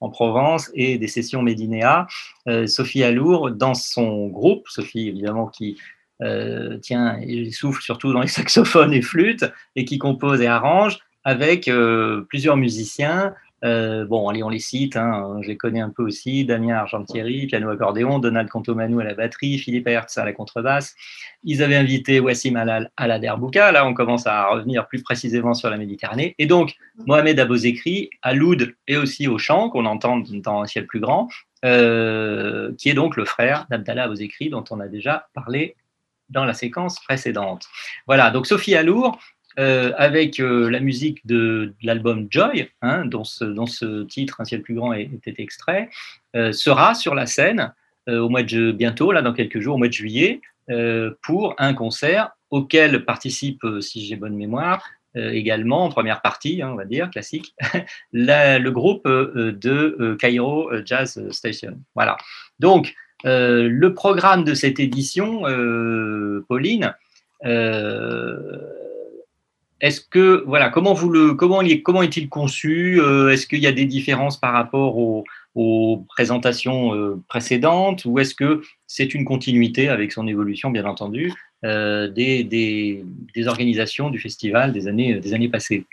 en 0.00 0.10
Provence 0.10 0.70
et 0.74 0.98
des 0.98 1.08
sessions 1.08 1.42
Médinéa. 1.42 2.06
Sophie 2.66 3.02
Alour, 3.02 3.50
dans 3.50 3.74
son 3.74 4.28
groupe, 4.28 4.68
Sophie 4.68 5.08
évidemment 5.08 5.48
qui 5.48 5.78
euh, 6.22 6.78
tiens, 6.78 7.18
il 7.26 7.52
souffle 7.52 7.82
surtout 7.82 8.12
dans 8.12 8.20
les 8.20 8.26
saxophones 8.28 8.92
et 8.92 9.02
flûtes, 9.02 9.44
et 9.74 9.84
qui 9.84 9.98
compose 9.98 10.40
et 10.40 10.46
arrange 10.46 10.98
avec 11.24 11.68
euh, 11.68 12.22
plusieurs 12.28 12.56
musiciens. 12.56 13.34
Euh, 13.64 14.04
bon, 14.04 14.28
allez, 14.28 14.42
on 14.42 14.50
les 14.50 14.58
cite, 14.58 14.96
hein, 14.96 15.38
je 15.42 15.48
les 15.48 15.56
connais 15.56 15.80
un 15.80 15.88
peu 15.88 16.02
aussi, 16.02 16.44
Damien 16.44 16.76
Argentieri, 16.76 17.46
piano 17.46 17.70
accordéon, 17.70 18.18
Donald 18.18 18.48
Contomanou 18.48 19.00
à 19.00 19.04
la 19.04 19.14
batterie, 19.14 19.58
Philippe 19.58 19.88
Hertz 19.88 20.18
à 20.18 20.24
la 20.24 20.34
contrebasse. 20.34 20.94
Ils 21.42 21.62
avaient 21.62 21.74
invité 21.74 22.20
Wassim 22.20 22.54
Alal 22.56 22.90
à 22.96 23.06
la 23.08 23.18
derbouka, 23.18 23.72
là 23.72 23.86
on 23.86 23.94
commence 23.94 24.26
à 24.26 24.46
revenir 24.48 24.86
plus 24.86 25.02
précisément 25.02 25.54
sur 25.54 25.70
la 25.70 25.78
Méditerranée, 25.78 26.34
et 26.38 26.46
donc 26.46 26.74
Mohamed 27.06 27.40
Abozekri 27.40 28.10
à 28.20 28.34
l'oud 28.34 28.74
et 28.86 28.98
aussi 28.98 29.26
au 29.26 29.38
chant, 29.38 29.70
qu'on 29.70 29.86
entend 29.86 30.18
dans 30.18 30.62
Un 30.62 30.66
ciel 30.66 30.86
plus 30.86 31.00
grand, 31.00 31.28
qui 31.62 31.68
est 31.68 32.94
donc 32.94 33.16
le 33.16 33.24
frère 33.24 33.66
d'Abdallah 33.70 34.04
Abozekri, 34.04 34.50
dont 34.50 34.64
on 34.70 34.80
a 34.80 34.86
déjà 34.86 35.28
parlé 35.34 35.76
dans 36.28 36.44
la 36.44 36.54
séquence 36.54 37.00
précédente. 37.00 37.66
Voilà, 38.06 38.30
donc 38.30 38.46
Sophie 38.46 38.74
Alour, 38.74 39.18
euh, 39.58 39.92
avec 39.96 40.38
euh, 40.38 40.68
la 40.68 40.80
musique 40.80 41.26
de, 41.26 41.74
l'album 41.82 42.26
Joy, 42.30 42.68
hein, 42.82 43.06
dont, 43.06 43.24
ce, 43.24 43.44
dont, 43.44 43.64
ce, 43.64 44.04
titre, 44.04 44.42
Un 44.42 44.44
ciel 44.44 44.60
plus 44.60 44.74
grand, 44.74 44.92
était 44.92 45.34
extrait, 45.38 45.88
euh, 46.34 46.52
sera 46.52 46.94
sur 46.94 47.14
la 47.14 47.26
scène 47.26 47.72
au 48.08 48.28
mois 48.28 48.44
de 48.44 48.70
bientôt, 48.70 49.10
là 49.10 49.20
dans 49.20 49.32
quelques 49.32 49.58
jours, 49.58 49.74
au 49.74 49.78
mois 49.78 49.88
de 49.88 49.92
juillet, 49.92 50.40
pour 51.24 51.56
un 51.58 51.74
concert 51.74 52.30
auquel 52.50 53.04
participe, 53.04 53.66
si 53.80 54.06
j'ai 54.06 54.14
bonne 54.14 54.36
mémoire, 54.36 54.88
également 55.16 55.86
en 55.86 55.88
première 55.88 56.22
partie, 56.22 56.62
hein, 56.62 56.70
on 56.70 56.76
va 56.76 56.84
dire, 56.84 57.10
classique, 57.10 57.56
la, 58.12 58.60
le 58.60 58.70
groupe 58.70 59.08
de 59.08 60.16
Cairo 60.20 60.70
Jazz 60.84 61.20
Station. 61.32 61.80
Voilà. 61.96 62.16
Donc, 62.60 62.94
euh, 63.26 63.68
le 63.68 63.94
programme 63.94 64.44
de 64.44 64.54
cette 64.54 64.78
édition, 64.78 65.46
euh, 65.46 66.44
Pauline, 66.48 66.94
euh, 67.44 68.58
est-ce 69.80 70.00
que 70.00 70.44
voilà 70.46 70.70
comment 70.70 70.94
vous 70.94 71.10
le 71.10 71.34
comment 71.34 71.60
il 71.60 71.72
est, 71.72 71.82
comment 71.82 72.02
est-il 72.02 72.28
conçu 72.28 72.98
Est-ce 72.98 73.46
qu'il 73.46 73.58
y 73.58 73.66
a 73.66 73.72
des 73.72 73.84
différences 73.84 74.38
par 74.38 74.52
rapport 74.52 74.96
aux, 74.96 75.24
présentations 76.08 77.18
précédentes 77.28 78.04
ou 78.04 78.18
est-ce 78.18 78.34
que 78.34 78.62
c'est 78.86 79.14
une 79.14 79.24
continuité 79.24 79.88
avec 79.88 80.12
son 80.12 80.26
évolution 80.26 80.70
bien 80.70 80.84
entendu 80.84 81.32
des, 81.62 82.44
des, 82.44 83.04
des, 83.34 83.48
organisations 83.48 84.10
du 84.10 84.18
festival 84.18 84.72
des 84.72 84.86
années 84.86 85.14
des 85.14 85.32
années 85.32 85.48
passées? 85.48 85.86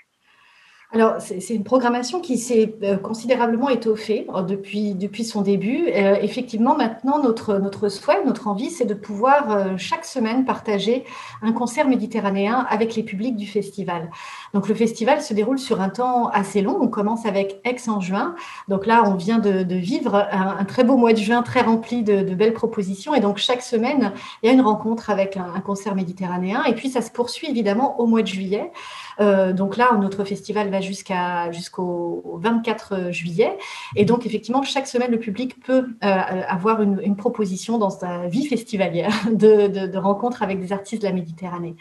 Alors, 0.94 1.16
c'est 1.18 1.56
une 1.56 1.64
programmation 1.64 2.20
qui 2.20 2.38
s'est 2.38 2.76
euh, 2.84 2.98
considérablement 2.98 3.68
étoffée 3.68 4.28
euh, 4.36 4.44
depuis, 4.44 4.94
depuis 4.94 5.24
son 5.24 5.42
début. 5.42 5.88
Euh, 5.88 6.18
effectivement, 6.22 6.78
maintenant, 6.78 7.18
notre, 7.18 7.58
notre 7.58 7.90
souhait, 7.90 8.24
notre 8.24 8.48
envie, 8.48 8.70
c'est 8.70 8.86
de 8.86 8.94
pouvoir 8.94 9.76
chaque 9.80 10.06
semaine 10.06 10.46
partager 10.46 11.04
un 11.42 11.52
concert 11.52 11.88
méditerranéen 11.88 12.68
avec 12.70 12.94
les 12.94 13.02
publics 13.02 13.36
du 13.36 13.48
festival. 13.48 14.12
Donc, 14.54 14.68
le 14.68 14.76
festival 14.76 15.20
se 15.24 15.34
déroule 15.34 15.58
sur 15.58 15.82
un 15.82 15.90
temps 15.90 16.28
assez 16.28 16.62
long. 16.62 16.78
On 16.80 16.88
commence 16.88 17.26
avec 17.26 17.60
Aix 17.66 17.90
en 17.90 18.00
juin. 18.00 18.36
Donc 18.68 18.86
là, 18.86 19.04
on 19.08 19.16
vient 19.16 19.40
de, 19.40 19.64
vivre 19.74 20.28
un, 20.32 20.64
très 20.66 20.84
beau 20.84 20.96
mois 20.96 21.14
de 21.14 21.18
juin 21.18 21.42
très 21.42 21.62
rempli 21.62 22.04
de, 22.04 22.36
belles 22.36 22.54
propositions. 22.54 23.16
Et 23.16 23.20
donc, 23.20 23.38
chaque 23.38 23.64
semaine, 23.64 24.14
il 24.44 24.48
y 24.48 24.50
a 24.50 24.54
une 24.54 24.62
rencontre 24.62 25.10
avec 25.10 25.38
un 25.38 25.60
concert 25.62 25.96
méditerranéen. 25.96 26.64
Et 26.66 26.76
puis, 26.76 26.90
ça 26.90 27.02
se 27.02 27.10
poursuit 27.10 27.50
évidemment 27.50 28.00
au 28.00 28.06
mois 28.06 28.22
de 28.22 28.28
juillet. 28.28 28.72
Euh, 29.20 29.54
donc 29.54 29.78
là, 29.78 29.98
notre 30.00 30.24
festival 30.24 30.70
va 30.70 30.82
jusqu'au 30.82 32.40
24 32.42 33.12
juillet. 33.12 33.58
Et 33.96 34.06
donc, 34.06 34.26
effectivement, 34.26 34.64
chaque 34.64 34.88
semaine, 34.88 35.12
le 35.12 35.20
public 35.20 35.60
peut 35.64 35.88
euh, 36.04 36.42
avoir 36.48 36.82
une, 36.82 37.14
proposition 37.16 37.78
dans 37.78 37.92
sa 37.92 38.28
vie 38.28 38.48
festivalière 38.48 39.14
de, 39.32 39.68
de, 39.68 39.98
rencontres 39.98 40.42
avec 40.42 40.60
des 40.60 40.74
artistes 40.74 41.04
de 41.04 41.08
la 41.08 41.14
Méditerranée. 41.14 41.76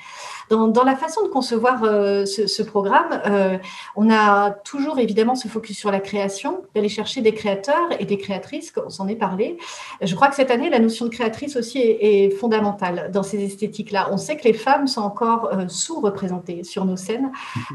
Dans, 0.51 0.85
la 0.85 0.97
façon 0.97 1.23
de 1.23 1.29
concevoir 1.29 1.83
euh, 1.85 2.27
ce, 2.27 2.63
programme, 2.63 3.23
euh, 3.27 3.57
on 3.97 4.11
a 4.11 4.51
toujours 4.51 4.99
évidemment 4.99 5.35
ce 5.35 5.49
focus 5.49 5.79
sur 5.79 5.91
la 5.91 6.01
création, 6.01 6.63
d'aller 6.75 6.91
chercher 6.91 7.23
des 7.23 7.33
créateurs 7.33 7.89
et 7.99 8.05
des 8.05 8.19
créatrices, 8.19 8.73
on 8.85 8.91
s'en 8.91 9.09
est 9.09 9.17
parlé. 9.17 9.57
Je 10.03 10.15
crois 10.15 10.29
que 10.29 10.35
cette 10.35 10.51
année, 10.51 10.69
la 10.69 10.79
notion 10.79 11.07
de 11.07 11.11
créatrice 11.11 11.57
aussi 11.57 11.79
est, 11.79 12.31
fondamentale 12.33 13.11
dans 13.13 13.23
ces 13.23 13.43
esthétiques-là. 13.43 14.09
On 14.11 14.17
sait 14.17 14.37
que 14.37 14.45
les 14.45 14.53
femmes 14.53 14.87
sont 14.87 15.03
encore 15.03 15.51
euh, 15.53 15.69
sous-représentées 15.69 16.65
sur 16.65 16.85
nos 16.85 16.97
scènes, 16.97 17.22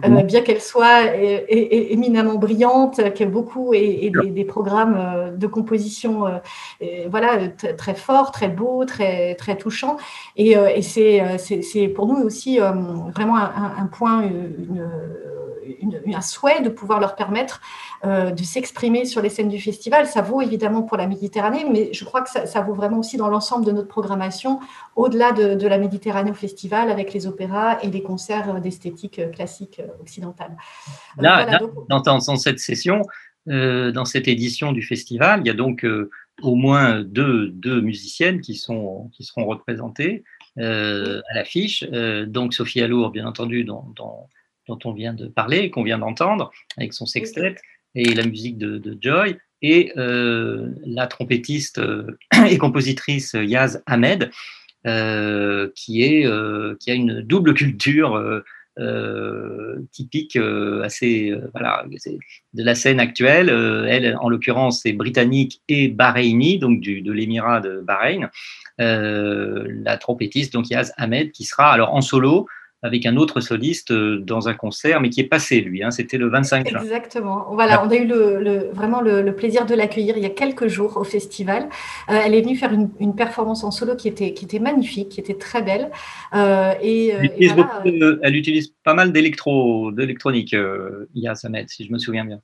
euh, 0.04 0.24
bien 0.24 0.42
qu'elles 0.42 0.62
soient 0.62 1.14
éminemment 1.50 2.36
brillantes, 2.36 2.96
qu'il 3.14 3.26
y 3.26 3.30
ait 3.30 3.32
beaucoup 3.32 3.74
et, 3.74 4.06
et 4.06 4.10
des, 4.10 4.30
des, 4.30 4.46
programmes 4.46 5.36
de 5.36 5.48
composition 5.48 6.26
voilà, 7.10 7.48
très 7.78 7.96
forts, 7.96 8.32
très 8.32 8.50
beaux, 8.50 8.86
très, 8.86 9.36
très 9.36 9.58
touchants. 9.58 9.98
Et, 10.36 10.52
et 10.52 10.82
c'est 10.82 11.88
pour 11.96 12.08
nous 12.08 12.18
aussi 12.24 12.60
vraiment 12.60 13.38
un, 13.38 13.74
un 13.80 13.88
point, 13.88 14.22
une, 14.22 14.88
une, 15.82 16.16
un 16.16 16.22
souhait 16.22 16.62
de 16.62 16.70
pouvoir 16.70 17.00
leur 17.00 17.16
permettre 17.16 17.62
euh, 18.06 18.32
de 18.32 18.44
s'exprimer 18.44 19.06
sur 19.06 19.22
les 19.22 19.30
scènes 19.30 19.50
du 19.50 19.60
festival. 19.60 20.08
Ça 20.08 20.22
vaut 20.22 20.42
évidemment 20.42 20.84
pour 20.84 20.98
la 20.98 21.08
Méditerranée, 21.08 21.66
mais 21.70 21.92
je 21.94 22.06
crois 22.06 22.22
que 22.22 22.30
ça, 22.30 22.46
ça 22.46 22.62
vaut 22.62 22.74
vraiment 22.74 23.00
aussi 23.00 23.18
dans 23.18 23.28
l'ensemble 23.28 23.66
de 23.66 23.72
notre 23.72 23.88
programmation, 23.88 24.60
au-delà 24.98 25.32
de, 25.32 25.56
de, 25.56 25.68
la 25.68 25.78
Méditerranée 25.78 26.32
au 26.32 26.34
festival, 26.36 26.90
avec 26.90 27.14
les 27.14 27.28
opéras 27.28 27.78
et 27.84 27.88
les 27.88 28.02
concerts 28.02 28.60
d'esthétique 28.60 29.22
classique 29.32 29.80
occidentale. 30.02 30.58
Là, 31.18 31.46
voilà, 31.46 31.52
là 31.52 31.60
donc... 31.60 31.88
dans, 31.88 32.02
dans, 32.02 32.36
cette 32.36 32.60
session, 32.60 33.04
euh, 33.50 33.92
dans 33.92 34.06
cette 34.06 34.28
édition 34.28 34.74
du 34.74 34.82
festival, 34.82 35.42
il 35.42 35.48
y 35.48 35.50
a 35.50 35.54
donc 35.54 35.86
euh, 35.86 36.10
au 36.42 36.56
moins 36.56 37.02
deux, 37.02 37.50
deux, 37.50 37.80
musiciennes 37.80 38.42
qui, 38.42 38.56
sont, 38.56 39.10
qui 39.14 39.24
seront 39.24 39.46
représentées 39.46 40.24
euh, 40.58 41.22
à 41.30 41.36
l'affiche. 41.36 41.84
Donc 42.28 42.54
Sophie 42.54 42.82
Alour, 42.82 43.12
bien 43.12 43.26
entendu, 43.26 43.64
dont, 43.64 43.86
dont, 43.96 44.28
dont 44.68 44.80
on 44.84 44.94
vient 44.94 45.14
de 45.14 45.28
parler, 45.28 45.70
qu'on 45.70 45.84
vient 45.84 46.00
d'entendre, 46.00 46.52
avec 46.76 46.94
son 46.94 47.06
sextet, 47.06 47.56
et 47.96 48.14
la 48.14 48.26
musique 48.26 48.58
de, 48.58 48.78
de 48.78 48.98
Joy, 49.00 49.38
et 49.62 49.94
la 49.96 51.08
trompettiste 51.08 51.80
et 52.50 52.58
compositrice 52.58 53.34
Yaz 53.34 53.82
Ahmed, 53.86 54.30
qui, 54.86 56.04
est, 56.04 56.26
qui 56.80 56.92
a 56.92 56.94
une 56.94 57.22
double 57.22 57.54
culture 57.54 58.44
euh, 58.80 59.80
typique 59.92 60.36
euh, 60.36 60.84
assez 60.84 61.32
euh, 61.32 61.50
de 62.54 62.64
la 62.64 62.76
scène 62.76 63.00
actuelle. 63.00 63.50
elle, 63.50 64.16
en 64.22 64.30
l'occurrence, 64.30 64.82
c'est 64.84 64.94
britannique 64.94 65.64
et 65.68 65.88
bahreïni, 65.88 66.60
donc 66.60 66.80
du, 66.80 67.02
de 67.02 67.12
l'émirat 67.12 67.60
de 67.60 67.82
Bahreïn. 67.82 68.30
la 68.78 69.98
trompettiste, 69.98 70.54
donc 70.54 70.70
Yaz 70.70 70.94
Ahmed, 70.98 71.32
qui 71.32 71.44
sera 71.44 71.72
alors 71.72 71.96
en 71.96 72.02
solo 72.02 72.48
avec 72.84 73.06
un 73.08 73.18
autre 73.18 73.42
soliste 73.42 73.92
dans 73.92 74.48
un 74.48 74.54
concert, 74.54 75.02
mais 75.02 75.10
qui 75.10 75.20
est 75.20 75.28
passé, 75.28 75.62
lui. 75.62 75.84
Hein, 75.84 75.90
C'était 75.90 76.18
le 76.18 76.30
25 76.30 76.70
juin. 76.70 76.80
Exactement. 76.82 77.48
Voilà, 77.52 77.84
on 77.84 77.90
a 77.90 77.96
eu 77.96 78.06
le, 78.06 78.40
le, 78.40 78.70
vraiment 78.72 79.02
le, 79.02 79.22
le, 79.22 79.36
plaisir 79.36 79.66
de 79.66 79.74
l'accueillir 79.74 80.16
il 80.16 80.24
y 80.24 80.28
a 80.28 80.30
quelques 80.30 80.68
jours 80.68 80.98
au 80.98 81.04
festival. 81.04 81.70
Euh, 82.10 82.20
elle 82.24 82.36
est 82.36 82.42
venue 82.42 82.56
faire 82.56 82.72
une, 82.72 82.90
une, 83.00 83.16
performance 83.16 83.64
en 83.64 83.72
solo 83.72 83.96
qui 83.96 84.08
était, 84.08 84.34
qui 84.34 84.46
était 84.46 84.60
magnifique, 84.60 85.10
qui 85.10 85.20
était 85.20 85.38
très 85.38 85.64
belle. 85.64 85.90
Euh, 86.36 86.74
et, 86.82 87.10
elle, 87.10 87.26
utilise 87.26 87.52
et 87.52 87.54
voilà, 87.56 87.82
beaucoup, 87.84 88.20
elle, 88.22 88.36
utilise 88.36 88.74
pas 88.84 88.94
mal 88.94 89.12
d'électro, 89.12 89.92
d'électronique, 89.92 90.54
euh, 90.54 91.10
Ia 91.16 91.34
Samet, 91.34 91.66
si 91.68 91.84
je 91.84 91.92
me 91.92 91.98
souviens 91.98 92.26
bien. 92.26 92.42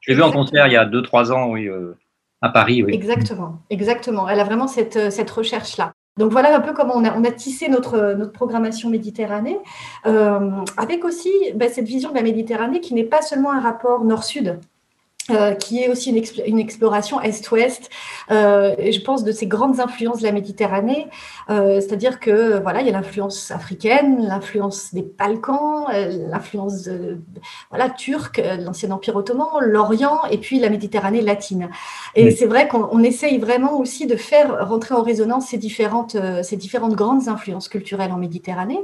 Je 0.00 0.12
l'ai 0.12 0.16
vu 0.16 0.22
en 0.22 0.32
concert 0.32 0.66
il 0.68 0.72
y 0.72 0.76
a 0.76 0.86
2-3 0.86 1.32
ans, 1.32 1.50
oui, 1.50 1.68
euh, 1.68 1.96
à 2.40 2.50
Paris. 2.50 2.84
Oui. 2.84 2.94
Exactement, 2.94 3.62
exactement. 3.68 4.28
Elle 4.28 4.40
a 4.40 4.44
vraiment 4.44 4.68
cette, 4.68 5.10
cette 5.10 5.30
recherche-là. 5.30 5.92
Donc 6.18 6.30
voilà 6.30 6.54
un 6.54 6.60
peu 6.60 6.74
comment 6.74 6.94
on 6.96 7.24
a, 7.24 7.30
tissé 7.30 7.68
notre, 7.68 8.14
notre 8.14 8.32
programmation 8.32 8.90
Méditerranée, 8.90 9.58
euh, 10.06 10.50
avec 10.76 11.04
aussi 11.04 11.30
ben, 11.54 11.70
cette 11.72 11.86
vision 11.86 12.10
de 12.10 12.14
la 12.14 12.22
Méditerranée 12.22 12.80
qui 12.80 12.92
n'est 12.92 13.04
pas 13.04 13.22
seulement 13.22 13.52
un 13.52 13.60
rapport 13.60 14.04
nord-sud. 14.04 14.60
Euh, 15.30 15.54
qui 15.54 15.80
est 15.80 15.88
aussi 15.88 16.10
une, 16.10 16.22
une 16.46 16.58
exploration 16.58 17.20
est-ouest, 17.20 17.90
euh, 18.32 18.74
je 18.78 19.00
pense, 19.00 19.22
de 19.22 19.30
ces 19.30 19.46
grandes 19.46 19.78
influences 19.78 20.18
de 20.18 20.24
la 20.24 20.32
Méditerranée. 20.32 21.06
Euh, 21.48 21.80
C'est-à-dire 21.80 22.18
que 22.18 22.60
voilà, 22.60 22.80
il 22.80 22.86
y 22.86 22.90
a 22.90 22.92
l'influence 22.92 23.52
africaine, 23.52 24.26
l'influence 24.26 24.92
des 24.92 25.02
Balkans, 25.02 25.86
euh, 25.94 26.26
l'influence 26.28 26.88
voilà 27.70 27.88
turque, 27.88 28.42
l'ancien 28.60 28.90
empire 28.90 29.14
ottoman, 29.14 29.46
l'Orient, 29.60 30.22
et 30.30 30.38
puis 30.38 30.58
la 30.58 30.70
Méditerranée 30.70 31.20
latine. 31.20 31.70
Et 32.16 32.32
c'est 32.32 32.46
vrai 32.46 32.66
qu'on 32.66 33.02
essaye 33.02 33.38
vraiment 33.38 33.78
aussi 33.78 34.06
de 34.06 34.16
faire 34.16 34.68
rentrer 34.68 34.94
en 34.94 35.02
résonance 35.02 35.46
ces 35.46 35.58
différentes, 35.58 36.16
ces 36.42 36.56
différentes 36.56 36.94
grandes 36.94 37.28
influences 37.28 37.68
culturelles 37.68 38.10
en 38.12 38.18
Méditerranée. 38.18 38.80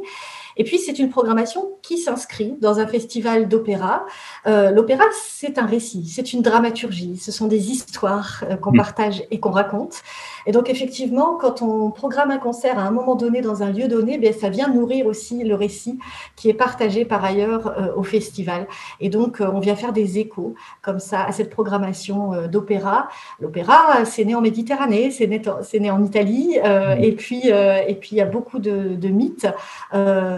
Et 0.58 0.64
puis, 0.64 0.78
c'est 0.78 0.98
une 0.98 1.08
programmation 1.08 1.70
qui 1.82 1.98
s'inscrit 1.98 2.56
dans 2.60 2.80
un 2.80 2.86
festival 2.86 3.48
d'opéra. 3.48 4.04
Euh, 4.46 4.70
L'opéra, 4.70 5.04
c'est 5.12 5.56
un 5.58 5.66
récit, 5.66 6.06
c'est 6.06 6.32
une 6.32 6.42
dramaturgie, 6.42 7.16
ce 7.16 7.32
sont 7.32 7.46
des 7.46 7.70
histoires 7.70 8.44
euh, 8.50 8.56
qu'on 8.56 8.72
mm. 8.72 8.76
partage 8.76 9.22
et 9.30 9.38
qu'on 9.40 9.52
raconte. 9.52 10.02
Et 10.48 10.52
donc, 10.52 10.70
effectivement, 10.70 11.36
quand 11.36 11.60
on 11.60 11.90
programme 11.90 12.30
un 12.30 12.38
concert 12.38 12.78
à 12.78 12.82
un 12.82 12.90
moment 12.90 13.16
donné 13.16 13.42
dans 13.42 13.62
un 13.62 13.70
lieu 13.70 13.86
donné, 13.86 14.16
bien, 14.16 14.32
ça 14.32 14.48
vient 14.48 14.68
nourrir 14.68 15.04
aussi 15.04 15.44
le 15.44 15.54
récit 15.54 15.98
qui 16.36 16.48
est 16.48 16.54
partagé 16.54 17.04
par 17.04 17.22
ailleurs 17.22 17.66
euh, 17.78 17.92
au 17.94 18.02
festival. 18.02 18.66
Et 18.98 19.10
donc, 19.10 19.42
euh, 19.42 19.50
on 19.52 19.60
vient 19.60 19.76
faire 19.76 19.92
des 19.92 20.18
échos 20.18 20.54
comme 20.80 21.00
ça 21.00 21.22
à 21.22 21.32
cette 21.32 21.50
programmation 21.50 22.32
euh, 22.32 22.46
d'opéra. 22.48 23.10
L'opéra, 23.40 24.06
c'est 24.06 24.24
né 24.24 24.34
en 24.34 24.40
Méditerranée, 24.40 25.10
c'est 25.10 25.26
né, 25.26 25.42
né, 25.74 25.90
en 25.90 26.02
Italie. 26.02 26.56
Mmh. 26.58 27.02
et, 27.02 27.12
puis, 27.12 27.48
et 27.48 27.94
puis, 28.00 28.10
il 28.12 28.16
y 28.16 28.22
a 28.22 28.24
beaucoup 28.24 28.58
de, 28.58 28.94
de 28.94 29.08
mythes, 29.08 29.46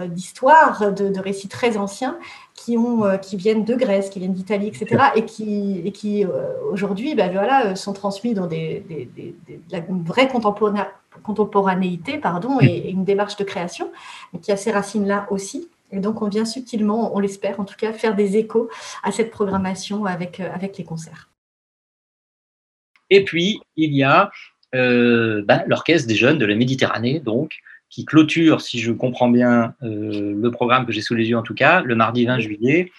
d'histoires, 0.09 0.91
de, 0.91 1.07
de 1.07 1.19
récits 1.21 1.47
très 1.47 1.77
anciens 1.77 2.17
qui, 2.63 2.77
ont, 2.77 3.05
euh, 3.05 3.17
qui 3.17 3.37
viennent 3.37 3.65
de 3.65 3.75
Grèce, 3.75 4.09
qui 4.09 4.19
viennent 4.19 4.33
d'Italie, 4.33 4.67
etc., 4.67 5.03
et 5.15 5.25
qui, 5.25 5.81
et 5.83 5.91
qui 5.91 6.23
euh, 6.25 6.53
aujourd'hui 6.71 7.15
ben 7.15 7.31
voilà, 7.31 7.67
euh, 7.67 7.75
sont 7.75 7.93
transmis 7.93 8.33
dans 8.33 8.45
des, 8.45 8.83
des, 8.87 9.09
des, 9.15 9.35
une 9.89 10.03
vraie 10.03 10.29
contemporanéité 11.23 12.19
pardon, 12.19 12.59
et, 12.61 12.89
une 12.89 13.03
démarche 13.03 13.35
de 13.37 13.43
création, 13.43 13.91
mais 14.31 14.39
qui 14.39 14.51
a 14.51 14.57
ces 14.57 14.71
racines-là 14.71 15.27
aussi. 15.31 15.69
Et 15.91 15.99
donc, 15.99 16.21
on 16.21 16.29
vient 16.29 16.45
subtilement, 16.45 17.15
on 17.15 17.19
l'espère 17.19 17.59
en 17.59 17.65
tout 17.65 17.75
cas, 17.75 17.91
faire 17.93 18.15
des 18.15 18.37
échos 18.37 18.69
à 19.03 19.11
cette 19.11 19.31
programmation 19.31 20.05
avec, 20.05 20.39
avec 20.39 20.77
les 20.77 20.85
concerts. 20.85 21.29
Et 23.09 23.25
puis, 23.25 23.59
il 23.75 23.93
y 23.93 24.03
a 24.03 24.31
ben, 24.71 25.63
l'Orchestre 25.67 26.07
des 26.07 26.15
jeunes 26.15 26.37
de 26.37 26.45
la 26.45 26.55
Méditerranée, 26.55 27.19
donc, 27.19 27.55
qui 27.91 28.05
clôture, 28.05 28.61
si 28.61 28.79
je 28.79 28.91
comprends 28.91 29.29
bien 29.29 29.75
euh, 29.83 30.33
le 30.33 30.51
programme 30.51 30.85
que 30.85 30.93
j'ai 30.93 31.01
sous 31.01 31.13
les 31.13 31.29
yeux 31.29 31.37
en 31.37 31.43
tout 31.43 31.53
cas, 31.53 31.81
le 31.81 31.93
mardi 31.93 32.25
20 32.25 32.39
juillet, 32.39 32.91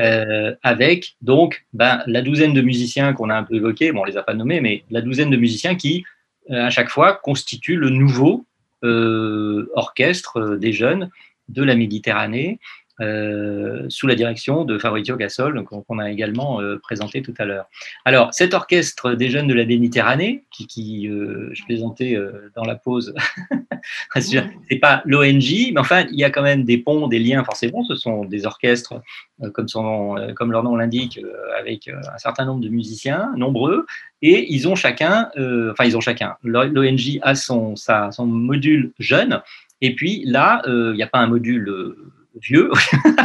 euh, 0.00 0.54
avec 0.62 1.16
donc 1.20 1.66
ben, 1.74 2.02
la 2.06 2.22
douzaine 2.22 2.54
de 2.54 2.62
musiciens 2.62 3.12
qu'on 3.12 3.30
a 3.30 3.36
un 3.36 3.44
peu 3.44 3.56
évoqués, 3.56 3.92
bon 3.92 4.00
on 4.00 4.04
les 4.04 4.16
a 4.16 4.22
pas 4.22 4.34
nommés, 4.34 4.60
mais 4.60 4.84
la 4.90 5.02
douzaine 5.02 5.30
de 5.30 5.36
musiciens 5.36 5.76
qui, 5.76 6.04
euh, 6.50 6.64
à 6.64 6.70
chaque 6.70 6.88
fois, 6.88 7.20
constituent 7.22 7.76
le 7.76 7.90
nouveau 7.90 8.44
orchestre 9.74 10.54
des 10.54 10.72
jeunes 10.72 11.10
de 11.48 11.64
la 11.64 11.74
Méditerranée. 11.74 12.60
Euh, 13.00 13.86
sous 13.88 14.08
la 14.08 14.16
direction 14.16 14.64
de 14.64 14.76
Fabrizio 14.76 15.16
Gassol, 15.16 15.64
qu'on 15.64 15.98
a 16.00 16.10
également 16.10 16.60
euh, 16.60 16.78
présenté 16.78 17.22
tout 17.22 17.34
à 17.38 17.44
l'heure. 17.44 17.66
Alors, 18.04 18.34
cet 18.34 18.54
orchestre 18.54 19.12
des 19.12 19.30
jeunes 19.30 19.46
de 19.46 19.54
la 19.54 19.64
Méditerranée, 19.64 20.44
qui, 20.50 20.66
qui 20.66 21.08
euh, 21.08 21.48
je 21.52 21.62
plaisantais 21.64 22.16
dans 22.56 22.64
la 22.64 22.74
pause, 22.74 23.14
c'est 24.16 24.78
pas 24.80 25.02
l'ONG, 25.04 25.72
mais 25.72 25.78
enfin, 25.78 26.06
il 26.10 26.18
y 26.18 26.24
a 26.24 26.30
quand 26.30 26.42
même 26.42 26.64
des 26.64 26.78
ponts, 26.78 27.06
des 27.06 27.20
liens, 27.20 27.44
forcément, 27.44 27.84
ce 27.84 27.94
sont 27.94 28.24
des 28.24 28.46
orchestres, 28.46 28.94
comme, 29.52 29.68
son 29.68 30.16
comme 30.34 30.50
leur 30.50 30.64
nom 30.64 30.74
l'indique, 30.74 31.20
avec 31.56 31.88
un 31.88 32.18
certain 32.18 32.44
nombre 32.44 32.60
de 32.60 32.68
musiciens, 32.68 33.30
nombreux, 33.36 33.86
et 34.22 34.52
ils 34.52 34.66
ont 34.66 34.74
chacun, 34.74 35.30
enfin, 35.70 35.84
ils 35.84 35.96
ont 35.96 36.00
chacun, 36.00 36.36
l'ONG 36.42 37.20
a 37.22 37.34
son, 37.36 37.76
sa, 37.76 38.10
son 38.10 38.26
module 38.26 38.92
jeune, 38.98 39.40
et 39.80 39.94
puis 39.94 40.24
là, 40.26 40.62
il 40.66 40.94
n'y 40.94 41.02
a 41.02 41.06
pas 41.06 41.20
un 41.20 41.28
module 41.28 41.94
vieux, 42.42 42.70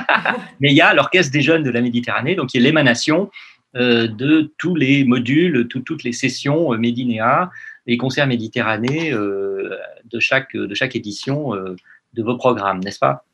mais 0.59 0.71
il 0.71 0.75
y 0.75 0.81
a 0.81 0.93
l'Orchestre 0.93 1.31
des 1.31 1.41
jeunes 1.41 1.63
de 1.63 1.69
la 1.69 1.81
Méditerranée, 1.81 2.35
donc 2.35 2.49
qui 2.49 2.57
est 2.57 2.61
l'émanation 2.61 3.29
euh, 3.75 4.07
de 4.07 4.53
tous 4.59 4.75
les 4.75 5.03
modules, 5.03 5.67
toutes 5.67 6.03
les 6.03 6.11
sessions 6.11 6.73
euh, 6.73 6.77
Médinéa, 6.77 7.49
les 7.87 7.97
concerts 7.97 8.27
Méditerranée 8.27 9.11
euh, 9.11 9.75
de, 10.05 10.19
chaque, 10.19 10.55
de 10.55 10.75
chaque 10.75 10.95
édition 10.95 11.53
de 11.53 12.23
vos 12.23 12.37
programmes, 12.37 12.83
n'est-ce 12.83 12.99
pas? 12.99 13.25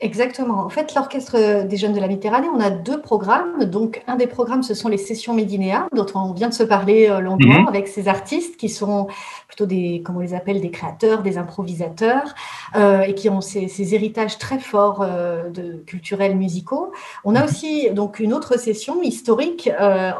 Exactement. 0.00 0.60
En 0.60 0.68
fait, 0.68 0.94
l'Orchestre 0.94 1.64
des 1.66 1.76
Jeunes 1.76 1.92
de 1.92 1.98
la 1.98 2.06
Méditerranée, 2.06 2.46
on 2.54 2.60
a 2.60 2.70
deux 2.70 3.00
programmes. 3.00 3.64
Donc, 3.64 4.04
un 4.06 4.14
des 4.14 4.28
programmes, 4.28 4.62
ce 4.62 4.72
sont 4.72 4.88
les 4.88 4.96
sessions 4.96 5.34
Médinéa, 5.34 5.88
dont 5.92 6.06
on 6.14 6.32
vient 6.32 6.48
de 6.48 6.54
se 6.54 6.62
parler 6.62 7.08
euh, 7.08 7.18
longtemps 7.18 7.62
mhm. 7.62 7.66
avec 7.66 7.88
ces 7.88 8.06
artistes 8.06 8.56
qui 8.56 8.68
sont 8.68 9.08
plutôt 9.48 9.66
des, 9.66 10.00
comme 10.04 10.16
on 10.16 10.20
les 10.20 10.34
appelle, 10.34 10.60
des 10.60 10.70
créateurs, 10.70 11.22
des 11.22 11.36
improvisateurs, 11.36 12.36
euh, 12.76 13.00
et 13.00 13.14
qui 13.14 13.28
ont 13.28 13.40
ces, 13.40 13.68
héritages 13.92 14.38
très 14.38 14.60
forts 14.60 15.02
euh, 15.02 15.50
de 15.50 15.82
culturels 15.84 16.36
musicaux. 16.36 16.92
On 17.24 17.34
a 17.34 17.40
mhm. 17.40 17.44
aussi 17.44 17.90
donc 17.90 18.20
une 18.20 18.32
autre 18.32 18.56
session 18.56 19.02
historique 19.02 19.68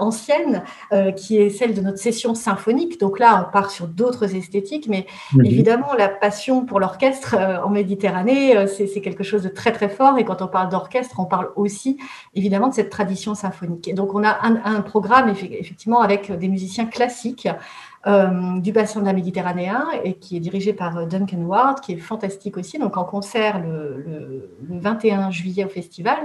ancienne, 0.00 0.62
qui 1.16 1.36
est 1.36 1.50
celle 1.50 1.74
de 1.74 1.80
notre 1.80 1.98
session 1.98 2.34
symphonique. 2.34 2.98
Donc 2.98 3.18
là, 3.18 3.46
on 3.46 3.52
part 3.52 3.70
sur 3.70 3.86
d'autres 3.86 4.34
esthétiques, 4.34 4.88
mais 4.88 5.06
mhm. 5.34 5.44
évidemment, 5.44 5.94
la 5.96 6.08
passion 6.08 6.64
pour 6.64 6.80
l'orchestre 6.80 7.36
en 7.64 7.70
Méditerranée, 7.70 8.66
c'est 8.66 9.00
quelque 9.00 9.22
chose 9.22 9.42
de 9.42 9.48
très 9.48 9.67
très 9.72 9.88
fort. 9.88 10.18
Et 10.18 10.24
quand 10.24 10.42
on 10.42 10.48
parle 10.48 10.68
d'orchestre, 10.68 11.20
on 11.20 11.26
parle 11.26 11.50
aussi 11.56 11.98
évidemment 12.34 12.68
de 12.68 12.74
cette 12.74 12.90
tradition 12.90 13.34
symphonique. 13.34 13.88
Et 13.88 13.92
donc 13.92 14.14
on 14.14 14.24
a 14.24 14.38
un, 14.42 14.60
un 14.64 14.80
programme 14.80 15.28
effectivement 15.28 16.00
avec 16.00 16.30
des 16.32 16.48
musiciens 16.48 16.86
classiques 16.86 17.48
euh, 18.07 18.61
du 18.61 18.70
bassin 18.70 19.01
de 19.01 19.07
la 19.07 19.12
Méditerranée 19.12 19.68
et 20.05 20.14
qui 20.14 20.36
est 20.36 20.40
dirigé 20.40 20.72
par 20.72 20.96
euh, 20.96 21.07
Duncan 21.07 21.42
Ward, 21.42 21.80
qui 21.80 21.94
est 21.94 21.96
fantastique 21.96 22.57
aussi, 22.57 22.78
donc 22.78 22.96
en 22.96 23.03
concert 23.03 23.61
le, 23.61 24.05
le, 24.07 24.49
21 24.80 25.32
juillet 25.32 25.64
au 25.64 25.68
festival. 25.68 26.16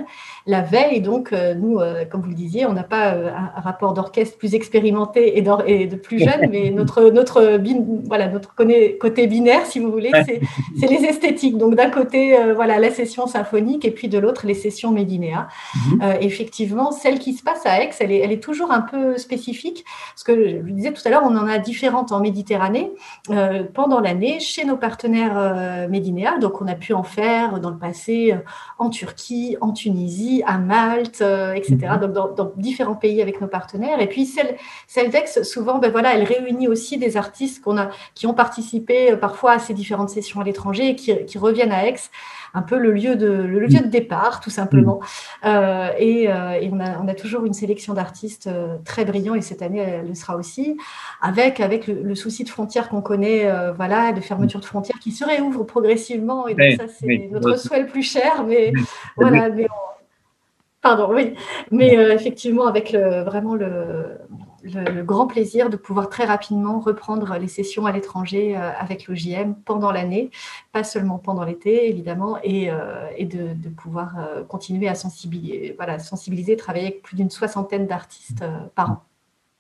La 0.45 0.61
veille, 0.61 1.01
donc, 1.01 1.34
euh, 1.34 1.55
nous, 1.55 1.80
comme 2.11 2.21
vous 2.21 2.30
le 2.30 2.36
disiez, 2.36 2.67
on 2.67 2.74
n'a 2.74 2.84
pas 2.84 3.13
un, 3.13 3.59
rapport 3.59 3.93
d'orchestre 3.93 4.38
plus 4.38 4.53
expérimenté 4.53 5.39
et, 5.39 5.43
et, 5.65 5.88
de 5.88 5.95
plus 5.95 6.19
jeune, 6.19 6.47
mais 6.51 6.69
notre, 6.76 7.09
notre, 7.09 7.57
voilà, 8.05 8.28
notre 8.28 8.53
côté 8.55 9.28
binaire, 9.28 9.65
si 9.65 9.80
vous 9.80 9.91
voulez, 9.91 10.11
c'est 10.80 10.88
les 10.88 11.05
esthétiques. 11.05 11.57
Donc 11.57 11.74
d'un 11.74 11.89
côté, 11.89 12.38
voilà, 12.53 12.78
la 12.78 12.91
session 12.91 13.26
symphonique 13.26 13.84
et 13.84 13.91
puis 13.91 14.09
de 14.09 14.19
l'autre, 14.19 14.45
les 14.45 14.53
sessions 14.53 14.91
Médinéa. 14.91 15.47
Mhm. 15.76 16.17
effectivement, 16.21 16.91
celle 16.91 17.17
qui 17.17 17.34
se 17.34 17.43
passe 17.43 17.65
à 17.65 17.82
Aix, 17.82 17.89
elle 17.99 18.11
est, 18.11 18.19
elle 18.19 18.32
est 18.32 18.43
toujours 18.43 18.71
un 18.71 18.82
peu 18.82 19.17
spécifique, 19.17 19.84
parce 20.13 20.24
que 20.24 20.49
je 20.49 20.57
vous 20.57 20.71
disais 20.71 20.91
tout 20.91 21.01
à 21.05 21.09
l'heure, 21.09 21.24
on 21.26 21.36
en 21.36 21.47
a 21.47 21.62
différentes 21.64 22.11
en 22.11 22.20
Méditerranée 22.20 22.91
euh, 23.30 23.64
pendant 23.74 23.99
l'année 23.99 24.39
chez 24.39 24.66
nos 24.66 24.78
partenaires 24.78 25.38
euh. 25.38 25.88
Donc, 26.39 26.61
on 26.61 26.68
a 26.68 26.76
pu 26.76 26.93
en 26.93 27.03
faire 27.03 27.59
dans 27.59 27.70
le 27.70 27.78
passé 27.78 28.34
euh, 28.34 28.38
en 28.78 28.89
Turquie, 28.89 29.57
en 29.61 29.72
Tunisie, 29.72 30.43
à 30.45 30.57
Malte, 30.57 31.22
etc. 31.55 31.78
Mhm. 31.82 32.11
Donc, 32.14 32.36
dans, 32.36 32.51
différents 32.57 32.95
pays 32.95 33.22
avec 33.22 33.41
nos 33.41 33.47
partenaires. 33.47 33.99
Et 34.01 34.07
puis, 34.07 34.26
celle, 34.26 34.57
celle 34.88 35.09
d'Aix, 35.09 35.43
souvent, 35.43 35.80
ben 35.80 35.91
voilà, 35.91 36.14
elle 36.14 36.24
réunit 36.24 36.68
aussi 36.68 36.97
des 36.97 37.18
artistes 37.18 37.64
qu'on 37.64 37.78
a, 37.78 37.89
qui 38.14 38.28
ont 38.28 38.34
participé 38.34 39.16
parfois 39.16 39.53
à 39.53 39.59
ces 39.59 39.74
différentes 39.74 40.09
sessions 40.09 40.41
à 40.41 40.43
l'étranger 40.43 40.89
et 40.89 40.95
qui, 40.95 41.26
qui 41.26 41.38
reviennent 41.38 41.72
à 41.72 41.88
Aix 41.88 41.95
un 42.53 42.61
peu 42.61 42.77
le 42.77 42.91
lieu 42.91 43.15
de, 43.15 43.27
le 43.27 43.59
lieu 43.59 43.79
de 43.79 43.87
départ, 43.87 44.39
tout 44.39 44.49
simplement. 44.49 44.99
Mm. 45.43 45.47
Euh, 45.47 45.89
et, 45.97 46.31
euh, 46.31 46.51
et 46.51 46.69
on, 46.71 46.79
a, 46.79 46.99
on, 46.99 47.07
a, 47.07 47.15
toujours 47.15 47.45
une 47.45 47.53
sélection 47.53 47.93
d'artistes 47.93 48.47
euh, 48.47 48.77
très 48.85 49.05
brillants, 49.05 49.35
et 49.35 49.41
cette 49.41 49.61
année, 49.61 49.79
elle 49.79 50.07
le 50.07 50.13
sera 50.13 50.35
aussi, 50.35 50.77
avec, 51.21 51.59
avec 51.59 51.87
le, 51.87 52.15
souci 52.15 52.43
de 52.43 52.49
frontières 52.49 52.89
qu'on 52.89 53.01
connaît, 53.01 53.49
voilà, 53.75 54.11
de 54.11 54.21
fermeture 54.21 54.59
de 54.59 54.65
frontières 54.65 54.99
qui 54.99 55.11
se 55.11 55.25
réouvrent 55.25 55.65
progressivement. 55.65 56.47
Et 56.47 56.53
donc, 56.53 56.71
ça, 56.77 56.87
c'est 56.87 57.29
notre 57.31 57.57
souhait 57.57 57.81
le 57.81 57.87
plus 57.87 58.03
cher, 58.03 58.43
mais 58.47 58.71
voilà, 59.17 59.49
mais 59.49 59.67
Pardon, 60.81 61.13
oui. 61.13 61.33
Mais 61.71 61.93
effectivement, 61.93 62.67
avec 62.67 62.91
le, 62.91 63.23
vraiment 63.23 63.55
le, 63.55 64.17
le, 64.64 65.03
grand 65.03 65.28
plaisir 65.28 65.70
de 65.70 65.78
pouvoir 65.78 66.09
très 66.09 66.26
rapidement 66.26 66.80
reprendre 66.80 67.38
les 67.38 67.47
sessions 67.47 67.86
à 67.86 67.91
l'étranger 67.91 68.55
euh, 68.55 68.72
avec 68.78 69.07
l'OJM 69.07 69.55
pendant 69.66 69.91
l'année, 69.91 70.32
pas 70.72 70.84
seulement 70.84 71.20
pendant 71.20 71.43
l'été, 71.43 71.89
évidemment, 71.89 72.38
et, 72.43 72.70
euh, 72.70 73.09
de, 73.20 73.70
pouvoir 73.70 74.16
euh, 74.18 74.43
continuer 74.43 74.88
à 74.88 74.95
sensibiliser, 74.95 75.74
voilà, 75.78 75.99
sensibiliser, 75.99 76.55
travailler 76.55 76.88
avec 76.88 77.01
plus 77.01 77.16
d'une 77.16 77.30
soixantaine 77.30 77.88
d'artistes 77.88 78.43
par 78.76 78.91
an. 78.91 79.03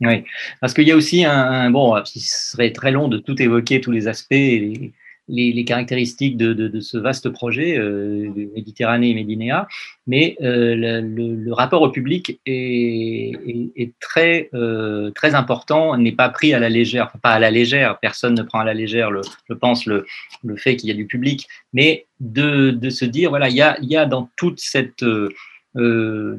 Oui, 0.01 0.23
parce 0.59 0.73
qu'il 0.73 0.87
y 0.87 0.91
a 0.91 0.95
aussi 0.95 1.23
un, 1.23 1.69
bon, 1.69 1.95
ce 2.03 2.19
serait 2.19 2.71
très 2.71 2.91
long 2.91 3.07
de 3.07 3.17
tout 3.17 3.41
évoquer, 3.41 3.79
tous 3.79 3.91
les 3.91 4.07
aspects, 4.07 4.31
et 4.31 4.91
les, 5.27 5.65
caractéristiques 5.65 6.37
de, 6.37 6.79
ce 6.79 6.97
vaste 6.97 7.29
projet, 7.29 7.77
euh, 7.77 8.29
Méditerranée 8.55 9.11
et 9.11 9.13
Médinéa, 9.13 9.67
mais 10.07 10.35
euh, 10.41 11.01
le, 11.01 11.53
rapport 11.53 11.81
au 11.81 11.89
public 11.89 12.39
est, 12.45 13.93
très, 13.99 14.49
euh, 14.53 15.11
très 15.11 15.35
important, 15.35 15.97
n'est 15.97 16.11
pas 16.11 16.29
pris 16.29 16.53
à 16.53 16.59
la 16.59 16.69
légère, 16.69 17.11
pas 17.21 17.31
à 17.31 17.39
la 17.39 17.51
légère, 17.51 17.99
personne 17.99 18.33
ne 18.33 18.43
prend 18.43 18.59
à 18.59 18.65
la 18.65 18.73
légère, 18.73 19.09
je 19.49 19.53
pense, 19.53 19.85
le, 19.85 20.05
fait 20.57 20.75
qu'il 20.75 20.89
y 20.89 20.91
a 20.91 20.95
du 20.95 21.07
public, 21.07 21.47
mais 21.71 22.05
de, 22.19 22.89
se 22.89 23.05
dire, 23.05 23.29
voilà, 23.29 23.49
il 23.49 23.55
y 23.55 23.61
a, 23.61 23.77
y 23.81 23.95
a 23.95 24.05
dans 24.05 24.29
toute 24.35 24.59
cette... 24.59 25.05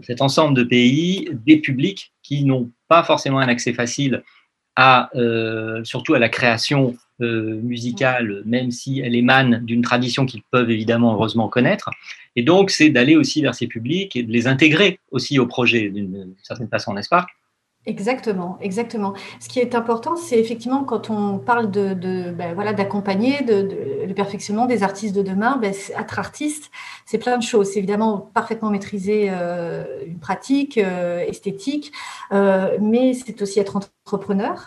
cet 0.03 0.21
ensemble 0.21 0.55
de 0.55 0.63
pays 0.63 1.29
des 1.33 1.57
publics 1.57 2.13
qui 2.23 2.45
n'ont 2.45 2.71
pas 2.87 3.03
forcément 3.03 3.41
un 3.41 3.49
accès 3.49 3.73
facile 3.73 4.23
à, 4.77 5.11
surtout 5.83 6.15
à 6.15 6.19
la 6.19 6.29
création 6.29 6.95
musicale, 7.21 8.43
même 8.45 8.71
si 8.71 9.01
elle 9.01 9.15
émane 9.15 9.65
d'une 9.65 9.83
tradition 9.83 10.27
qu'ils 10.27 10.43
peuvent 10.51 10.71
évidemment 10.71 11.15
heureusement 11.15 11.49
connaître. 11.49 11.91
Et 12.37 12.43
donc, 12.43 12.71
c'est 12.71 12.89
d'aller 12.89 13.17
aussi 13.17 13.43
vers 13.43 13.55
ces 13.55 13.67
publics 13.67 14.17
et 14.17 14.23
de 14.23 14.33
les 14.33 14.47
intégrer 14.47 14.99
aussi 15.11 15.39
au 15.39 15.47
projet 15.47 15.91
d'une 15.91 16.35
certaine 16.43 16.69
façon, 16.69 16.93
n'est-ce 16.95 17.09
pas? 17.09 17.27
Exactement, 17.87 18.57
exactement. 18.63 19.13
Ce 19.41 19.49
qui 19.49 19.61
est 19.61 19.75
important, 19.75 20.17
c'est 20.17 20.39
effectivement 20.39 20.85
quand 20.85 21.11
on 21.11 21.39
parle 21.39 21.71
de, 21.71 21.93
ben 22.33 22.55
voilà 22.55 22.73
d'accompagner 22.73 23.43
de, 23.43 24.07
le 24.07 24.15
perfectionnement 24.15 24.65
des 24.65 24.83
artistes 24.83 25.15
de 25.15 25.21
demain, 25.21 25.59
ben, 25.59 25.75
être 25.99 26.19
artiste, 26.19 26.71
c'est 27.05 27.19
plein 27.19 27.37
de 27.37 27.43
choses. 27.43 27.73
C'est 27.73 27.81
évidemment 27.81 28.31
parfaitement 28.33 28.71
maîtriser 28.71 29.27
euh, 29.29 29.85
une 30.07 30.19
pratique 30.19 30.79
euh, 30.79 31.19
esthétique, 31.27 31.93
euh, 32.33 32.79
mais 32.81 33.13
c'est 33.13 33.43
aussi 33.43 33.61
être 33.61 33.77
entrepreneur 33.77 34.04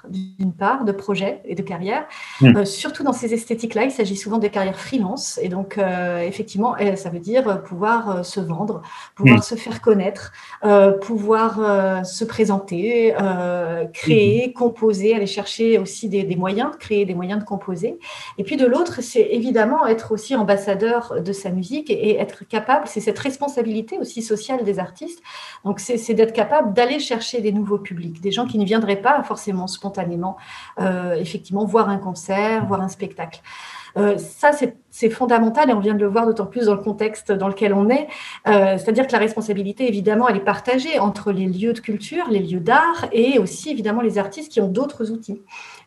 d'une 0.10 0.54
part, 0.54 0.84
de 0.86 0.92
projet 0.92 1.42
et 1.46 1.56
de 1.56 1.62
carrière. 1.62 2.06
Mmh. 2.42 2.66
surtout 2.66 3.04
dans 3.04 3.14
ces 3.14 3.34
esthétiques-là, 3.34 3.84
il 3.86 3.92
s'agit 3.92 4.16
souvent 4.16 4.38
des 4.38 4.50
carrières 4.50 4.80
freelance, 4.80 5.40
et 5.42 5.50
donc 5.50 5.78
effectivement, 5.78 6.76
eh, 6.78 6.96
ça 6.96 7.10
veut 7.10 7.20
dire 7.20 7.64
pouvoir 7.64 8.26
se 8.26 8.40
vendre, 8.40 8.82
pouvoir 9.16 9.40
mmh. 9.40 9.44
se 9.44 9.56
faire 9.56 9.82
connaître, 9.82 10.32
pouvoir 11.02 12.06
se 12.06 12.26
présenter 12.26 12.68
euh, 13.20 13.86
créer, 13.86 14.48
mhm. 14.48 14.54
composer, 14.54 15.16
aller 15.16 15.28
chercher 15.28 15.78
aussi 15.78 16.10
des, 16.10 16.36
moyens, 16.36 16.72
créer 16.80 17.06
des 17.06 17.16
moyens 17.16 17.40
de 17.40 17.46
composer. 17.46 18.00
Et 18.38 18.44
puis 18.44 18.58
de 18.58 18.66
l'autre, 18.66 19.02
c'est 19.02 19.28
évidemment 19.32 19.86
être 19.86 20.12
aussi 20.12 20.36
ambassadeur 20.36 21.22
de 21.22 21.32
sa 21.32 21.50
musique 21.50 21.90
et, 21.90 22.18
être 22.18 22.48
capable, 22.48 22.88
c'est 22.88 23.02
cette 23.02 23.20
responsabilité 23.20 23.98
aussi 24.00 24.22
sociale 24.22 24.64
des 24.64 24.80
artistes. 24.80 25.22
Donc 25.66 25.80
c'est 25.80 26.14
d'être 26.14 26.34
capable 26.34 26.74
d'aller 26.74 27.00
chercher 27.00 27.42
des 27.42 27.52
nouveaux 27.52 27.78
publics, 27.78 28.22
des 28.22 28.32
gens 28.32 28.46
qui 28.46 28.58
ne 28.58 28.66
viendraient 28.66 29.02
pas 29.02 29.18
forcément 29.28 29.68
spontanément, 29.68 30.38
euh, 30.80 31.14
effectivement, 31.16 31.66
voir 31.66 31.90
un 31.90 31.98
concert, 31.98 32.66
voir 32.66 32.82
un 32.82 32.88
spectacle. 32.88 33.42
Euh, 33.98 34.18
ça, 34.18 34.52
c'est 34.90 35.10
fondamental 35.10 35.70
et 35.70 35.74
on 35.74 35.80
vient 35.80 35.94
de 35.94 36.00
le 36.00 36.08
voir 36.08 36.26
d'autant 36.26 36.46
plus 36.46 36.66
dans 36.66 36.76
le 36.76 36.82
contexte 36.82 37.32
dans 37.32 37.48
lequel 37.48 37.74
on 37.74 37.90
est. 37.90 38.08
Euh, 38.48 38.78
c'est-à-dire 38.78 39.08
que 39.08 39.12
la 39.12 39.18
responsabilité, 39.18 39.88
évidemment, 39.88 40.28
elle 40.28 40.38
est 40.38 40.42
partagée 40.42 41.00
entre 41.00 41.32
les 41.32 41.48
lieux 41.48 41.74
de 41.74 41.80
culture, 41.80 42.30
les 42.30 42.40
lieux 42.40 42.60
d'art 42.60 43.08
et 43.12 43.40
aussi, 43.40 43.70
évidemment, 43.70 44.02
les 44.02 44.18
artistes 44.18 44.52
qui 44.52 44.62
ont 44.62 44.68
d'autres 44.68 45.12
outils. 45.12 45.42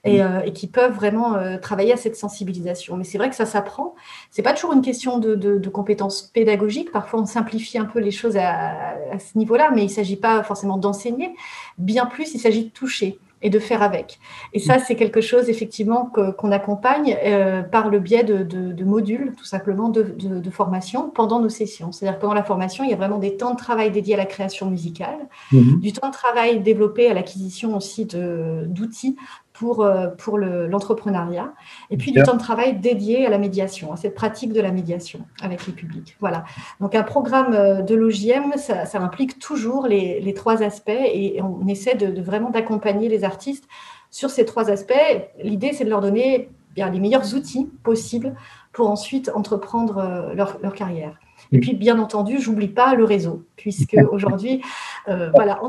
Et, 0.05 0.22
euh, 0.22 0.41
qui 0.51 0.66
peuvent 0.66 0.95
vraiment 0.95 1.36
travailler 1.61 1.93
à 1.93 1.99
cette 1.99 2.16
sensibilisation. 2.16 2.97
Mais 2.97 3.05
c'est 3.05 3.18
vrai 3.18 3.28
que 3.28 3.36
ça 3.36 3.45
s'apprend. 3.45 3.95
C'est 4.30 4.41
pas 4.41 4.55
toujours 4.55 4.72
une 4.72 4.80
question 4.80 5.18
de, 5.18 5.68
compétences 5.68 6.22
pédagogiques. 6.22 6.91
Parfois, 6.91 7.20
on 7.20 7.26
simplifie 7.26 7.76
un 7.76 7.84
peu 7.84 8.01
les 8.01 8.11
choses 8.11 8.38
à, 8.38 8.70
à 9.12 9.18
ce 9.18 9.36
niveau-là, 9.36 9.70
mais 9.74 9.82
il 9.82 9.88
ne 9.88 9.91
s'agit 9.91 10.16
pas 10.16 10.43
forcément 10.43 10.78
d'enseigner. 10.78 11.34
Bien 11.76 12.07
plus, 12.07 12.32
il 12.34 12.41
s'agit 12.41 12.64
de 12.64 12.70
toucher 12.70 13.18
et 13.43 13.51
de 13.51 13.59
faire 13.59 13.82
avec. 13.82 14.18
Et 14.53 14.59
ça, 14.59 14.78
c'est 14.78 14.97
quelque 14.97 15.20
chose 15.20 15.49
effectivement 15.49 16.11
qu'on 16.12 16.53
accompagne 16.53 17.16
euh, 17.24 17.62
par 17.62 17.88
le 17.88 17.99
biais 17.99 18.24
de, 18.24 18.43
de, 18.43 18.84
modules, 18.84 19.32
tout 19.36 19.45
simplement, 19.45 19.88
de, 19.88 20.03
de, 20.03 20.51
formation 20.51 21.11
pendant 21.11 21.41
nos 21.41 21.49
sessions. 21.49 21.93
C'est-à-dire 21.93 22.18
pendant 22.18 22.34
la 22.34 22.45
formation, 22.45 22.84
il 22.84 22.91
y 22.91 22.93
a 22.93 22.97
vraiment 22.97 23.18
des 23.18 23.36
temps 23.36 23.53
de 23.53 23.59
travail 23.59 23.91
dédiés 23.91 24.14
à 24.14 24.18
la 24.18 24.26
création 24.26 24.68
musicale, 24.68 25.18
mhm. 25.53 25.80
du 25.80 25.93
temps 25.93 26.09
de 26.09 26.12
travail 26.12 26.61
développé 26.61 27.09
à 27.09 27.14
l'acquisition 27.14 27.76
aussi 27.76 28.07
d'outils 28.07 29.16
pour, 29.61 29.85
euh, 29.85 30.07
pour 30.07 30.39
l'entrepreneuriat, 30.39 31.53
et 31.91 31.99
puis 31.99 32.13
du 32.13 32.23
temps 32.23 32.33
de 32.33 32.39
travail 32.39 32.79
dédié 32.79 33.27
à 33.27 33.29
la 33.29 33.37
médiation, 33.37 33.93
à 33.93 33.97
cette 33.97 34.15
pratique 34.15 34.55
de 34.55 34.61
la 34.63 34.73
médiation 34.73 35.21
avec 35.43 35.67
les 35.67 35.75
publics. 35.75 36.17
Voilà. 36.19 36.45
Donc 36.81 36.95
un 36.95 37.03
programme 37.03 37.53
euh, 37.53 37.83
de 37.83 37.95
l'OJM, 37.95 38.57
ça, 38.57 38.87
ça, 38.87 38.99
implique 39.01 39.39
toujours 39.39 39.87
les, 39.87 40.19
les, 40.19 40.33
trois 40.33 40.63
aspects, 40.63 40.89
et 40.89 41.43
on 41.43 41.69
essaie 41.69 41.95
de, 41.95 42.23
vraiment 42.23 42.49
d'accompagner 42.49 43.11
les 43.11 43.23
artistes 43.23 43.69
sur 44.11 44.31
ces 44.31 44.47
trois 44.47 44.71
aspects. 44.71 44.95
L'idée, 45.43 45.75
c'est 45.75 45.85
de 45.85 45.91
leur 45.91 46.01
donner 46.01 46.49
bien 46.75 46.89
les 46.89 46.99
meilleurs 46.99 47.35
outils 47.35 47.69
possibles 47.83 48.35
pour 48.73 48.89
ensuite 48.89 49.31
entreprendre 49.35 49.99
euh, 49.99 50.33
leur, 50.33 50.59
leur 50.63 50.73
carrière. 50.73 51.19
Et 51.53 51.59
puis, 51.59 51.74
bien 51.74 51.98
entendu, 51.98 52.40
j'oublie 52.40 52.68
pas 52.68 52.94
le 52.94 53.05
réseau, 53.05 53.44
puisque 53.57 53.96
aujourd'hui, 54.12 54.62
euh, 55.09 55.30
voilà, 55.34 55.61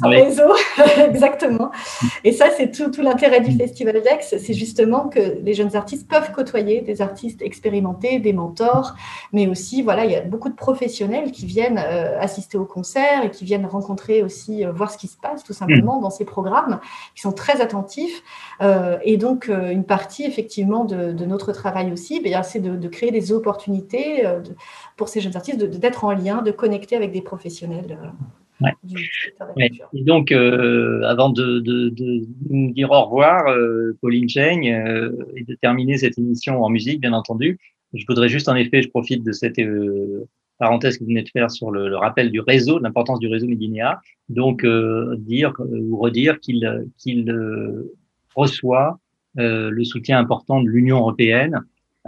sans 0.00 0.08
réseau, 0.08 0.52
exactement. 1.08 1.70
Et 2.24 2.32
ça, 2.32 2.46
c'est 2.56 2.70
tout, 2.70 2.90
tout 2.90 3.02
l'intérêt 3.02 3.40
du 3.40 3.52
Festival 3.52 4.00
d'Aix, 4.02 4.20
c'est 4.20 4.54
justement 4.54 5.08
que 5.08 5.38
les 5.42 5.54
jeunes 5.54 5.74
artistes 5.76 6.08
peuvent 6.08 6.32
côtoyer 6.32 6.80
des 6.80 7.02
artistes 7.02 7.42
expérimentés, 7.42 8.18
des 8.18 8.32
mentors, 8.32 8.94
mais 9.32 9.46
aussi, 9.46 9.82
voilà, 9.82 10.04
il 10.04 10.12
y 10.12 10.16
a 10.16 10.20
beaucoup 10.20 10.48
de 10.48 10.54
professionnels 10.54 11.32
qui 11.32 11.46
viennent 11.46 11.78
euh, 11.78 12.18
assister 12.20 12.58
au 12.58 12.64
concert 12.64 13.24
et 13.24 13.30
qui 13.30 13.44
viennent 13.44 13.66
rencontrer 13.66 14.22
aussi, 14.22 14.64
euh, 14.64 14.72
voir 14.72 14.90
ce 14.90 14.98
qui 14.98 15.08
se 15.08 15.16
passe 15.16 15.44
tout 15.44 15.52
simplement 15.52 16.00
dans 16.00 16.10
ces 16.10 16.24
programmes, 16.24 16.80
qui 17.14 17.22
sont 17.22 17.32
très 17.32 17.60
attentifs. 17.60 18.22
Euh, 18.62 18.98
et 19.02 19.16
donc, 19.16 19.48
une 19.48 19.84
partie, 19.84 20.24
effectivement, 20.24 20.84
de, 20.84 21.12
de 21.12 21.24
notre 21.24 21.52
travail 21.52 21.92
aussi, 21.92 22.20
ben, 22.20 22.42
c'est 22.42 22.60
de, 22.60 22.76
de, 22.76 22.88
créer 22.88 23.10
des 23.10 23.32
opportunités 23.32 24.22
de, 24.22 24.54
pour 24.96 25.08
ces 25.08 25.20
jeunes 25.20 25.36
artistes 25.36 25.62
d'être 25.64 26.04
en 26.04 26.12
lien, 26.12 26.42
de 26.42 26.50
connecter 26.50 26.96
avec 26.96 27.12
des 27.12 27.22
professionnels. 27.22 27.98
Euh, 28.02 28.68
Et 29.56 30.02
donc, 30.02 30.32
euh, 30.32 31.02
avant 31.04 31.30
de, 31.30 31.62
nous 32.50 32.72
dire 32.72 32.90
au 32.90 33.04
revoir, 33.04 33.46
euh, 33.48 33.96
Pauline 34.00 34.28
Cheng, 34.28 34.64
et 34.64 35.44
de 35.44 35.54
terminer 35.54 35.96
cette 35.98 36.18
émission 36.18 36.62
en 36.62 36.68
musique, 36.68 37.00
bien 37.00 37.12
entendu, 37.12 37.58
je 37.94 38.04
voudrais 38.08 38.28
juste, 38.28 38.48
en 38.48 38.56
effet, 38.56 38.82
je 38.82 38.88
profite 38.88 39.22
de 39.22 39.32
cette 39.32 39.60
parenthèse 40.58 40.98
que 40.98 41.04
vous 41.04 41.08
venez 41.08 41.22
de 41.22 41.28
faire 41.28 41.50
sur 41.50 41.70
le, 41.70 41.96
rappel 41.96 42.30
du 42.30 42.40
réseau, 42.40 42.78
de 42.78 42.82
l'importance 42.82 43.20
du 43.20 43.28
réseau 43.28 43.46
Medinéa, 43.46 44.00
donc 44.28 44.66
dire 45.18 45.54
ou 45.60 45.96
redire 45.96 46.40
qu'il 46.40 46.86
qu'il 46.98 47.32
reçoit 48.34 48.98
le 49.36 49.84
soutien 49.84 50.18
important 50.18 50.60
de 50.60 50.68
l'Union 50.68 50.98
européenne 50.98 51.62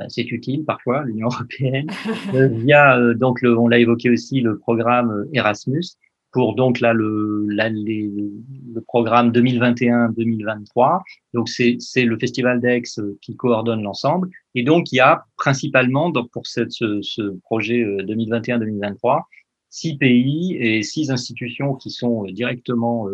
c'est 0.09 0.30
utile 0.30 0.64
parfois, 0.64 1.05
l'Union 1.05 1.28
européenne, 1.28 1.86
euh, 2.34 2.48
via, 2.48 2.98
euh, 2.98 3.14
donc 3.14 3.42
le, 3.42 3.59
on 3.59 3.68
l'a 3.68 3.78
évoqué 3.78 4.11
aussi, 4.11 4.40
le 4.40 4.59
programme 4.59 5.26
Erasmus, 5.32 5.84
pour 6.32 6.55
donc 6.55 6.78
là 6.78 6.92
le, 6.92 7.46
le 7.48 8.80
programme 8.82 9.32
2021-2023. 9.32 11.01
Donc 11.34 11.48
c'est 11.48 12.05
le 12.05 12.18
Festival 12.18 12.61
d'Aix 12.61 12.82
qui 13.20 13.34
coordonne 13.34 13.82
l'ensemble. 13.82 14.28
Et 14.55 14.62
donc 14.62 14.92
il 14.92 14.96
y 14.96 15.01
a 15.01 15.24
principalement 15.36 16.09
donc 16.11 16.30
pour 16.30 16.46
cette, 16.46 16.70
ce, 16.70 17.01
ce 17.03 17.36
projet 17.42 17.82
2021-2023 18.05 19.22
six 19.70 19.96
pays 19.96 20.57
et 20.57 20.82
six 20.82 21.11
institutions 21.11 21.74
qui 21.74 21.90
sont 21.90 22.24
directement 22.24 23.07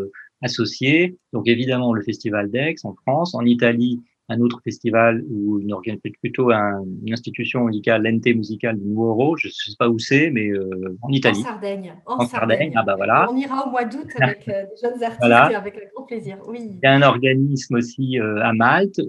associées. 0.43 1.16
Donc 1.32 1.49
évidemment 1.49 1.95
le 1.95 2.03
Festival 2.03 2.51
d'Aix 2.51 2.76
en 2.84 2.95
France, 2.95 3.34
en 3.34 3.45
Italie 3.45 4.03
un 4.29 4.41
autre 4.41 4.61
festival 4.64 5.24
ou 5.31 5.61
une 5.61 5.74
plutôt 6.20 6.51
une 6.51 7.12
institution 7.12 7.64
musicale, 7.64 8.03
l'ente 8.03 8.27
musicale 8.27 8.79
du 8.79 8.87
Nuoro, 8.87 9.37
je 9.37 9.49
ne 9.49 9.53
sais 9.53 9.77
pas 9.79 9.89
où 9.89 9.99
c'est, 9.99 10.31
mais 10.31 10.49
euh, 10.49 10.99
en 11.03 11.11
Italie. 11.11 11.41
En 11.41 11.45
Sardaigne. 11.45 11.95
En, 12.07 12.27
Sardaigne. 12.27 12.72
Ah 12.74 12.83
bah 12.83 12.95
voilà. 12.97 13.29
On 13.31 13.37
ira 13.37 13.66
au 13.66 13.70
mois 13.70 13.85
d'août 13.85 14.09
avec 14.20 14.49
euh, 14.49 14.64
des 14.64 14.77
jeunes 14.83 15.03
artistes 15.03 15.53
et 15.53 15.55
avec 15.55 15.77
un 15.77 15.87
grand 15.95 16.07
plaisir. 16.07 16.39
Oui. 16.49 16.59
Il 16.62 16.81
y 16.83 16.87
a 16.87 16.93
un 16.93 17.03
organisme 17.03 17.77
aussi 17.77 18.18
euh, 18.18 18.43
à 18.43 18.53
Malte, 18.53 19.01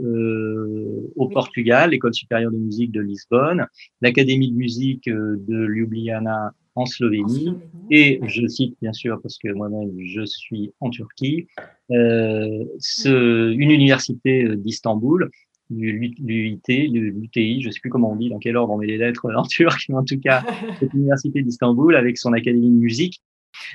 au 1.16 1.30
Portugal, 1.30 1.92
l'École 1.92 2.14
supérieure 2.14 2.52
de 2.52 2.58
musique 2.58 2.92
de 2.92 3.02
Lisbonne, 3.02 3.66
l'Académie 4.02 4.52
de 4.52 4.58
musique 4.58 5.10
de 5.10 5.66
Ljubljana 5.66 6.54
en 6.78 6.86
Slovénie, 6.86 7.58
et 7.90 8.20
je 8.28 8.46
cite 8.48 8.78
bien 8.82 8.94
sûr 8.94 9.20
parce 9.22 9.40
que 9.40 9.52
moi-même 9.52 9.92
je 10.06 10.24
suis 10.24 10.74
en 10.80 10.92
Turquie, 10.92 11.48
euh, 11.92 12.64
ce, 12.80 13.52
une 13.52 13.72
université 13.72 14.44
euh, 14.44 14.56
d'Istanbul, 14.56 15.32
l'UIT, 15.72 16.14
l'UTI, 16.20 17.62
je 17.62 17.68
ne 17.68 17.72
sais 17.72 17.80
plus 17.80 17.90
comment 17.90 18.12
on 18.12 18.16
dit, 18.16 18.30
dans 18.30 18.38
quel 18.38 18.56
ordre 18.56 18.74
on 18.74 18.78
met 18.78 18.86
les 18.86 18.98
lettres 18.98 19.28
en 19.36 19.42
turc, 19.48 19.86
mais 19.90 19.96
en 19.96 20.04
tout 20.04 20.20
cas, 20.20 20.46
cette 20.80 20.94
université 20.94 21.42
d'Istanbul 21.42 21.96
avec 21.96 22.20
son 22.20 22.32
académie 22.34 22.70
de 22.70 22.76
musique. 22.76 23.22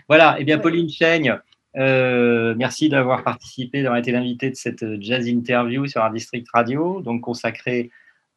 Voilà, 0.08 0.38
et 0.38 0.42
eh 0.42 0.44
bien 0.44 0.58
Pauline 0.58 0.88
Chaigne, 0.88 1.36
euh, 1.76 2.54
merci 2.56 2.88
d'avoir 2.88 3.24
participé, 3.24 3.82
d'avoir 3.82 3.98
été 3.98 4.12
l'invité 4.12 4.48
de 4.48 4.54
cette 4.54 4.84
jazz 5.00 5.26
interview 5.26 5.88
sur 5.88 6.02
Art 6.02 6.12
District 6.12 6.46
Radio, 6.54 7.00
donc 7.00 7.22
consacrée 7.22 7.90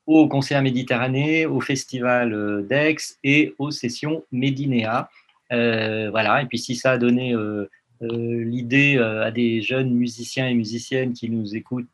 au 0.08 0.28
concert 0.28 0.62
Méditerranée, 0.62 1.45
au 1.45 1.62
festival 1.62 2.34
euh, 2.34 2.62
d'Aix 2.62 3.18
et 3.24 3.53
aux 3.58 3.72
sessions 3.72 4.24
Médinéa. 4.32 5.10
Euh, 5.51 6.10
voilà, 6.10 6.41
et 6.41 6.45
puis 6.45 6.58
si 6.58 6.76
ça 6.76 6.93
a 6.93 6.97
donné 6.97 7.34
euh, 7.34 7.68
l'idée 8.01 8.97
à 8.97 9.32
des 9.32 9.62
jeunes 9.62 9.91
musiciens 9.91 10.47
et 10.47 10.53
musiciennes 10.53 11.14
qui 11.14 11.30
nous 11.30 11.56
écoutent 11.56 11.88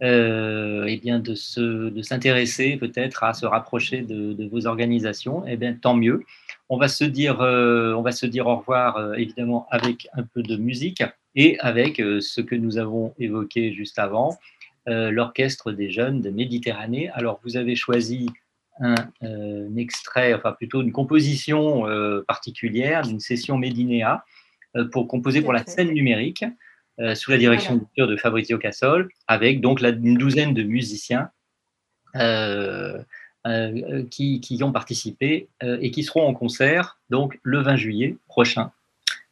eh 0.00 1.00
bien 1.02 1.18
de, 1.18 1.34
se, 1.34 1.88
de 1.88 2.02
s'intéresser 2.02 2.76
peut-être 2.76 3.24
à 3.24 3.32
se 3.32 3.46
rapprocher 3.46 4.02
de, 4.02 4.48
vos 4.48 4.66
organisations, 4.66 5.44
eh 5.46 5.56
bien, 5.56 5.72
tant 5.72 5.94
mieux. 5.94 6.24
On 6.68 6.76
va 6.76 6.88
se 6.88 7.04
dire, 7.04 7.40
on 7.40 8.02
va 8.02 8.12
se 8.12 8.26
dire 8.26 8.46
au 8.46 8.56
revoir 8.56 9.14
évidemment 9.14 9.66
avec 9.70 10.08
un 10.12 10.22
peu 10.22 10.42
de 10.42 10.56
musique 10.56 11.02
et 11.36 11.58
avec 11.60 11.96
ce 11.96 12.42
que 12.42 12.54
nous 12.54 12.76
avons 12.76 13.14
évoqué 13.18 13.72
juste 13.72 13.98
avant, 13.98 14.36
l'Orchestre 14.86 15.72
des 15.72 15.90
jeunes 15.90 16.20
de 16.20 16.30
Méditerranée. 16.30 17.08
Alors, 17.14 17.40
vous 17.44 17.56
avez 17.56 17.74
choisi 17.74 18.28
un, 18.80 18.94
euh, 19.22 19.68
extrait, 19.76 20.34
enfin 20.34 20.52
plutôt 20.52 20.82
une 20.82 20.92
composition 20.92 21.86
euh, 21.88 22.24
particulière 22.26 23.02
d'une 23.02 23.20
session 23.20 23.56
Médinéa 23.56 24.24
euh, 24.76 24.88
pour 24.90 25.06
composer 25.08 25.42
pour 25.42 25.52
la 25.52 25.64
scène 25.64 25.92
numérique 25.92 26.44
euh, 27.00 27.14
sous 27.14 27.30
la 27.30 27.38
direction 27.38 27.86
Voilà. 27.96 28.12
de 28.12 28.16
Fabrizio 28.16 28.58
Cassol, 28.58 29.10
avec 29.26 29.60
donc 29.60 29.80
la, 29.80 29.90
une 29.90 30.18
douzaine 30.18 30.54
de 30.54 30.62
musiciens 30.62 31.30
euh, 32.16 33.02
euh, 33.46 34.04
qui, 34.10 34.40
qui 34.40 34.56
y 34.56 34.62
ont 34.62 34.72
participé 34.72 35.48
euh, 35.62 35.78
et 35.80 35.90
qui 35.90 36.02
seront 36.02 36.26
en 36.26 36.34
concert 36.34 36.98
donc 37.10 37.38
le 37.42 37.60
20 37.60 37.76
juillet 37.76 38.16
prochain. 38.26 38.72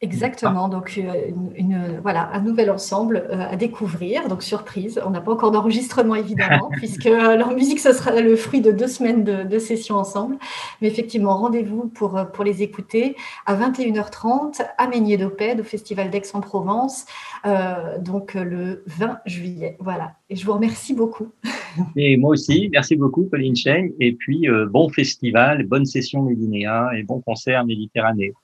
Exactement, 0.04 0.68
donc 0.68 0.98
euh, 0.98 1.28
une, 1.28 1.52
une- 1.54 2.00
voilà, 2.02 2.28
un 2.32 2.40
nouvel 2.40 2.72
ensemble 2.72 3.24
euh, 3.30 3.46
à 3.52 3.54
découvrir, 3.54 4.26
donc 4.26 4.42
surprise. 4.42 5.00
On 5.06 5.10
n'a 5.10 5.20
pas 5.20 5.30
encore 5.32 5.52
d'enregistrement 5.52 6.16
évidemment, 6.16 6.70
puisque 6.76 7.06
euh, 7.06 7.36
leur 7.36 7.52
musique, 7.54 7.78
ce 7.78 7.92
sera 7.92 8.20
le 8.20 8.34
fruit 8.34 8.60
de 8.60 8.72
deux 8.72 8.88
semaines 8.88 9.22
de, 9.22 9.44
de 9.44 9.58
sessions 9.60 9.94
ensemble. 9.94 10.38
Mais 10.80 10.88
effectivement, 10.88 11.36
rendez-vous 11.36 11.86
pour, 11.86 12.20
pour 12.32 12.42
les 12.42 12.64
écouter 12.64 13.14
à 13.46 13.54
21h30 13.54 14.60
à 14.76 14.88
Meignier 14.88 15.18
d'Opède, 15.18 15.60
au 15.60 15.64
Festival 15.64 16.10
d'Aix-en-Provence, 16.10 17.06
euh, 17.46 17.98
donc 18.00 18.34
le 18.34 18.82
20 18.88 19.18
juillet. 19.24 19.76
Voilà, 19.78 20.14
et 20.28 20.34
je 20.34 20.44
vous 20.44 20.52
remercie 20.54 20.94
beaucoup. 20.94 21.28
Et 21.96 22.16
moi 22.16 22.30
aussi, 22.32 22.68
merci 22.72 22.96
beaucoup 22.96 23.22
Pauline 23.24 23.56
Cheng, 23.56 23.92
et 24.00 24.12
puis 24.12 24.48
euh, 24.48 24.66
bon 24.66 24.88
festival, 24.90 25.62
bonne 25.64 25.86
session 25.86 26.22
Médinéa 26.22 26.90
et 26.98 27.02
bon 27.02 27.20
concert 27.20 27.64
Méditerranée. 27.64 28.34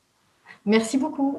Merci 0.68 0.98
beaucoup. 0.98 1.38